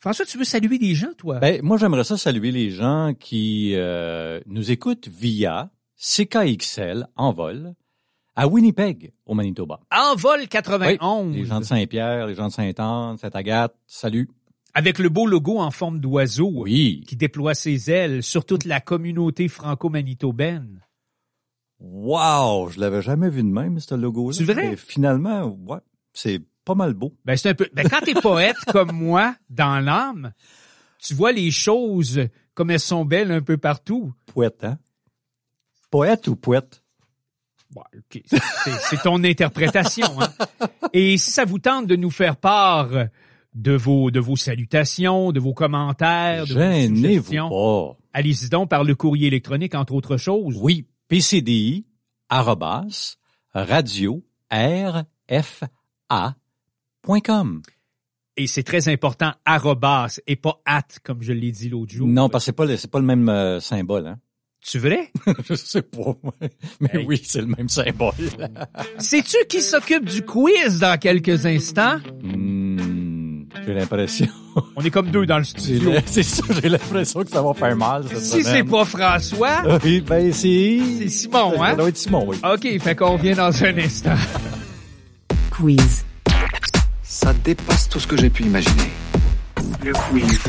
François, 0.00 0.24
tu 0.24 0.38
veux 0.38 0.44
saluer 0.44 0.78
des 0.78 0.94
gens, 0.94 1.12
toi? 1.16 1.38
Ben, 1.38 1.60
moi, 1.62 1.76
j'aimerais 1.76 2.04
ça 2.04 2.16
saluer 2.16 2.50
les 2.50 2.70
gens 2.70 3.14
qui 3.18 3.72
euh, 3.76 4.40
nous 4.46 4.70
écoutent 4.72 5.08
via 5.08 5.70
CKXL 5.96 7.06
en 7.16 7.32
vol 7.32 7.74
à 8.38 8.46
Winnipeg, 8.46 9.12
au 9.26 9.34
Manitoba. 9.34 9.80
en 9.90 10.14
vol 10.14 10.40
Oui, 10.40 10.48
91, 10.48 11.34
les 11.34 11.44
gens 11.44 11.58
de 11.58 11.64
Saint-Pierre, 11.64 12.26
les 12.28 12.34
gens 12.36 12.46
de 12.48 12.52
Sainte-Anne, 12.52 13.16
Sainte-Agathe, 13.18 13.74
salut. 13.86 14.28
avec 14.74 15.00
le 15.00 15.08
beau 15.08 15.26
logo 15.26 15.58
en 15.58 15.72
forme 15.72 15.98
d'oiseau 15.98 16.48
Oui. 16.62 17.02
qui 17.08 17.16
déploie 17.16 17.54
ses 17.54 17.90
ailes 17.90 18.22
sur 18.22 18.44
toute 18.44 18.64
la 18.64 18.80
communauté 18.80 19.48
franco-manitobaine. 19.48 20.82
Wow, 21.80 22.70
je 22.70 22.80
l'avais 22.80 23.02
jamais 23.02 23.28
vu 23.28 23.42
de 23.42 23.48
même, 23.48 23.80
ce 23.80 23.94
logo-là. 23.94 24.32
C'est 24.36 24.44
vrai? 24.44 24.76
Finalement, 24.76 25.46
ouais, 25.66 25.78
c'est 26.12 26.40
pas 26.64 26.74
mal 26.74 26.94
beau. 26.94 27.14
Ben, 27.24 27.36
c'est 27.36 27.50
un 27.50 27.54
peu. 27.54 27.68
Ben, 27.72 27.88
quand 27.88 28.00
t'es 28.04 28.14
poète 28.14 28.56
comme 28.72 28.92
moi, 28.92 29.34
dans 29.50 29.78
l'âme, 29.84 30.32
tu 31.00 31.14
vois 31.14 31.32
les 31.32 31.50
choses 31.50 32.20
comme 32.54 32.70
elles 32.70 32.80
sont 32.80 33.04
belles 33.04 33.30
un 33.32 33.42
peu 33.42 33.56
partout. 33.58 34.12
Poète, 34.26 34.64
hein? 34.64 34.78
Poète 35.90 36.26
ou 36.28 36.36
poète? 36.36 36.82
Bon, 37.70 37.82
ok, 37.96 38.22
c'est- 38.90 39.02
ton 39.02 39.22
interprétation. 39.24 40.06
Hein? 40.20 40.28
Et 40.92 41.18
si 41.18 41.30
ça 41.30 41.44
vous 41.44 41.58
tente 41.58 41.86
de 41.86 41.96
nous 41.96 42.10
faire 42.10 42.36
part 42.36 42.88
de 43.54 43.72
vos 43.72 44.10
de 44.10 44.20
vos 44.20 44.36
salutations, 44.36 45.32
de 45.32 45.40
vos 45.40 45.52
commentaires, 45.54 46.46
de 46.46 46.54
vos 46.54 46.58
suggestions, 46.96 47.48
allez-y 48.12 48.48
donc 48.48 48.70
par 48.70 48.84
le 48.84 48.94
courrier 48.94 49.26
électronique 49.26 49.74
entre 49.74 49.92
autres 49.94 50.16
choses. 50.16 50.56
Oui, 50.60 50.86
PCDI, 51.08 51.84
arrobas, 52.30 53.16
radio, 53.54 54.24
RFA.com. 56.10 57.62
Et 58.36 58.46
c'est 58.46 58.62
très 58.62 58.88
important, 58.88 59.32
arrobas 59.44 60.20
et 60.28 60.36
pas 60.36 60.60
at 60.64 60.82
comme 61.02 61.22
je 61.22 61.32
l'ai 61.32 61.50
dit 61.50 61.68
l'autre 61.68 61.92
jour. 61.92 62.06
Non, 62.06 62.28
parce 62.28 62.44
que 62.44 62.46
c'est 62.46 62.52
pas 62.52 62.64
le, 62.66 62.76
c'est 62.76 62.90
pas 62.90 63.00
le 63.00 63.04
même 63.04 63.28
euh, 63.28 63.58
symbole, 63.60 64.06
hein? 64.06 64.18
Tu 64.70 64.78
vrai? 64.78 65.10
Je 65.48 65.54
sais 65.54 65.80
pas, 65.82 66.14
moi. 66.22 66.34
mais 66.80 66.90
Hey. 66.92 67.06
oui, 67.06 67.22
c'est 67.24 67.40
le 67.40 67.46
même 67.46 67.68
symbole. 67.70 68.12
Sais-tu 68.98 69.36
qui 69.48 69.62
s'occupe 69.62 70.04
du 70.04 70.22
quiz 70.22 70.78
dans 70.80 70.98
quelques 70.98 71.46
instants? 71.46 71.98
Hmm, 72.22 73.44
j'ai 73.64 73.72
l'impression. 73.72 74.26
On 74.76 74.82
est 74.82 74.90
comme 74.90 75.10
deux 75.10 75.24
dans 75.24 75.38
le 75.38 75.44
C'est 75.44 75.58
studio. 75.58 75.92
c'est 76.04 76.22
ça, 76.22 76.42
j'ai 76.60 76.68
l'impression 76.68 77.22
que 77.22 77.30
ça 77.30 77.40
va 77.40 77.54
faire 77.54 77.76
mal. 77.76 78.04
Cette 78.08 78.20
Si 78.20 78.44
c'est 78.44 78.64
pas 78.64 78.84
François, 78.84 79.80
Oui, 79.82 80.02
ben 80.02 80.30
c'est. 80.34 80.80
c'est 80.98 81.08
Simon, 81.08 81.54
Ça 81.56 81.64
hein? 81.64 81.76
doit 81.76 81.88
être 81.88 81.96
Simon, 81.96 82.24
oui. 82.28 82.36
OK, 82.44 82.80
fait 82.82 82.94
qu'on 82.94 83.12
revient 83.16 83.34
dans 83.34 83.64
un 83.64 83.78
instant. 83.78 84.16
Quiz. 85.50 86.04
Ça 87.02 87.32
dépasse 87.32 87.88
tout 87.88 88.00
ce 88.00 88.06
que 88.06 88.16
j'ai 88.18 88.28
pu 88.28 88.42
imaginer. 88.42 88.90
Le 89.82 89.92
quiz. 89.94 90.40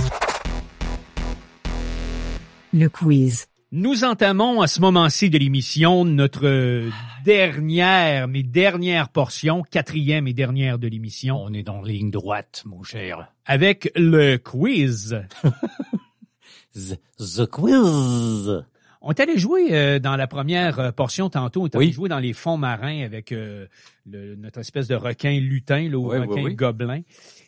Le 2.73 2.89
quiz. 2.89 3.45
Nous 3.71 4.03
entamons 4.03 4.61
à 4.61 4.67
ce 4.67 4.81
moment-ci 4.81 5.29
de 5.29 5.37
l'émission 5.37 6.03
notre 6.03 6.89
dernière, 7.23 8.27
mais 8.27 8.41
dernière 8.41 9.09
portion, 9.09 9.61
quatrième 9.61 10.27
et 10.27 10.33
dernière 10.33 10.79
de 10.79 10.87
l'émission, 10.87 11.39
On 11.43 11.53
est 11.53 11.61
dans 11.61 11.83
ligne 11.83 12.09
droite, 12.09 12.63
mon 12.65 12.81
cher. 12.81 13.31
avec 13.45 13.91
le 13.95 14.37
quiz. 14.37 15.21
The, 16.75 17.45
quiz. 17.47 18.63
On 19.01 19.11
est 19.11 19.19
allé 19.19 19.37
jouer 19.37 19.67
euh, 19.71 19.99
dans 19.99 20.15
la 20.15 20.27
première 20.27 20.79
euh, 20.79 20.91
portion 20.91 21.29
tantôt, 21.29 21.63
on 21.63 21.65
est 21.67 21.75
allé 21.75 21.85
Oui. 21.87 21.91
jouer 21.91 22.09
dans 22.09 22.19
les 22.19 22.33
fonds 22.33 22.57
marins 22.57 23.03
avec 23.03 23.31
euh, 23.31 23.67
le- 24.05 24.35
notre 24.35 24.59
espèce 24.59 24.87
de 24.87 24.95
requin 24.95 25.39
lutin, 25.39 25.87
le 25.87 25.97
Oui, 25.97 26.17
requin 26.17 26.43
oui. 26.43 26.55
gobelin. 26.55 27.01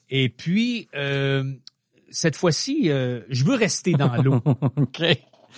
Et 0.10 0.30
puis, 0.30 0.88
euh, 0.96 1.44
cette 2.10 2.36
fois-ci, 2.36 2.90
euh, 2.90 3.22
je 3.30 3.44
veux 3.44 3.56
rester 3.56 3.94
dans 3.94 4.16
l'eau. 4.22 4.42
OK. 4.76 5.02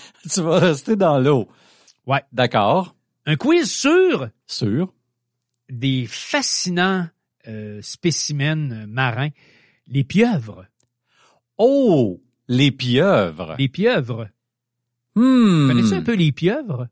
Tu 0.31 0.41
vas 0.41 0.59
rester 0.59 0.95
dans 0.95 1.19
l'eau. 1.19 1.47
Ouais. 2.05 2.23
D'accord. 2.31 2.95
Un 3.25 3.35
quiz 3.35 3.71
sur 3.71 4.29
Sûr. 4.47 4.93
des 5.69 6.05
fascinants 6.07 7.07
euh, 7.47 7.79
spécimens 7.81 8.85
marins, 8.87 9.29
les 9.87 10.03
pieuvres. 10.03 10.65
Oh, 11.57 12.21
les 12.47 12.71
pieuvres. 12.71 13.55
Les 13.57 13.69
pieuvres. 13.69 14.27
Hmm. 15.15 15.67
Connais-tu 15.67 15.93
un 15.93 16.01
peu 16.01 16.15
les 16.15 16.31
pieuvres? 16.31 16.87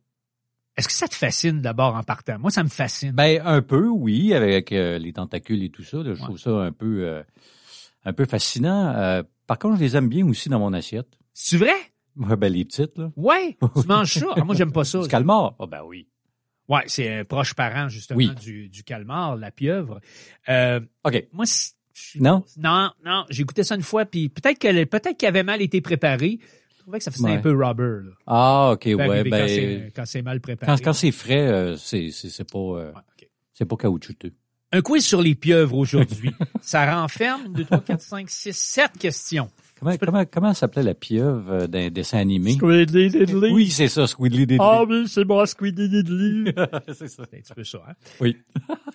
Est-ce 0.77 0.87
que 0.87 0.93
ça 0.93 1.07
te 1.07 1.15
fascine 1.15 1.61
d'abord 1.61 1.95
en 1.95 2.03
partant? 2.03 2.39
Moi, 2.39 2.49
ça 2.49 2.63
me 2.63 2.69
fascine. 2.69 3.11
Ben 3.11 3.41
un 3.45 3.61
peu, 3.61 3.87
oui, 3.87 4.33
avec 4.33 4.71
euh, 4.71 4.97
les 4.97 5.13
tentacules 5.13 5.63
et 5.63 5.69
tout 5.69 5.83
ça. 5.83 5.97
là, 5.97 6.13
je 6.13 6.21
trouve 6.21 6.37
ça 6.37 6.51
un 6.51 6.71
peu, 6.71 7.03
euh, 7.03 7.23
un 8.05 8.13
peu 8.13 8.25
fascinant. 8.25 8.93
Euh, 8.95 9.23
par 9.47 9.59
contre, 9.59 9.75
je 9.77 9.81
les 9.81 9.95
aime 9.97 10.07
bien 10.07 10.25
aussi 10.27 10.47
dans 10.49 10.59
mon 10.59 10.71
assiette. 10.73 11.07
C'est 11.33 11.57
vrai? 11.57 11.75
Ouais, 12.17 12.35
ben 12.35 12.51
les 12.51 12.65
petites 12.65 12.97
là. 12.97 13.11
Ouais, 13.15 13.57
tu 13.81 13.87
manges 13.87 14.13
ça. 14.13 14.25
Ah, 14.35 14.43
moi, 14.43 14.55
j'aime 14.55 14.71
pas 14.71 14.83
ça. 14.83 15.01
Du 15.01 15.07
calmar. 15.07 15.55
Ah 15.59 15.65
ben 15.65 15.81
oui. 15.85 16.07
Ouais, 16.67 16.83
c'est 16.87 17.19
un 17.19 17.25
proche 17.25 17.53
parent, 17.53 17.89
justement, 17.89 18.17
Oui. 18.17 18.29
du, 18.41 18.69
du 18.69 18.83
calmar, 18.83 19.35
la 19.35 19.51
pieuvre. 19.51 19.99
Euh, 20.49 20.79
Ok. 21.03 21.27
moi, 21.33 21.45
Non? 22.15 22.43
Non, 22.57 22.91
non, 23.05 23.25
j'ai 23.29 23.43
goûté 23.43 23.63
ça 23.63 23.75
une 23.75 23.81
fois, 23.81 24.05
puis 24.05 24.29
peut-être 24.29 24.57
qu'elle 24.57 24.87
peut-être 24.87 25.17
qu'elle 25.17 25.29
avait 25.29 25.43
mal 25.43 25.61
été 25.61 25.81
préparée. 25.81 26.39
Je 26.77 26.81
trouvais 26.83 26.97
que 26.97 27.03
ça 27.03 27.11
faisait 27.11 27.25
Ouais. 27.25 27.33
un 27.33 27.39
peu 27.41 27.51
rubber. 27.51 28.07
Là. 28.07 28.11
Ah 28.25 28.71
ok, 28.73 28.83
peut 28.83 28.93
ouais, 28.95 29.23
ben 29.23 29.47
c'est- 29.47 29.91
quand 29.95 30.05
c'est 30.05 30.21
mal 30.21 30.39
préparé. 30.41 30.71
quand, 30.71 30.81
quand 30.83 30.93
c'est 30.93 31.11
frais, 31.11 31.47
euh, 31.47 31.75
c'est 31.77 32.09
pas 32.51 32.57
euh, 32.59 32.91
Ouais, 32.93 33.27
c'est 33.53 33.65
pas 33.65 33.75
caoutchouteux. 33.75 34.33
Un 34.71 34.81
quiz 34.81 35.05
sur 35.05 35.21
les 35.21 35.35
pieuvres 35.35 35.77
aujourd'hui. 35.77 36.31
ça 36.61 36.99
renferme 37.01 37.51
2, 37.53 37.65
3, 37.65 37.81
4, 37.81 38.01
5, 38.01 38.29
6, 38.29 38.57
7 38.57 38.91
questions. 38.97 39.49
Comment 39.81 39.97
comment 39.97 40.25
comment 40.25 40.53
s'appelait 40.53 40.83
la 40.83 40.93
pieuvre 40.93 41.51
euh, 41.51 41.67
d'un 41.67 41.89
dessin 41.89 42.19
animé? 42.19 42.53
Squidly 42.53 43.09
diddly. 43.09 43.51
Oui, 43.51 43.71
c'est 43.71 43.87
ça, 43.87 44.05
Squidly 44.05 44.45
Diddly. 44.45 44.59
Ah 44.61 44.83
oui, 44.87 45.07
c'est 45.07 45.25
moi, 45.25 45.47
Squidly 45.47 45.89
diddly. 45.89 46.53
c'est 46.93 47.07
ça. 47.07 47.23
C'est 47.31 47.37
un 47.37 47.41
petit 47.41 47.53
peu 47.55 47.63
ça. 47.63 47.81
Hein? 47.89 47.93
Oui. 48.19 48.37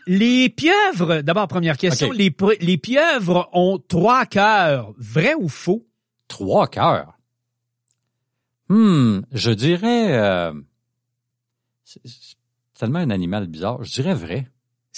Les 0.06 0.48
pieuvres, 0.48 1.22
d'abord 1.22 1.48
première 1.48 1.76
question, 1.76 2.12
les, 2.12 2.32
les 2.60 2.78
pieuvres 2.78 3.48
ont 3.52 3.82
trois 3.88 4.26
cœurs, 4.26 4.94
vrai 4.96 5.34
ou 5.34 5.48
faux? 5.48 5.84
Trois 6.28 6.68
cœurs? 6.68 7.18
Hmm, 8.68 9.22
je 9.32 9.50
dirais 9.50 10.16
euh, 10.16 10.52
c'est 11.82 12.00
tellement 12.74 13.00
un 13.00 13.10
animal 13.10 13.48
bizarre. 13.48 13.82
Je 13.82 13.92
dirais 13.92 14.14
vrai. 14.14 14.46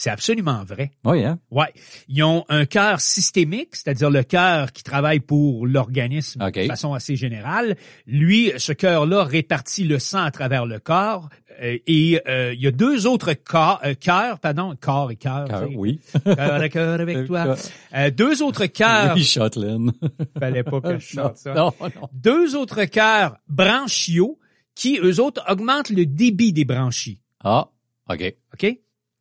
C'est 0.00 0.10
absolument 0.10 0.62
vrai. 0.62 0.92
Oui, 1.04 1.24
hein? 1.24 1.40
Ouais. 1.50 1.74
Ils 2.06 2.22
ont 2.22 2.44
un 2.48 2.66
cœur 2.66 3.00
systémique, 3.00 3.74
c'est-à-dire 3.74 4.10
le 4.10 4.22
cœur 4.22 4.70
qui 4.70 4.84
travaille 4.84 5.18
pour 5.18 5.66
l'organisme 5.66 6.40
OK. 6.40 6.54
de 6.56 6.66
façon 6.68 6.94
assez 6.94 7.16
générale. 7.16 7.76
Lui, 8.06 8.52
ce 8.58 8.72
cœur-là 8.72 9.24
répartit 9.24 9.82
le 9.82 9.98
sang 9.98 10.22
à 10.22 10.30
travers 10.30 10.66
le 10.66 10.78
corps. 10.78 11.28
euh, 11.60 11.78
et 11.88 12.20
euh, 12.28 12.54
il 12.54 12.60
y 12.62 12.68
a 12.68 12.70
deux 12.70 13.08
autres 13.08 13.32
corps, 13.34 13.80
euh, 13.84 13.94
cœurs, 13.94 14.38
pardon, 14.38 14.72
corps 14.80 15.10
et 15.10 15.16
cœur. 15.16 15.48
Cœur, 15.48 15.68
oui. 15.74 15.98
Cœur 16.24 16.62
à 16.62 16.68
cœur 16.68 17.00
avec 17.00 17.26
toi. 17.26 17.56
Euh, 17.96 18.12
deux 18.12 18.40
autres 18.40 18.66
cœurs. 18.66 19.16
Oui, 19.16 19.24
Shotland. 19.24 19.90
Fallait 20.38 20.62
pas 20.62 20.80
que 20.80 20.96
je 21.00 21.06
chante 21.16 21.38
ça. 21.38 21.54
Non, 21.54 21.72
non. 21.80 22.08
Deux 22.12 22.54
autres 22.54 22.84
cœurs 22.84 23.36
branchiaux 23.48 24.38
qui, 24.76 25.00
eux 25.02 25.20
autres, 25.20 25.42
augmentent 25.50 25.90
le 25.90 26.06
débit 26.06 26.52
des 26.52 26.64
branchies. 26.64 27.20
Ah, 27.42 27.68
OK. 28.08 28.36
OK? 28.54 28.78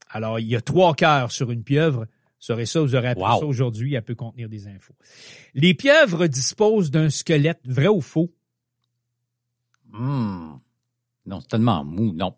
Alors, 0.09 0.39
il 0.39 0.47
y 0.47 0.55
a 0.55 0.61
trois 0.61 0.93
cœurs 0.95 1.31
sur 1.31 1.51
une 1.51 1.63
pieuvre. 1.63 2.01
Vous 2.05 2.07
saurez 2.39 2.65
ça, 2.65 2.81
vous 2.81 2.95
aurez 2.95 3.09
appris 3.09 3.23
Wow. 3.23 3.39
ça 3.39 3.45
aujourd'hui. 3.45 3.93
Elle 3.95 4.03
peut 4.03 4.15
contenir 4.15 4.47
des 4.49 4.67
infos. 4.67 4.95
Les 5.53 5.73
pieuvres 5.73 6.27
disposent 6.27 6.91
d'un 6.91 7.09
squelette, 7.09 7.61
vrai 7.65 7.87
ou 7.87 8.01
faux? 8.01 8.31
Hmm. 9.91 10.55
Non, 11.25 11.39
c'est 11.41 11.47
tellement 11.49 11.83
mou, 11.83 12.13
non. 12.13 12.35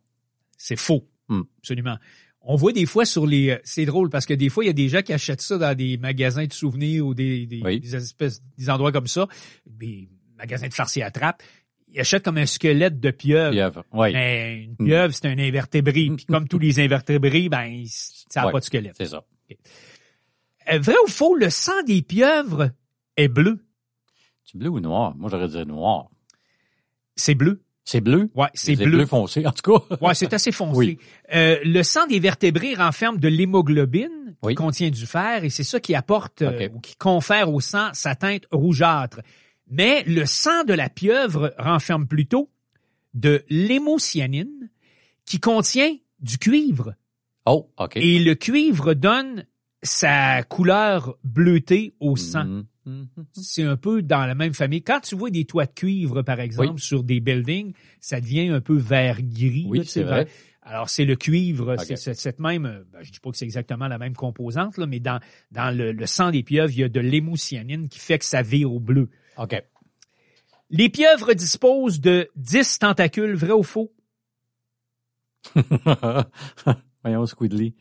C'est 0.58 0.76
faux. 0.78 1.08
Hmm. 1.28 1.42
Absolument. 1.60 1.98
On 2.42 2.56
voit 2.56 2.72
des 2.72 2.86
fois 2.86 3.06
sur 3.06 3.28
les... 3.28 3.50
euh, 3.52 3.58
C'est 3.64 3.86
drôle 3.86 4.10
parce 4.10 4.26
que 4.26 4.34
des 4.34 4.50
fois, 4.50 4.64
il 4.64 4.68
y 4.68 4.70
a 4.70 4.74
des 4.74 4.88
gens 4.90 5.02
qui 5.02 5.14
achètent 5.14 5.42
ça 5.42 5.58
dans 5.58 5.76
des 5.76 5.98
magasins 5.98 6.46
de 6.46 6.54
souvenirs 6.54 7.06
ou 7.06 7.14
des, 7.14 7.46
des, 7.46 7.62
Oui. 7.64 7.80
des 7.80 7.96
espèces, 7.96 8.42
des 8.58 8.70
endroits 8.70 8.92
comme 8.92 9.08
ça, 9.08 9.28
des 9.68 10.10
magasins 10.38 10.68
de 10.70 10.74
farce 10.74 10.96
et 10.98 11.02
attrape. 11.04 11.44
Ils 11.94 12.00
achètent 12.02 12.24
comme 12.24 12.38
un 12.38 12.46
squelette 12.46 13.00
de 13.00 13.12
pieuvre. 13.12 13.52
Pieuvre. 13.52 13.84
Oui, 13.94 14.14
Mais 14.14 14.64
une 14.64 14.76
Hmm. 14.80 14.86
pieuvre, 14.86 15.14
c'est 15.14 15.26
un 15.28 15.40
invertébré. 15.40 16.10
Puis 16.16 16.26
comme 16.26 16.48
tous 16.48 16.60
les 16.60 16.80
invertébrés, 16.80 17.50
ben, 17.50 17.84
ça 17.86 18.44
n'a 18.44 18.52
pas 18.52 18.60
de 18.60 18.66
squelette. 18.66 18.96
c'est 18.98 19.08
ça. 19.08 19.24
Euh, 20.72 20.80
Vrai 20.80 20.96
ou 21.06 21.10
faux, 21.10 21.36
le 21.36 21.50
sang 21.50 21.82
des 21.88 22.02
pieuvres 22.02 22.70
est 23.18 23.28
bleu? 23.28 23.60
C'est 24.46 24.58
bleu 24.58 24.70
ou 24.70 24.80
noir? 24.80 25.16
Moi, 25.18 25.30
j'aurais 25.32 25.48
dit 25.48 25.66
noir. 25.66 26.10
C'est 27.16 27.36
bleu. 27.36 27.62
C'est 27.84 28.02
bleu? 28.02 28.30
Ouais, 28.36 28.50
c'est 28.54 28.76
bleu. 28.76 28.86
bleu 28.98 29.06
foncé, 29.08 29.46
en 29.48 29.52
tout 29.52 29.80
cas. 29.80 29.96
Ouais, 30.00 30.14
c'est 30.14 30.32
assez 30.34 30.52
foncé. 30.52 30.78
Oui. 30.78 31.00
Euh, 31.34 31.58
le 31.64 31.82
sang 31.82 32.06
des 32.06 32.20
vertébrés 32.20 32.76
renferme 32.76 33.18
de 33.18 33.28
l'hémoglobine 33.28 34.36
qui 34.48 34.54
contient 34.54 34.92
du 34.92 35.08
fer 35.08 35.44
et 35.44 35.50
c'est 35.50 35.64
ça 35.64 35.80
qui 35.80 35.96
apporte 35.96 36.44
euh, 36.44 36.70
ou 36.74 36.80
qui 36.82 36.96
confère 36.98 37.52
au 37.52 37.60
sang 37.60 37.90
sa 37.94 38.14
teinte 38.14 38.44
rougeâtre. 38.52 39.22
Mais 39.70 40.04
le 40.04 40.26
sang 40.26 40.64
de 40.64 40.74
la 40.74 40.90
pieuvre 40.90 41.54
renferme 41.58 42.08
plutôt 42.08 42.50
de 43.14 43.44
l'hémocyanine 43.50 44.70
qui 45.26 45.40
contient 45.40 45.96
du 46.20 46.38
cuivre. 46.38 46.96
Oh, 47.46 47.70
OK. 47.78 47.98
Et 47.98 48.20
le 48.20 48.36
cuivre 48.36 48.94
donne 48.94 49.46
sa 49.84 50.44
couleur 50.44 51.18
bleutée 51.24 51.94
au 52.00 52.16
sang. 52.16 52.46
Mhm. 52.46 52.66
Mhm. 52.86 53.08
C'est 53.34 53.64
un 53.64 53.78
peu 53.78 54.02
dans 54.02 54.26
la 54.26 54.36
même 54.36 54.54
famille. 54.54 54.82
Quand 54.82 55.00
tu 55.00 55.16
vois 55.16 55.30
des 55.30 55.46
toits 55.46 55.66
de 55.66 55.72
cuivre, 55.74 56.22
par 56.24 56.40
exemple, 56.40 56.74
Oui. 56.74 56.80
sur 56.82 57.04
des 57.04 57.20
buildings, 57.20 57.74
ça 58.00 58.20
devient 58.20 58.50
un 58.50 58.62
peu 58.62 58.76
vert 58.78 59.22
gris. 59.22 59.66
Oui, 59.68 59.86
c'est 59.86 60.04
vrai. 60.04 60.28
Alors, 60.62 60.90
c'est 60.90 61.06
le 61.06 61.16
cuivre, 61.16 61.78
c'est 61.78 62.14
cette 62.14 62.40
même, 62.40 62.66
euh, 62.66 62.84
ben, 62.92 63.00
je 63.02 63.12
dis 63.12 63.20
pas 63.20 63.32
que 63.32 63.38
c'est 63.38 63.46
exactement 63.46 63.88
la 63.88 63.98
même 63.98 64.14
composante, 64.14 64.78
là, 64.78 64.86
mais 64.86 65.00
dans, 65.00 65.20
dans 65.52 65.76
le, 65.76 65.94
le 65.94 66.06
sang 66.06 66.30
des 66.30 66.44
pieuvres, 66.44 66.72
il 66.72 66.80
y 66.80 66.84
a 66.84 66.90
de 66.90 67.00
l'hémocyanine 67.00 67.88
qui 67.88 67.98
fait 67.98 68.20
que 68.20 68.26
ça 68.26 68.42
vire 68.44 68.72
au 68.72 68.80
bleu. 68.80 69.10
OK. 69.38 69.64
Les 70.72 70.90
pieuvres 70.90 71.34
disposent 71.34 72.00
de 72.00 72.30
10 72.36 72.80
tentacules, 72.80 73.36
vrai 73.36 73.54
ou 73.54 73.64
faux? 73.64 73.92
Voyons, 77.04 77.26
Squidly. 77.26 77.76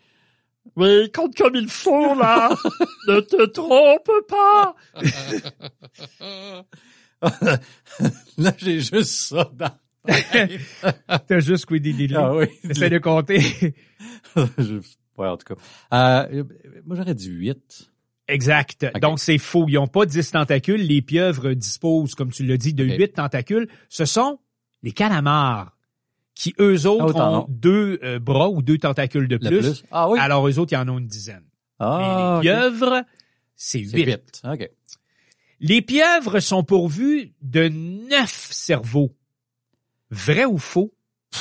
Oui, 0.77 1.11
compte 1.13 1.35
comme 1.37 1.55
il 1.57 1.69
faut, 1.69 2.15
là! 2.15 2.51
ne 3.09 3.21
te 3.21 3.47
trompe 3.47 4.11
pas! 4.29 4.77
Là, 8.39 8.53
j'ai 8.59 8.81
juste 8.81 9.05
ça 9.29 9.51
dans... 9.55 9.71
T'as 11.27 11.41
juste 11.41 11.63
Squiddy 11.65 11.93
Dilly. 11.95 12.15
Ah 12.17 12.35
oui. 12.35 12.47
Essaie 12.69 12.89
de 12.91 12.99
compter. 12.99 13.41
Je- 14.37 14.81
ouais, 15.19 15.29
en 15.29 15.37
tout 15.37 15.55
cas. 15.55 15.61
Euh, 16.29 16.45
moi, 16.85 16.97
j'aurais 16.97 17.15
dit 17.15 17.29
8. 17.29 17.91
Exact. 18.29 18.87
Donc, 19.01 19.19
c'est 19.19 19.39
faux. 19.39 19.65
Ils 19.69 19.75
n'ont 19.75 19.87
pas 19.87 20.05
10 20.07 20.31
tentacules. 20.33 20.81
Les 20.83 21.01
pieuvres 21.03 21.55
disposent, 21.55 22.15
comme 22.15 22.31
tu 22.31 22.45
l'as 22.45 22.57
dit, 22.59 22.75
de 22.75 22.85
Ok. 22.85 22.99
8 22.99 23.09
tentacules. 23.15 23.69
Ce 23.89 24.05
sont 24.05 24.39
les 24.83 24.93
calamars 24.93 25.77
qui, 26.35 26.55
eux 26.61 26.87
autres, 26.87 27.07
autant 27.07 27.43
ont 27.43 27.47
deux 27.49 27.99
euh, 28.05 28.19
bras 28.19 28.49
ou 28.51 28.63
deux 28.63 28.79
tentacules 28.79 29.27
de 29.29 29.39
plus. 29.39 29.49
plus. 29.61 29.85
Ah 29.91 30.09
oui. 30.09 30.19
Alors, 30.21 30.47
eux 30.49 30.59
autres, 30.59 30.73
ils 30.73 30.77
en 30.77 30.89
ont 30.89 30.99
une 30.99 31.07
dizaine. 31.09 31.43
ah, 31.81 32.41
Mais 32.43 32.51
les 32.51 32.55
pieuvres, 32.55 33.03
c'est 33.57 33.83
C'est 33.85 33.97
8. 33.97 34.05
8. 34.07 34.43
OK. 34.53 34.71
Les 35.61 35.83
pieuvres 35.83 36.39
sont 36.39 36.63
pourvues 36.63 37.33
de 37.43 37.69
neuf 37.69 38.49
cerveaux. 38.53 39.13
Vrai 40.11 40.45
ou 40.45 40.59
faux? 40.59 40.93
Tu 41.33 41.39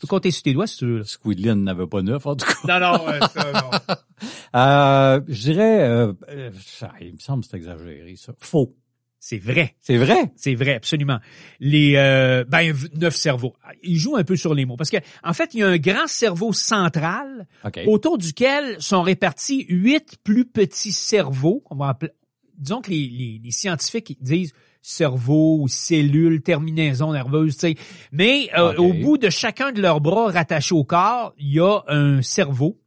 peux 0.00 0.06
compter 0.06 0.30
sur 0.30 0.42
tes 0.42 0.52
doigts 0.54 0.66
si 0.66 0.78
tu 0.78 0.86
veux. 0.86 1.04
Squidly 1.04 1.54
n'avait 1.54 1.86
pas 1.86 2.02
9, 2.02 2.26
en 2.26 2.36
tout 2.36 2.46
cas. 2.46 2.80
Non, 2.80 2.98
non, 2.98 3.06
ouais, 3.06 3.18
ça, 3.32 3.52
non. 3.52 3.94
Euh, 4.54 5.20
je 5.28 5.42
dirais... 5.42 5.82
Euh, 5.82 6.12
euh, 6.28 6.50
ça, 6.64 6.92
il 7.00 7.14
me 7.14 7.18
semble 7.18 7.42
que 7.42 7.50
c'est 7.50 7.56
exagéré, 7.56 8.14
ça. 8.16 8.34
Faux. 8.38 8.74
C'est 9.18 9.38
vrai. 9.38 9.74
C'est 9.80 9.96
vrai? 9.96 10.32
C'est 10.36 10.54
vrai, 10.54 10.74
absolument. 10.74 11.18
Les 11.58 11.94
euh, 11.96 12.44
ben 12.46 12.74
neuf 12.94 13.16
cerveaux. 13.16 13.54
Ils 13.82 13.96
jouent 13.96 14.16
un 14.16 14.22
peu 14.22 14.36
sur 14.36 14.52
les 14.52 14.66
mots 14.66 14.76
parce 14.76 14.90
que 14.90 14.98
en 15.22 15.32
fait, 15.32 15.54
il 15.54 15.60
y 15.60 15.62
a 15.62 15.68
un 15.68 15.78
grand 15.78 16.06
cerveau 16.06 16.52
central 16.52 17.46
autour 17.86 18.18
duquel 18.18 18.76
sont 18.82 19.00
répartis 19.00 19.64
huit 19.70 20.18
plus 20.24 20.44
petits 20.44 20.92
cerveaux. 20.92 21.64
On 21.70 21.76
va 21.76 21.88
appeler, 21.88 22.12
disons 22.58 22.82
que 22.82 22.90
les, 22.90 23.08
les, 23.08 23.40
les 23.42 23.50
scientifiques 23.50 24.18
disent 24.20 24.52
cerveau 24.82 25.56
ou 25.62 25.68
cellules, 25.68 26.42
terminaison 26.42 27.14
nerveuse, 27.14 27.54
tu 27.54 27.60
sais. 27.60 27.74
Mais 28.12 28.50
euh, 28.58 28.76
au 28.76 28.92
bout 28.92 29.16
de 29.16 29.30
chacun 29.30 29.72
de 29.72 29.80
leurs 29.80 30.02
bras 30.02 30.30
rattachés 30.30 30.74
au 30.74 30.84
corps, 30.84 31.32
il 31.38 31.54
y 31.54 31.60
a 31.60 31.80
un 31.88 32.20
cerveau. 32.20 32.78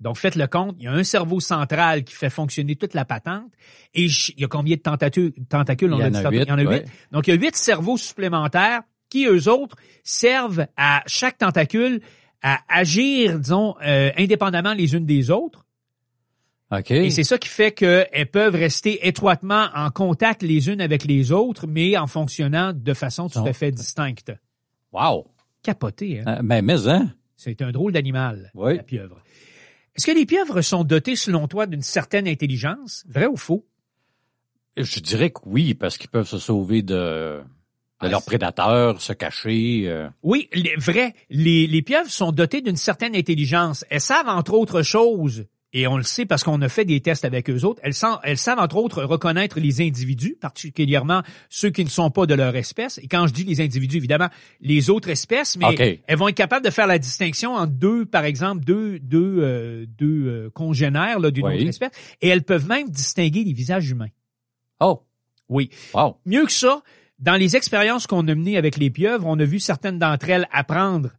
Donc, 0.00 0.18
faites 0.18 0.34
le 0.34 0.46
compte, 0.46 0.76
il 0.78 0.84
y 0.84 0.88
a 0.88 0.92
un 0.92 1.04
cerveau 1.04 1.40
central 1.40 2.04
qui 2.04 2.14
fait 2.14 2.28
fonctionner 2.30 2.76
toute 2.76 2.92
la 2.92 3.04
patente. 3.06 3.50
Et 3.94 4.04
il 4.04 4.40
y 4.40 4.44
a 4.44 4.48
combien 4.48 4.76
de 4.76 4.80
tentacules? 4.82 5.32
tentacules? 5.48 5.92
On 5.92 5.96
Il 5.96 6.00
y 6.00 6.02
a 6.02 6.06
en 6.08 6.10
dit 6.10 6.16
a 6.18 6.30
huit, 6.30 6.42
Il 6.42 6.48
y 6.48 6.52
en 6.52 6.58
a 6.58 6.60
huit. 6.62 6.68
ouais. 6.68 6.84
Donc, 7.12 7.26
il 7.26 7.30
y 7.30 7.36
a 7.36 7.40
huit 7.40 7.56
cerveaux 7.56 7.96
supplémentaires 7.96 8.82
qui, 9.08 9.24
eux 9.26 9.48
autres, 9.48 9.76
servent 10.04 10.66
à 10.76 11.02
chaque 11.06 11.38
tentacule 11.38 12.00
à 12.42 12.58
agir, 12.68 13.38
disons, 13.40 13.74
euh, 13.84 14.10
indépendamment 14.18 14.74
les 14.74 14.94
unes 14.94 15.06
des 15.06 15.30
autres. 15.30 15.64
OK. 16.72 16.90
Et 16.90 17.10
c'est 17.10 17.22
ça 17.24 17.38
qui 17.38 17.48
fait 17.48 17.72
qu'elles 17.72 18.30
peuvent 18.30 18.54
rester 18.54 19.06
étroitement 19.06 19.68
en 19.74 19.90
contact 19.90 20.42
les 20.42 20.68
unes 20.68 20.80
avec 20.80 21.04
les 21.04 21.30
autres, 21.32 21.66
mais 21.66 21.96
en 21.96 22.06
fonctionnant 22.08 22.72
de 22.74 22.92
façon 22.94 23.28
tout 23.28 23.38
à 23.38 23.52
fait 23.52 23.70
distincte. 23.70 24.32
Wow. 24.92 25.26
capoté, 25.62 26.20
hein? 26.20 26.38
Euh, 26.38 26.42
Ben, 26.42 26.62
mais, 26.64 26.86
hein? 26.88 27.12
C'est 27.36 27.62
un 27.62 27.70
drôle 27.70 27.92
d'animal, 27.92 28.50
Oui. 28.54 28.76
la 28.76 28.82
pieuvre. 28.82 29.20
Est-ce 29.96 30.06
que 30.06 30.12
les 30.12 30.26
pieuvres 30.26 30.60
sont 30.60 30.84
dotées, 30.84 31.16
selon 31.16 31.48
toi, 31.48 31.66
d'une 31.66 31.82
certaine 31.82 32.28
intelligence? 32.28 33.04
Vrai 33.08 33.26
ou 33.26 33.36
faux? 33.36 33.66
Je 34.76 35.00
dirais 35.00 35.30
que 35.30 35.40
oui, 35.46 35.74
parce 35.74 35.96
qu'ils 35.96 36.10
peuvent 36.10 36.28
se 36.28 36.38
sauver 36.38 36.82
de, 36.82 36.94
de 37.40 37.42
Ah, 38.00 38.08
leurs 38.08 38.22
prédateurs, 38.24 39.00
se 39.00 39.14
cacher. 39.14 39.84
euh. 39.86 40.08
Oui, 40.22 40.48
les, 40.52 40.76
vrai. 40.76 41.14
Les, 41.30 41.66
les 41.66 41.80
pieuvres 41.82 42.10
sont 42.10 42.30
dotées 42.30 42.60
d'une 42.60 42.76
certaine 42.76 43.16
intelligence. 43.16 43.86
Elles 43.88 44.02
savent, 44.02 44.28
entre 44.28 44.52
autres 44.52 44.82
choses, 44.82 45.46
et 45.78 45.86
on 45.86 45.96
le 45.96 46.02
sait 46.02 46.24
parce 46.24 46.42
qu'on 46.42 46.60
a 46.62 46.68
fait 46.68 46.84
des 46.84 47.00
tests 47.00 47.24
avec 47.24 47.50
eux 47.50 47.64
autres, 47.64 47.80
elles, 47.84 47.92
sa- 47.94 48.20
elles 48.24 48.38
savent, 48.38 48.58
entre 48.58 48.76
autres, 48.76 49.02
reconnaître 49.04 49.60
les 49.60 49.80
individus, 49.82 50.36
particulièrement 50.40 51.22
ceux 51.50 51.70
qui 51.70 51.84
ne 51.84 51.90
sont 51.90 52.10
pas 52.10 52.24
de 52.26 52.34
leur 52.34 52.56
espèce. 52.56 52.98
Et 52.98 53.08
quand 53.08 53.26
je 53.26 53.32
dis 53.34 53.44
les 53.44 53.60
individus, 53.60 53.98
évidemment, 53.98 54.28
les 54.60 54.88
autres 54.90 55.10
espèces, 55.10 55.56
mais 55.58 55.66
OK. 55.66 56.00
elles 56.06 56.16
vont 56.18 56.28
être 56.28 56.34
capables 56.36 56.64
de 56.64 56.70
faire 56.70 56.86
la 56.86 56.98
distinction 56.98 57.54
entre 57.54 57.72
deux, 57.72 58.06
par 58.06 58.24
exemple, 58.24 58.64
deux, 58.64 58.98
deux, 59.00 59.38
euh, 59.42 59.86
deux 59.98 60.26
euh, 60.26 60.50
congénères 60.50 61.20
là, 61.20 61.30
d'une 61.30 61.44
Oui. 61.46 61.56
autre 61.58 61.68
espèce. 61.68 61.90
Et 62.22 62.28
elles 62.28 62.42
peuvent 62.44 62.66
même 62.66 62.88
distinguer 62.88 63.44
les 63.44 63.52
visages 63.52 63.90
humains. 63.90 64.08
Oh, 64.80 65.02
Oui. 65.48 65.70
wow. 65.94 66.16
Mieux 66.24 66.46
que 66.46 66.52
ça, 66.52 66.82
dans 67.18 67.36
les 67.36 67.54
expériences 67.56 68.06
qu'on 68.06 68.26
a 68.28 68.34
menées 68.34 68.56
avec 68.56 68.76
les 68.78 68.90
pieuvres, 68.90 69.26
on 69.26 69.38
a 69.38 69.44
vu 69.44 69.60
certaines 69.60 69.98
d'entre 69.98 70.28
elles 70.30 70.46
apprendre 70.52 71.10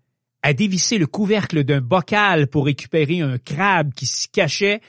à 0.48 0.54
dévisser 0.54 0.98
le 0.98 1.08
couvercle 1.08 1.64
d'un 1.66 1.82
bocal 1.82 2.48
pour 2.48 2.66
récupérer 2.66 3.20
un 3.20 3.38
crabe 3.38 3.94
qui 3.94 4.06
s'y 4.06 4.30
cachait 4.30 4.80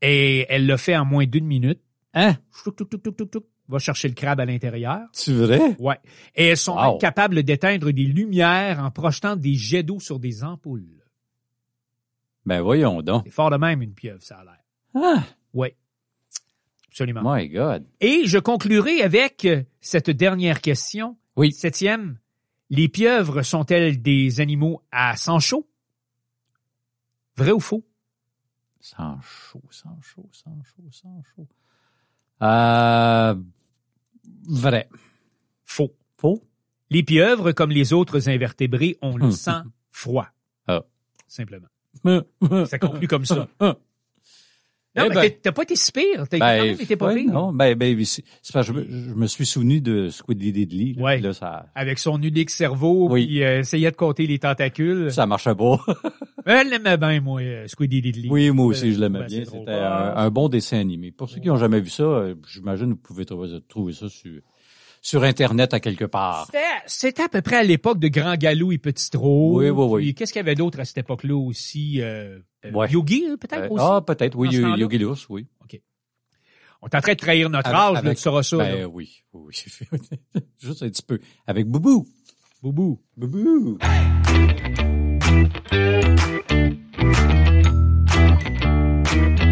et 0.00 0.46
elle 0.48 0.66
l'a 0.66 0.78
fait 0.78 0.96
en 0.96 1.04
moins 1.04 1.26
d'une 1.26 1.46
minute. 1.46 1.80
Hein? 2.14 2.36
Touc, 2.64 2.76
touc, 2.88 3.30
touc. 3.30 3.44
Va 3.68 3.78
chercher 3.78 4.08
le 4.08 4.14
crabe 4.14 4.40
à 4.40 4.44
l'intérieur. 4.46 5.00
C'est 5.12 5.32
vrai? 5.34 5.60
Ouais. 5.78 5.98
Et 6.34 6.46
elles 6.46 6.56
sont 6.56 6.76
Wow. 6.76 6.98
capables 6.98 7.42
d'éteindre 7.42 7.90
des 7.90 8.04
lumières 8.04 8.78
en 8.80 8.90
projetant 8.90 9.36
des 9.36 9.54
jets 9.54 9.82
d'eau 9.82 9.98
sur 10.00 10.18
des 10.18 10.44
ampoules. 10.44 11.02
Ben, 12.46 12.60
voyons 12.62 13.02
donc. 13.02 13.24
C'est 13.26 13.32
fort 13.32 13.50
de 13.50 13.56
même 13.56 13.82
une 13.82 13.92
pieuvre, 13.92 14.22
ça 14.22 14.36
a 14.36 14.44
l'air. 14.44 14.60
Ah, 14.94 15.24
Ouais. 15.52 15.76
Absolument. 16.88 17.20
my 17.24 17.48
God. 17.48 17.84
Et 18.00 18.22
je 18.24 18.38
conclurai 18.38 19.02
avec 19.02 19.46
cette 19.80 20.08
dernière 20.10 20.60
question. 20.62 21.16
Oui. 21.36 21.52
Septième. 21.52 22.18
Les 22.70 22.88
pieuvres 22.88 23.42
sont-elles 23.42 24.02
des 24.02 24.40
animaux 24.40 24.82
à 24.90 25.16
sang 25.16 25.38
chaud? 25.38 25.68
Vrai 27.36 27.52
ou 27.52 27.60
faux? 27.60 27.84
Sans 28.80 29.20
chaud, 29.20 29.62
sans 29.70 30.00
chaud, 30.00 30.28
sans 30.32 30.62
chaud, 30.64 30.84
sans 30.90 31.22
chaud. 31.34 31.46
Euh, 32.42 33.34
vrai. 34.48 34.88
Faux. 35.64 35.94
Faux? 36.18 36.42
Les 36.90 37.02
pieuvres, 37.02 37.52
comme 37.52 37.70
les 37.70 37.92
autres 37.92 38.28
invertébrés, 38.28 38.96
ont 39.02 39.16
le 39.16 39.24
Hum. 39.26 39.32
sang 39.32 39.62
froid. 39.90 40.28
Ah. 40.66 40.82
Simplement. 41.28 41.68
ben, 42.04 42.24
Ça 42.66 42.78
conclut 42.78 43.08
comme 43.08 43.24
ça. 43.24 43.48
Non, 44.96 45.04
Eh 45.06 45.08
mais 45.10 45.14
ben. 45.14 45.32
t'as 45.42 45.52
pas 45.52 45.62
été 45.62 45.76
si 45.76 45.92
pire. 45.92 46.26
T'as 46.28 46.38
quand 46.38 46.46
même 46.64 46.80
été 46.80 46.96
pas 46.96 47.08
ouais, 47.08 47.22
pire. 47.22 47.32
non, 47.32 47.52
ben, 47.52 47.74
ben, 47.74 48.02
c'est 48.04 48.24
parce 48.52 48.68
que 48.68 48.74
je, 48.74 48.78
me- 48.80 48.86
je 49.10 49.14
me 49.14 49.26
suis 49.26 49.44
souvenu 49.46 49.80
de 49.80 50.08
Squiddy 50.08 50.52
Diddly. 50.52 50.94
là, 50.94 51.02
Ouais. 51.02 51.20
Là, 51.20 51.32
ça, 51.34 51.66
Avec 51.74 51.98
son 51.98 52.20
unique 52.22 52.50
cerveau, 52.50 53.08
Oui. 53.10 53.26
puis 53.26 53.42
euh, 53.44 53.58
essayait 53.60 53.90
de 53.90 53.96
compter 53.96 54.26
les 54.26 54.38
tentacules. 54.38 55.12
ça 55.12 55.26
marchait 55.26 55.54
pas. 55.54 55.78
Elle 56.46 56.70
l'aimait 56.70 56.96
bien, 56.96 57.20
moi, 57.20 57.40
euh, 57.42 57.66
Squiddy 57.66 58.00
Diddly. 58.00 58.28
oui, 58.30 58.50
moi 58.50 58.66
aussi, 58.66 58.94
je 58.94 59.00
l'aimais 59.00 59.20
Ben, 59.20 59.26
bien. 59.26 59.44
C'était 59.44 59.70
un, 59.72 60.14
un 60.16 60.30
bon 60.30 60.48
dessin 60.48 60.78
animé. 60.78 61.10
Pour 61.10 61.28
ceux 61.28 61.40
qui 61.40 61.48
n'ont 61.48 61.56
jamais 61.56 61.80
vu 61.80 61.90
ça, 61.90 62.04
euh, 62.04 62.34
j'imagine 62.48 62.86
que 62.86 62.92
vous 62.92 63.02
pouvez 63.02 63.24
trouver, 63.26 63.48
trouver 63.68 63.92
ça 63.92 64.08
sur, 64.08 64.40
sur 65.06 65.22
Internet 65.22 65.72
à 65.72 65.78
quelque 65.78 66.04
part. 66.04 66.50
C'était- 66.86 67.22
à 67.22 67.28
peu 67.28 67.40
près 67.40 67.56
à 67.58 67.62
l'époque 67.62 68.00
de 68.00 68.08
Grand 68.08 68.34
Galou 68.34 68.72
et 68.72 68.78
Petit 68.78 69.08
Trot. 69.08 69.58
Oui, 69.60 69.70
oui, 69.70 69.84
oui. 69.88 70.14
Qu'est-ce 70.14 70.32
qu'il 70.32 70.40
y 70.40 70.44
avait 70.44 70.56
d'autre 70.56 70.80
à 70.80 70.84
cette 70.84 70.98
époque-là 70.98 71.36
aussi? 71.36 72.00
Euh, 72.00 72.40
euh, 72.64 72.72
Ouais. 72.72 72.90
Yogi, 72.90 73.24
euh, 73.28 73.36
peut-être 73.36 73.64
Euh, 73.64 73.68
aussi? 73.70 73.84
ah, 73.86 74.00
peut-être, 74.04 74.36
oui? 74.36 74.48
Yogi 74.50 74.98
Lousse, 74.98 75.28
oui. 75.28 75.46
On 76.82 76.88
est 76.88 76.94
en 76.94 77.00
train 77.00 77.12
de 77.14 77.18
trahir 77.18 77.48
notre 77.50 77.70
Avec- 77.70 77.98
âge, 77.98 78.04
là, 78.04 78.14
tu 78.14 78.20
sauras 78.20 78.42
ça. 78.42 78.58
Ben 78.58 78.84
oui, 78.92 79.22
oui. 79.32 79.54
Juste 80.60 80.82
un 80.82 80.88
petit 80.90 81.02
peu. 81.02 81.18
Avec 81.46 81.66
Boubou. 81.66 82.06
Boubou. 82.62 83.00
Boubou. 83.16 83.78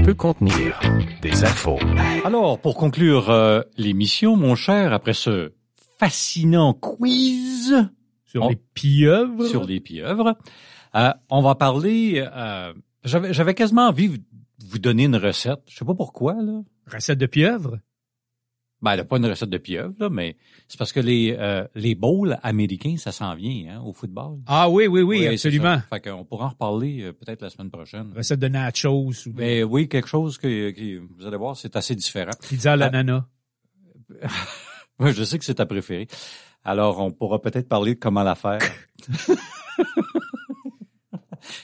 Peut 0.04 0.14
contenir 0.14 0.78
des 1.22 1.44
infos. 1.44 1.78
Alors, 2.24 2.58
pour 2.60 2.76
conclure 2.76 3.30
euh, 3.30 3.62
l'émission, 3.78 4.36
mon 4.36 4.54
cher, 4.54 4.92
après 4.92 5.14
ce 5.14 5.52
fascinant 5.98 6.74
quiz 6.74 7.74
Sur 8.26 8.44
On- 8.44 8.48
les 8.50 8.56
pieuvres. 8.74 9.46
sur 9.46 9.64
les 9.64 9.80
pieuvres, 9.80 10.36
euh, 10.94 11.10
on 11.30 11.40
va 11.40 11.54
parler... 11.54 12.22
euh, 12.36 12.72
J'avais 13.04 13.32
j'avais 13.32 13.54
quasiment 13.54 13.88
envie 13.88 14.10
de 14.10 14.24
vous 14.68 14.78
donner 14.78 15.04
une 15.04 15.16
recette. 15.16 15.60
Je 15.68 15.76
sais 15.78 15.84
pas 15.84 15.94
pourquoi, 15.94 16.34
là. 16.34 16.60
Recette 16.86 17.18
de 17.18 17.26
pieuvre. 17.26 17.78
Ben, 18.84 18.92
elle 18.92 19.00
a 19.00 19.04
pas 19.04 19.16
une 19.16 19.24
recette 19.24 19.48
de 19.48 19.56
pieuvre, 19.56 19.94
là, 19.98 20.10
mais 20.10 20.36
c'est 20.68 20.78
parce 20.78 20.92
que 20.92 21.00
les, 21.00 21.34
euh, 21.38 21.66
les 21.74 21.94
bowls 21.94 22.38
américains, 22.42 22.96
ça 22.98 23.12
s'en 23.12 23.34
vient 23.34 23.76
hein, 23.76 23.82
au 23.82 23.94
football. 23.94 24.40
Ah 24.46 24.68
oui, 24.68 24.86
oui, 24.86 25.00
oui, 25.00 25.26
absolument. 25.26 25.80
Fait 25.88 26.00
qu'on 26.00 26.26
pourra 26.26 26.44
en 26.46 26.48
reparler 26.50 27.00
euh, 27.02 27.12
peut-être 27.14 27.40
la 27.40 27.48
semaine 27.48 27.70
prochaine. 27.70 28.12
Recette 28.14 28.40
de 28.40 28.48
nachos 28.48 29.06
ou 29.26 29.32
Mais 29.34 29.62
oui, 29.62 29.88
quelque 29.88 30.06
chose 30.08 30.36
que, 30.36 30.70
que 30.70 30.98
vous 31.16 31.26
allez 31.26 31.38
voir, 31.38 31.56
c'est 31.56 31.76
assez 31.76 31.94
différent. 31.94 32.32
pizza 32.46 32.72
à 32.72 32.76
l'ananas. 32.76 33.24
Moi, 34.98 35.12
je 35.12 35.24
sais 35.24 35.38
que 35.38 35.46
c'est 35.46 35.54
ta 35.54 35.64
préférée. 35.64 36.06
Alors, 36.62 37.00
on 37.00 37.10
pourra 37.10 37.40
peut-être 37.40 37.68
parler 37.68 37.94
de 37.94 37.98
comment 37.98 38.22
la 38.22 38.34
faire. 38.34 38.60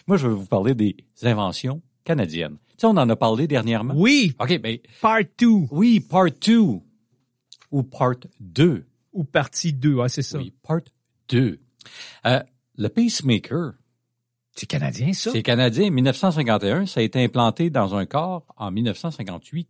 Moi, 0.07 0.17
je 0.17 0.27
vais 0.27 0.35
vous 0.35 0.47
parler 0.47 0.75
des 0.75 0.97
inventions 1.23 1.83
canadiennes. 2.05 2.57
Tu 2.71 2.75
sais, 2.79 2.87
on 2.87 2.97
en 2.97 3.09
a 3.11 3.17
parlé 3.17 3.47
dernièrement? 3.47 3.93
Oui, 3.95 4.35
OK, 4.41 4.59
ben, 4.59 4.79
part 5.03 5.21
2 5.39 5.47
oui, 5.71 6.01
part 6.01 6.27
2 6.47 6.81
ou 7.71 7.83
part 7.83 8.15
2. 8.41 8.87
ou 9.13 9.25
partie 9.25 9.73
2. 9.73 9.99
Ah, 10.01 10.09
c'est 10.09 10.23
ça. 10.23 10.39
Oui, 10.39 10.53
part 10.63 10.81
2. 11.29 11.59
Euh, 12.27 12.43
le 12.77 12.89
pacemaker, 12.89 13.73
C'est 14.55 14.67
canadien, 14.67 15.13
ça? 15.13 15.31
c'est 15.33 15.43
canadien. 15.43 15.91
1951, 15.91 16.87
ça 16.87 17.01
a 17.01 17.03
été 17.03 17.23
implanté 17.23 17.71
dans 17.71 17.95
un 17.95 18.07
corps 18.07 18.47
en 18.57 18.71
1958. 18.71 19.69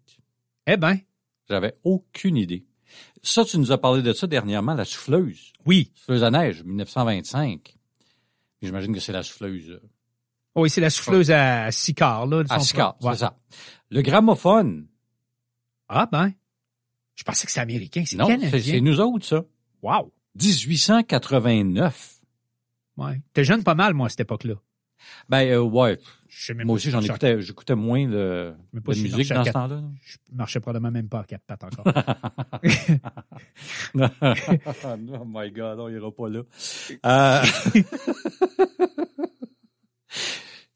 Eh 0.66 0.76
ben, 0.76 0.98
J'avais 1.48 1.74
aucune 1.84 2.36
idée. 2.36 2.66
Ça, 3.22 3.44
tu 3.44 3.59
nous 3.59 3.70
as 3.72 3.78
parlé 3.78 4.03
de 4.03 4.12
ça 4.12 4.26
dernièrement, 4.26 4.74
la 4.74 4.84
souffleuse. 4.84 5.53
oui. 5.66 5.92
Souffleuse 5.94 6.24
à 6.24 6.30
neige, 6.30 6.64
1925. 6.64 7.76
J'imagine 8.62 8.92
que 8.94 9.01
c'est 9.01 9.12
la 9.12 9.22
souffleuse 9.22 9.70
euh, 9.70 9.80
Oui, 10.57 10.68
c'est 10.70 10.80
la 10.80 10.90
souffleuse 10.90 11.30
à 11.30 11.70
six 11.70 11.94
quarts, 11.94 12.26
là. 12.26 12.40
à 12.51 12.59
propre- 12.59 13.05
ouais. 13.05 13.12
c'est 13.14 13.18
ça. 13.20 13.38
Le 13.90 14.03
gramophone, 14.03 14.86
Ah 15.88 16.09
ben. 16.11 16.32
Je 17.21 17.25
pensais 17.25 17.45
que 17.45 17.53
c'est 17.53 17.61
américain. 17.61 18.03
C'est 18.07 18.16
non, 18.16 18.29
c'est 18.29 18.39
c'est 18.39 18.51
canadien. 18.51 18.81
nous 18.81 18.99
autres, 18.99 19.27
ça. 19.27 19.45
Wow. 19.83 20.11
1889. 20.41 22.14
Ouais. 22.97 23.21
T'es 23.35 23.45
jeune 23.45 23.62
pas 23.62 23.75
mal, 23.75 23.93
moi, 23.93 24.07
à 24.07 24.09
cette 24.09 24.21
époque-là. 24.21 24.55
Ben, 25.29 25.47
euh, 25.51 25.61
ouais. 25.61 25.99
Même 26.49 26.66
Moi 26.66 26.77
aussi, 26.77 26.87
si 26.87 26.93
j'en 26.93 27.03
je 27.03 27.09
écoutais, 27.09 27.43
j'écoutais 27.43 27.75
moins 27.75 28.09
de, 28.09 28.55
si 28.93 29.03
musique 29.03 29.35
dans 29.35 29.45
ce 29.45 29.51
temps-là. 29.51 29.83
Je 30.01 30.16
marchais 30.33 30.61
probablement 30.61 30.91
même 30.91 31.11
pas 31.11 31.21
à 31.21 31.25
quatre 31.25 31.45
pattes 31.45 31.64
encore. 31.64 31.85
oh 35.18 35.25
my 35.27 35.51
God, 35.51 35.79
on 35.79 35.91
ira 35.91 36.11
pas 36.11 36.31
là. 36.31 36.41
Euh, 37.05 37.43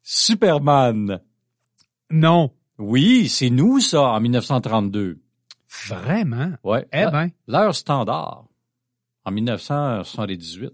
Superman. 0.03 1.21
non. 2.11 2.51
Oui, 2.77 3.29
c'est 3.29 3.49
nous, 3.49 3.79
ça, 3.79 4.01
en 4.01 4.19
1932. 4.19 5.21
Vraiment? 5.87 6.53
Ouais. 6.63 6.87
Eh 6.91 7.05
ben. 7.11 7.29
L'heure 7.47 7.75
standard, 7.75 8.45
en 9.25 9.31
1978. 9.31 10.71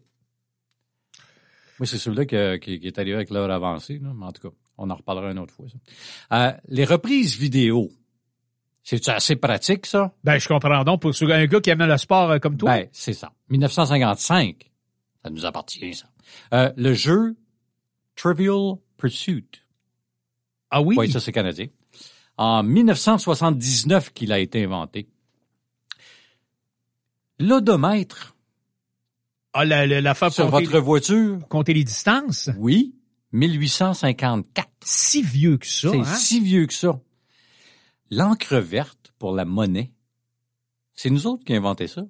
Moi, 1.80 1.88
c'est 1.88 1.98
celui-là 1.98 2.58
qui, 2.60 2.80
qui 2.80 2.88
est 2.88 3.00
arrivé 3.00 3.16
avec 3.16 3.30
l'heure 3.32 3.50
avancée. 3.50 4.00
Là. 4.00 4.12
Mais 4.16 4.26
en 4.26 4.32
tout 4.32 4.50
cas, 4.50 4.56
on 4.78 4.90
en 4.90 4.96
reparlera 4.96 5.32
une 5.32 5.40
autre 5.40 5.54
fois. 5.54 5.66
ça. 5.68 5.78
Euh, 6.38 6.54
les 6.68 6.86
reprises 6.86 7.38
vidéo. 7.38 7.90
C'est 8.84 9.10
assez 9.10 9.36
pratique, 9.36 9.86
ça? 9.86 10.12
Ben, 10.24 10.40
je 10.40 10.48
comprends 10.48 10.84
donc 10.84 11.02
pour 11.02 11.12
un 11.22 11.46
gars 11.46 11.62
qui 11.62 11.70
aime 11.70 11.84
le 11.86 11.98
sport 11.98 12.32
euh, 12.32 12.40
comme 12.40 12.58
toi. 12.58 12.72
Ben, 12.72 12.88
c'est 12.92 13.14
ça. 13.14 13.32
1955. 13.50 14.72
Ça 15.24 15.30
nous 15.30 15.46
appartient, 15.46 15.94
ça. 15.94 16.08
Euh, 16.54 16.72
le 16.78 16.94
jeu 16.94 17.36
Trivial 18.16 18.76
Pursuit. 18.98 19.50
ah 20.72 20.82
oui? 20.82 20.96
Oui, 20.98 21.12
ça, 21.12 21.20
c'est 21.20 21.32
canadien. 21.32 21.68
En 22.38 22.64
1979 22.64 24.14
qu'il 24.14 24.32
a 24.32 24.40
été 24.40 24.64
inventé. 24.64 25.08
L'odomètre 27.40 28.36
Ah, 29.54 29.66
la, 29.66 29.86
la, 29.86 30.02
l'affaire 30.02 30.32
sur 30.32 30.48
votre 30.50 30.80
voiture, 30.80 31.40
compter 31.50 31.74
les 31.74 31.84
distances? 31.84 32.50
oui, 32.58 32.96
1854. 33.34 34.70
Si 34.84 35.22
vieux 35.22 35.58
que 35.58 35.66
ça, 35.68 35.90
c'est 35.92 36.00
hein? 36.00 36.04
si 36.04 36.40
vieux 36.42 36.66
que 36.66 36.74
ça. 36.74 37.00
L'encre 38.10 38.58
verte 38.58 39.14
pour 39.20 39.34
la 39.34 39.46
monnaie, 39.46 39.92
c'est 40.94 41.10
nous 41.10 41.28
autres 41.28 41.44
qui 41.46 41.54
avons 41.54 41.68
inventé 41.68 41.88
ça. 41.88 42.04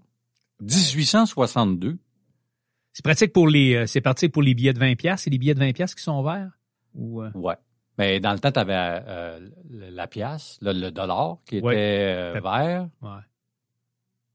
1862. 0.61 1.99
C'est 2.93 3.03
pratique 3.03 3.34
pour 3.34 3.47
les, 3.47 3.76
euh, 3.76 3.88
c'est 3.88 4.01
pratique 4.01 4.32
pour 4.32 4.41
les 4.41 4.53
billets 4.53 4.74
de 4.74 4.80
20 4.80 4.95
pièces. 4.95 5.22
C'est 5.24 5.30
les 5.30 5.38
billets 5.38 5.53
de 5.53 5.59
20 5.59 5.74
pièces 5.74 5.95
qui 5.95 6.03
sont 6.03 6.22
verts? 6.24 6.51
Ou, 6.95 7.22
euh, 7.22 7.32
Ouais. 7.36 7.55
Mais 8.01 8.19
dans 8.19 8.33
le 8.33 8.39
temps, 8.39 8.51
tu 8.51 8.59
avais 8.59 9.39
la 9.69 10.07
pièce, 10.07 10.57
le, 10.61 10.73
le 10.73 10.89
dollar 10.91 11.37
qui 11.45 11.57
était 11.57 11.67
euh, 11.67 12.39
vert. 12.43 12.87
ouais. 13.03 13.19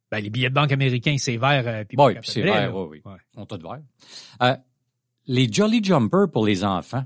Ben, 0.09 0.21
les 0.21 0.31
billets 0.31 0.51
de 0.51 0.55
banque 0.55 0.71
américains, 0.71 1.17
c'est 1.19 1.37
vert. 1.37 1.65
euh, 1.67 1.85
puis 1.85 1.97
Oui, 2.01 2.15
c'est 2.23 2.43
vert, 2.43 2.71
là. 2.73 2.81
oui, 2.81 3.01
oui. 3.05 3.11
Ouais. 3.13 3.19
Sont 3.35 3.45
tous 3.45 3.59
verts. 3.61 3.81
Euh, 4.41 4.57
les 5.27 5.53
Jolly 5.53 5.83
Jumper 5.83 6.27
pour 6.33 6.47
les 6.47 6.63
enfants. 6.63 7.05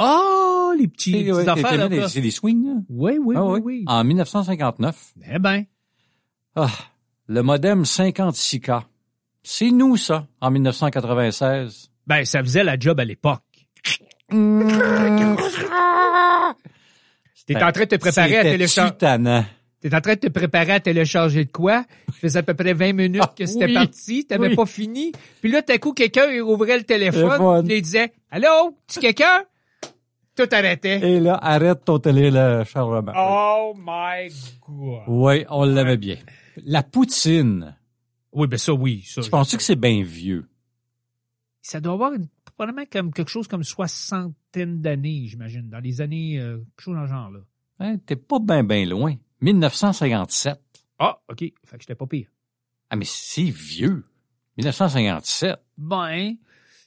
Oh, 0.00 0.72
les 0.76 0.88
petits, 0.88 1.12
les 1.12 1.32
C'est 1.32 1.44
petits 1.44 1.62
là. 1.76 1.88
là. 1.88 1.88
des 1.88 2.30
swings, 2.32 2.66
là? 2.66 2.80
Oui, 2.88 3.18
oui, 3.22 3.34
Ah 3.38 3.44
oui, 3.44 3.52
oui. 3.52 3.60
oui. 3.64 3.84
En 3.86 4.02
1959. 4.02 5.14
Eh 5.32 5.38
ben, 5.38 5.64
Ah, 6.56 6.68
le 7.28 7.42
modem 7.44 7.84
56K. 7.84 8.82
C'est 9.44 9.70
nous, 9.70 9.96
ça, 9.96 10.26
en 10.40 10.50
1996. 10.50 11.92
ben, 12.08 12.24
ça 12.24 12.42
faisait 12.42 12.64
la 12.64 12.76
job 12.78 12.98
à 12.98 13.04
l'époque. 13.04 13.42
T'es 17.46 17.54
Ben, 17.54 17.66
en 17.68 17.72
train 17.72 17.84
de 17.84 17.88
te 17.88 17.96
préparer 17.96 18.36
à 18.38 18.42
télécharger. 18.42 18.92
T'es 19.80 19.94
en 19.94 20.00
train 20.00 20.14
de 20.14 20.20
te 20.20 20.28
préparer 20.28 20.72
à 20.72 20.80
télécharger 20.80 21.44
de 21.46 21.50
quoi? 21.50 21.84
Ça 22.08 22.12
faisait 22.20 22.38
à 22.40 22.42
peu 22.42 22.54
près 22.54 22.74
20 22.74 22.92
minutes 22.92 23.22
Ah, 23.24 23.32
que 23.36 23.46
c'était 23.46 23.64
oui. 23.64 23.74
parti, 23.74 24.26
t'avais 24.26 24.48
Oui. 24.48 24.56
pas 24.56 24.66
fini. 24.66 25.10
Puis 25.40 25.50
là, 25.50 25.62
tout 25.62 25.72
à 25.72 25.78
coup, 25.78 25.92
quelqu'un 25.94 26.28
ouvrait 26.42 26.76
le 26.78 26.84
téléphone, 26.84 27.66
il 27.68 27.82
disait 27.82 28.12
Allô, 28.30 28.76
tu 28.86 29.00
quelqu'un? 29.00 29.44
Tout 30.36 30.46
arrêtait. 30.52 31.00
Et 31.16 31.18
là, 31.20 31.34
arrête 31.42 31.84
ton 31.84 31.98
téléchargement. 31.98 33.12
Oh 33.16 33.74
my 33.76 34.28
god. 34.66 35.02
Oui, 35.08 35.44
on 35.50 35.64
l'aimait 35.64 35.96
bien. 35.96 36.16
La 36.64 36.82
poutine. 36.82 37.74
Oui, 38.32 38.46
ben 38.46 38.58
ça, 38.58 38.72
oui. 38.72 39.02
Ça, 39.06 39.22
Tu 39.22 39.30
penses 39.30 39.56
que 39.56 39.62
c'est 39.62 39.76
bien 39.76 40.02
vieux? 40.04 40.46
ça 41.62 41.78
doit 41.80 41.92
avoir 41.94 42.12
une- 42.14 42.26
probablement 42.60 42.86
comme 42.92 43.10
quelque 43.10 43.30
chose 43.30 43.48
comme 43.48 43.64
soixantaine 43.64 44.82
d'années, 44.82 45.24
j'imagine, 45.26 45.70
dans 45.70 45.78
les 45.78 46.02
années, 46.02 46.38
euh, 46.38 46.58
quelque 46.58 46.82
chose 46.82 46.94
dans 46.94 47.00
le 47.00 47.08
genre, 47.08 47.30
là. 47.30 47.40
Hein, 47.78 47.96
T'es 48.04 48.16
pas 48.16 48.38
bien, 48.38 48.62
bien 48.62 48.84
loin. 48.84 49.14
1957. 49.40 50.60
Ah, 50.98 51.18
OK. 51.30 51.38
Fait 51.38 51.54
que 51.54 51.80
j'étais 51.80 51.94
pas 51.94 52.06
pire. 52.06 52.28
Ah, 52.90 52.96
mais 52.96 53.06
c'est 53.06 53.48
vieux. 53.48 54.04
1957. 54.58 55.58
Ben, 55.78 56.34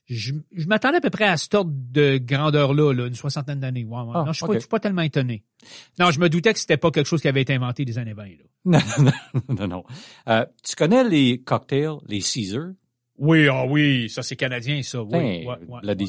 je, 0.06 0.36
je 0.52 0.68
m'attendais 0.68 0.98
à 0.98 1.02
peu 1.02 1.10
près 1.10 1.26
à 1.26 1.38
ce 1.38 1.48
ordre 1.56 1.72
de 1.74 2.20
grandeur-là, 2.20 2.94
là, 2.94 3.08
une 3.08 3.16
soixantaine 3.16 3.60
d'années. 3.60 3.84
Ouais, 3.84 4.02
ouais. 4.02 4.12
Ah, 4.14 4.26
non, 4.28 4.32
je 4.32 4.34
suis 4.34 4.44
ok. 4.44 4.50
pas, 4.50 4.54
je 4.54 4.60
suis 4.60 4.70
pas 4.70 4.80
tellement 4.80 5.02
étonné. 5.02 5.44
Non, 5.98 6.12
je 6.12 6.20
me 6.20 6.30
doutais 6.30 6.54
que 6.54 6.60
c'était 6.60 6.78
pas 6.78 6.92
quelque 6.92 7.08
chose 7.08 7.22
qui 7.24 7.28
avait 7.28 7.42
été 7.42 7.56
inventé 7.56 7.84
des 7.84 7.98
années 7.98 8.14
20, 8.14 8.26
là. 8.26 8.34
Non, 8.66 8.80
non, 9.00 9.56
non. 9.56 9.68
non. 9.68 9.84
Euh, 10.28 10.46
tu 10.64 10.76
connais 10.76 11.04
les 11.04 11.42
cocktails, 11.42 11.98
les 12.06 12.22
Caesar? 12.22 12.74
Oui, 13.18 13.48
ah 13.48 13.66
oui, 13.68 14.10
ça 14.10 14.24
c'est 14.24 14.36
canadien, 14.36 14.82
ça. 14.84 15.02
Oui, 15.04 15.12
ouais, 15.12 15.46
ouais, 15.46 15.80
là, 15.84 15.94
des 15.96 16.08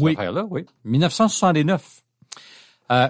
Oui. 0.00 0.12
affaires-là, 0.12 0.46
oui. 0.50 0.64
1969. 0.84 2.02
Euh, 2.90 3.08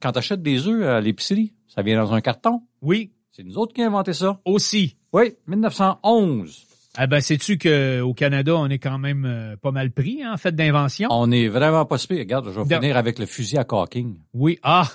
quand 0.00 0.12
tu 0.12 0.18
achètes 0.18 0.42
des 0.42 0.66
œufs 0.66 0.84
à 0.86 1.00
l'épicerie, 1.00 1.52
ça 1.66 1.82
vient 1.82 2.02
dans 2.02 2.12
un 2.12 2.20
carton. 2.20 2.62
Oui, 2.82 3.12
C'est 3.32 3.42
nous 3.44 3.58
autres 3.58 3.72
qui 3.74 3.82
avons 3.82 3.94
inventé 3.96 4.12
ça. 4.12 4.40
aussi. 4.44 4.96
Oui, 5.12 5.34
1911. 5.46 6.66
Ah 6.96 7.06
ben, 7.06 7.20
sais-tu 7.20 7.56
qu'au 7.58 8.14
Canada, 8.14 8.56
on 8.56 8.66
est 8.68 8.78
quand 8.80 8.98
même 8.98 9.24
euh, 9.24 9.56
pas 9.56 9.70
mal 9.70 9.90
pris, 9.92 10.22
hein, 10.22 10.32
en 10.32 10.36
fait, 10.36 10.52
d'invention? 10.54 11.08
On 11.12 11.30
est 11.30 11.46
vraiment 11.48 11.84
pas 11.86 11.98
super. 11.98 12.18
Regarde, 12.18 12.46
je 12.52 12.60
vais 12.60 12.74
Non. 12.74 12.80
finir 12.80 12.96
avec 12.96 13.18
le 13.18 13.26
fusil 13.26 13.58
à 13.58 13.64
caulking. 13.64 14.18
Oui, 14.34 14.58
ah! 14.62 14.88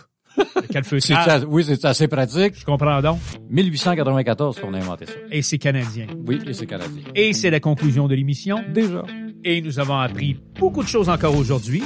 Quel 0.72 0.84
feu 0.84 1.00
C'est 1.00 1.14
ça. 1.14 1.36
a- 1.36 1.40
oui, 1.46 1.64
c'est 1.66 1.84
assez 1.86 2.08
pratique. 2.08 2.54
Je 2.60 2.66
comprends 2.66 3.02
donc. 3.02 3.20
1894 3.50 4.60
qu'on 4.60 4.74
a 4.74 4.78
inventé 4.78 5.06
ça. 5.06 5.14
Et 5.32 5.42
c'est 5.42 5.58
canadien. 5.58 6.08
Oui, 6.28 6.40
et 6.46 6.54
c'est 6.54 6.66
canadien. 6.66 7.04
Et 7.16 7.34
c'est 7.34 7.50
la 7.50 7.60
conclusion 7.60 8.08
de 8.08 8.16
l'émission. 8.16 8.60
Déjà. 8.74 9.04
Et 9.44 9.62
nous 9.62 9.80
avons 9.80 9.98
appris 9.98 10.38
beaucoup 10.60 10.84
de 10.84 10.88
choses 10.88 11.10
encore 11.10 11.36
aujourd'hui. 11.38 11.84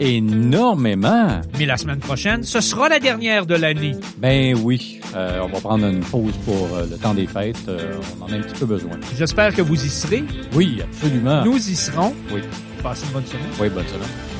Énormément. 0.00 1.40
Mais 1.58 1.66
la 1.66 1.76
semaine 1.76 1.98
prochaine, 2.00 2.42
ce 2.42 2.60
sera 2.60 2.88
la 2.88 2.98
dernière 2.98 3.46
de 3.46 3.54
l'année. 3.54 3.92
Ben 4.18 4.54
oui, 4.62 5.00
euh, 5.14 5.40
on 5.44 5.48
va 5.48 5.60
prendre 5.60 5.86
une 5.86 6.00
pause 6.00 6.32
pour 6.44 6.68
euh, 6.76 6.86
le 6.90 6.96
temps 6.96 7.14
des 7.14 7.26
fêtes. 7.26 7.56
Euh, 7.68 7.94
on 8.20 8.24
en 8.24 8.28
a 8.32 8.36
un 8.36 8.40
petit 8.40 8.58
peu 8.58 8.66
besoin. 8.66 8.92
J'espère 9.16 9.54
que 9.54 9.62
vous 9.62 9.84
y 9.84 9.88
serez. 9.88 10.24
Oui, 10.54 10.80
absolument. 10.82 11.44
Nous 11.44 11.56
y 11.56 11.74
serons. 11.76 12.14
Oui. 12.32 12.40
Passez 12.82 13.06
une 13.06 13.12
bonne 13.12 13.26
semaine. 13.26 13.46
Oui, 13.60 13.68
bonne 13.68 13.86
semaine. 13.86 14.35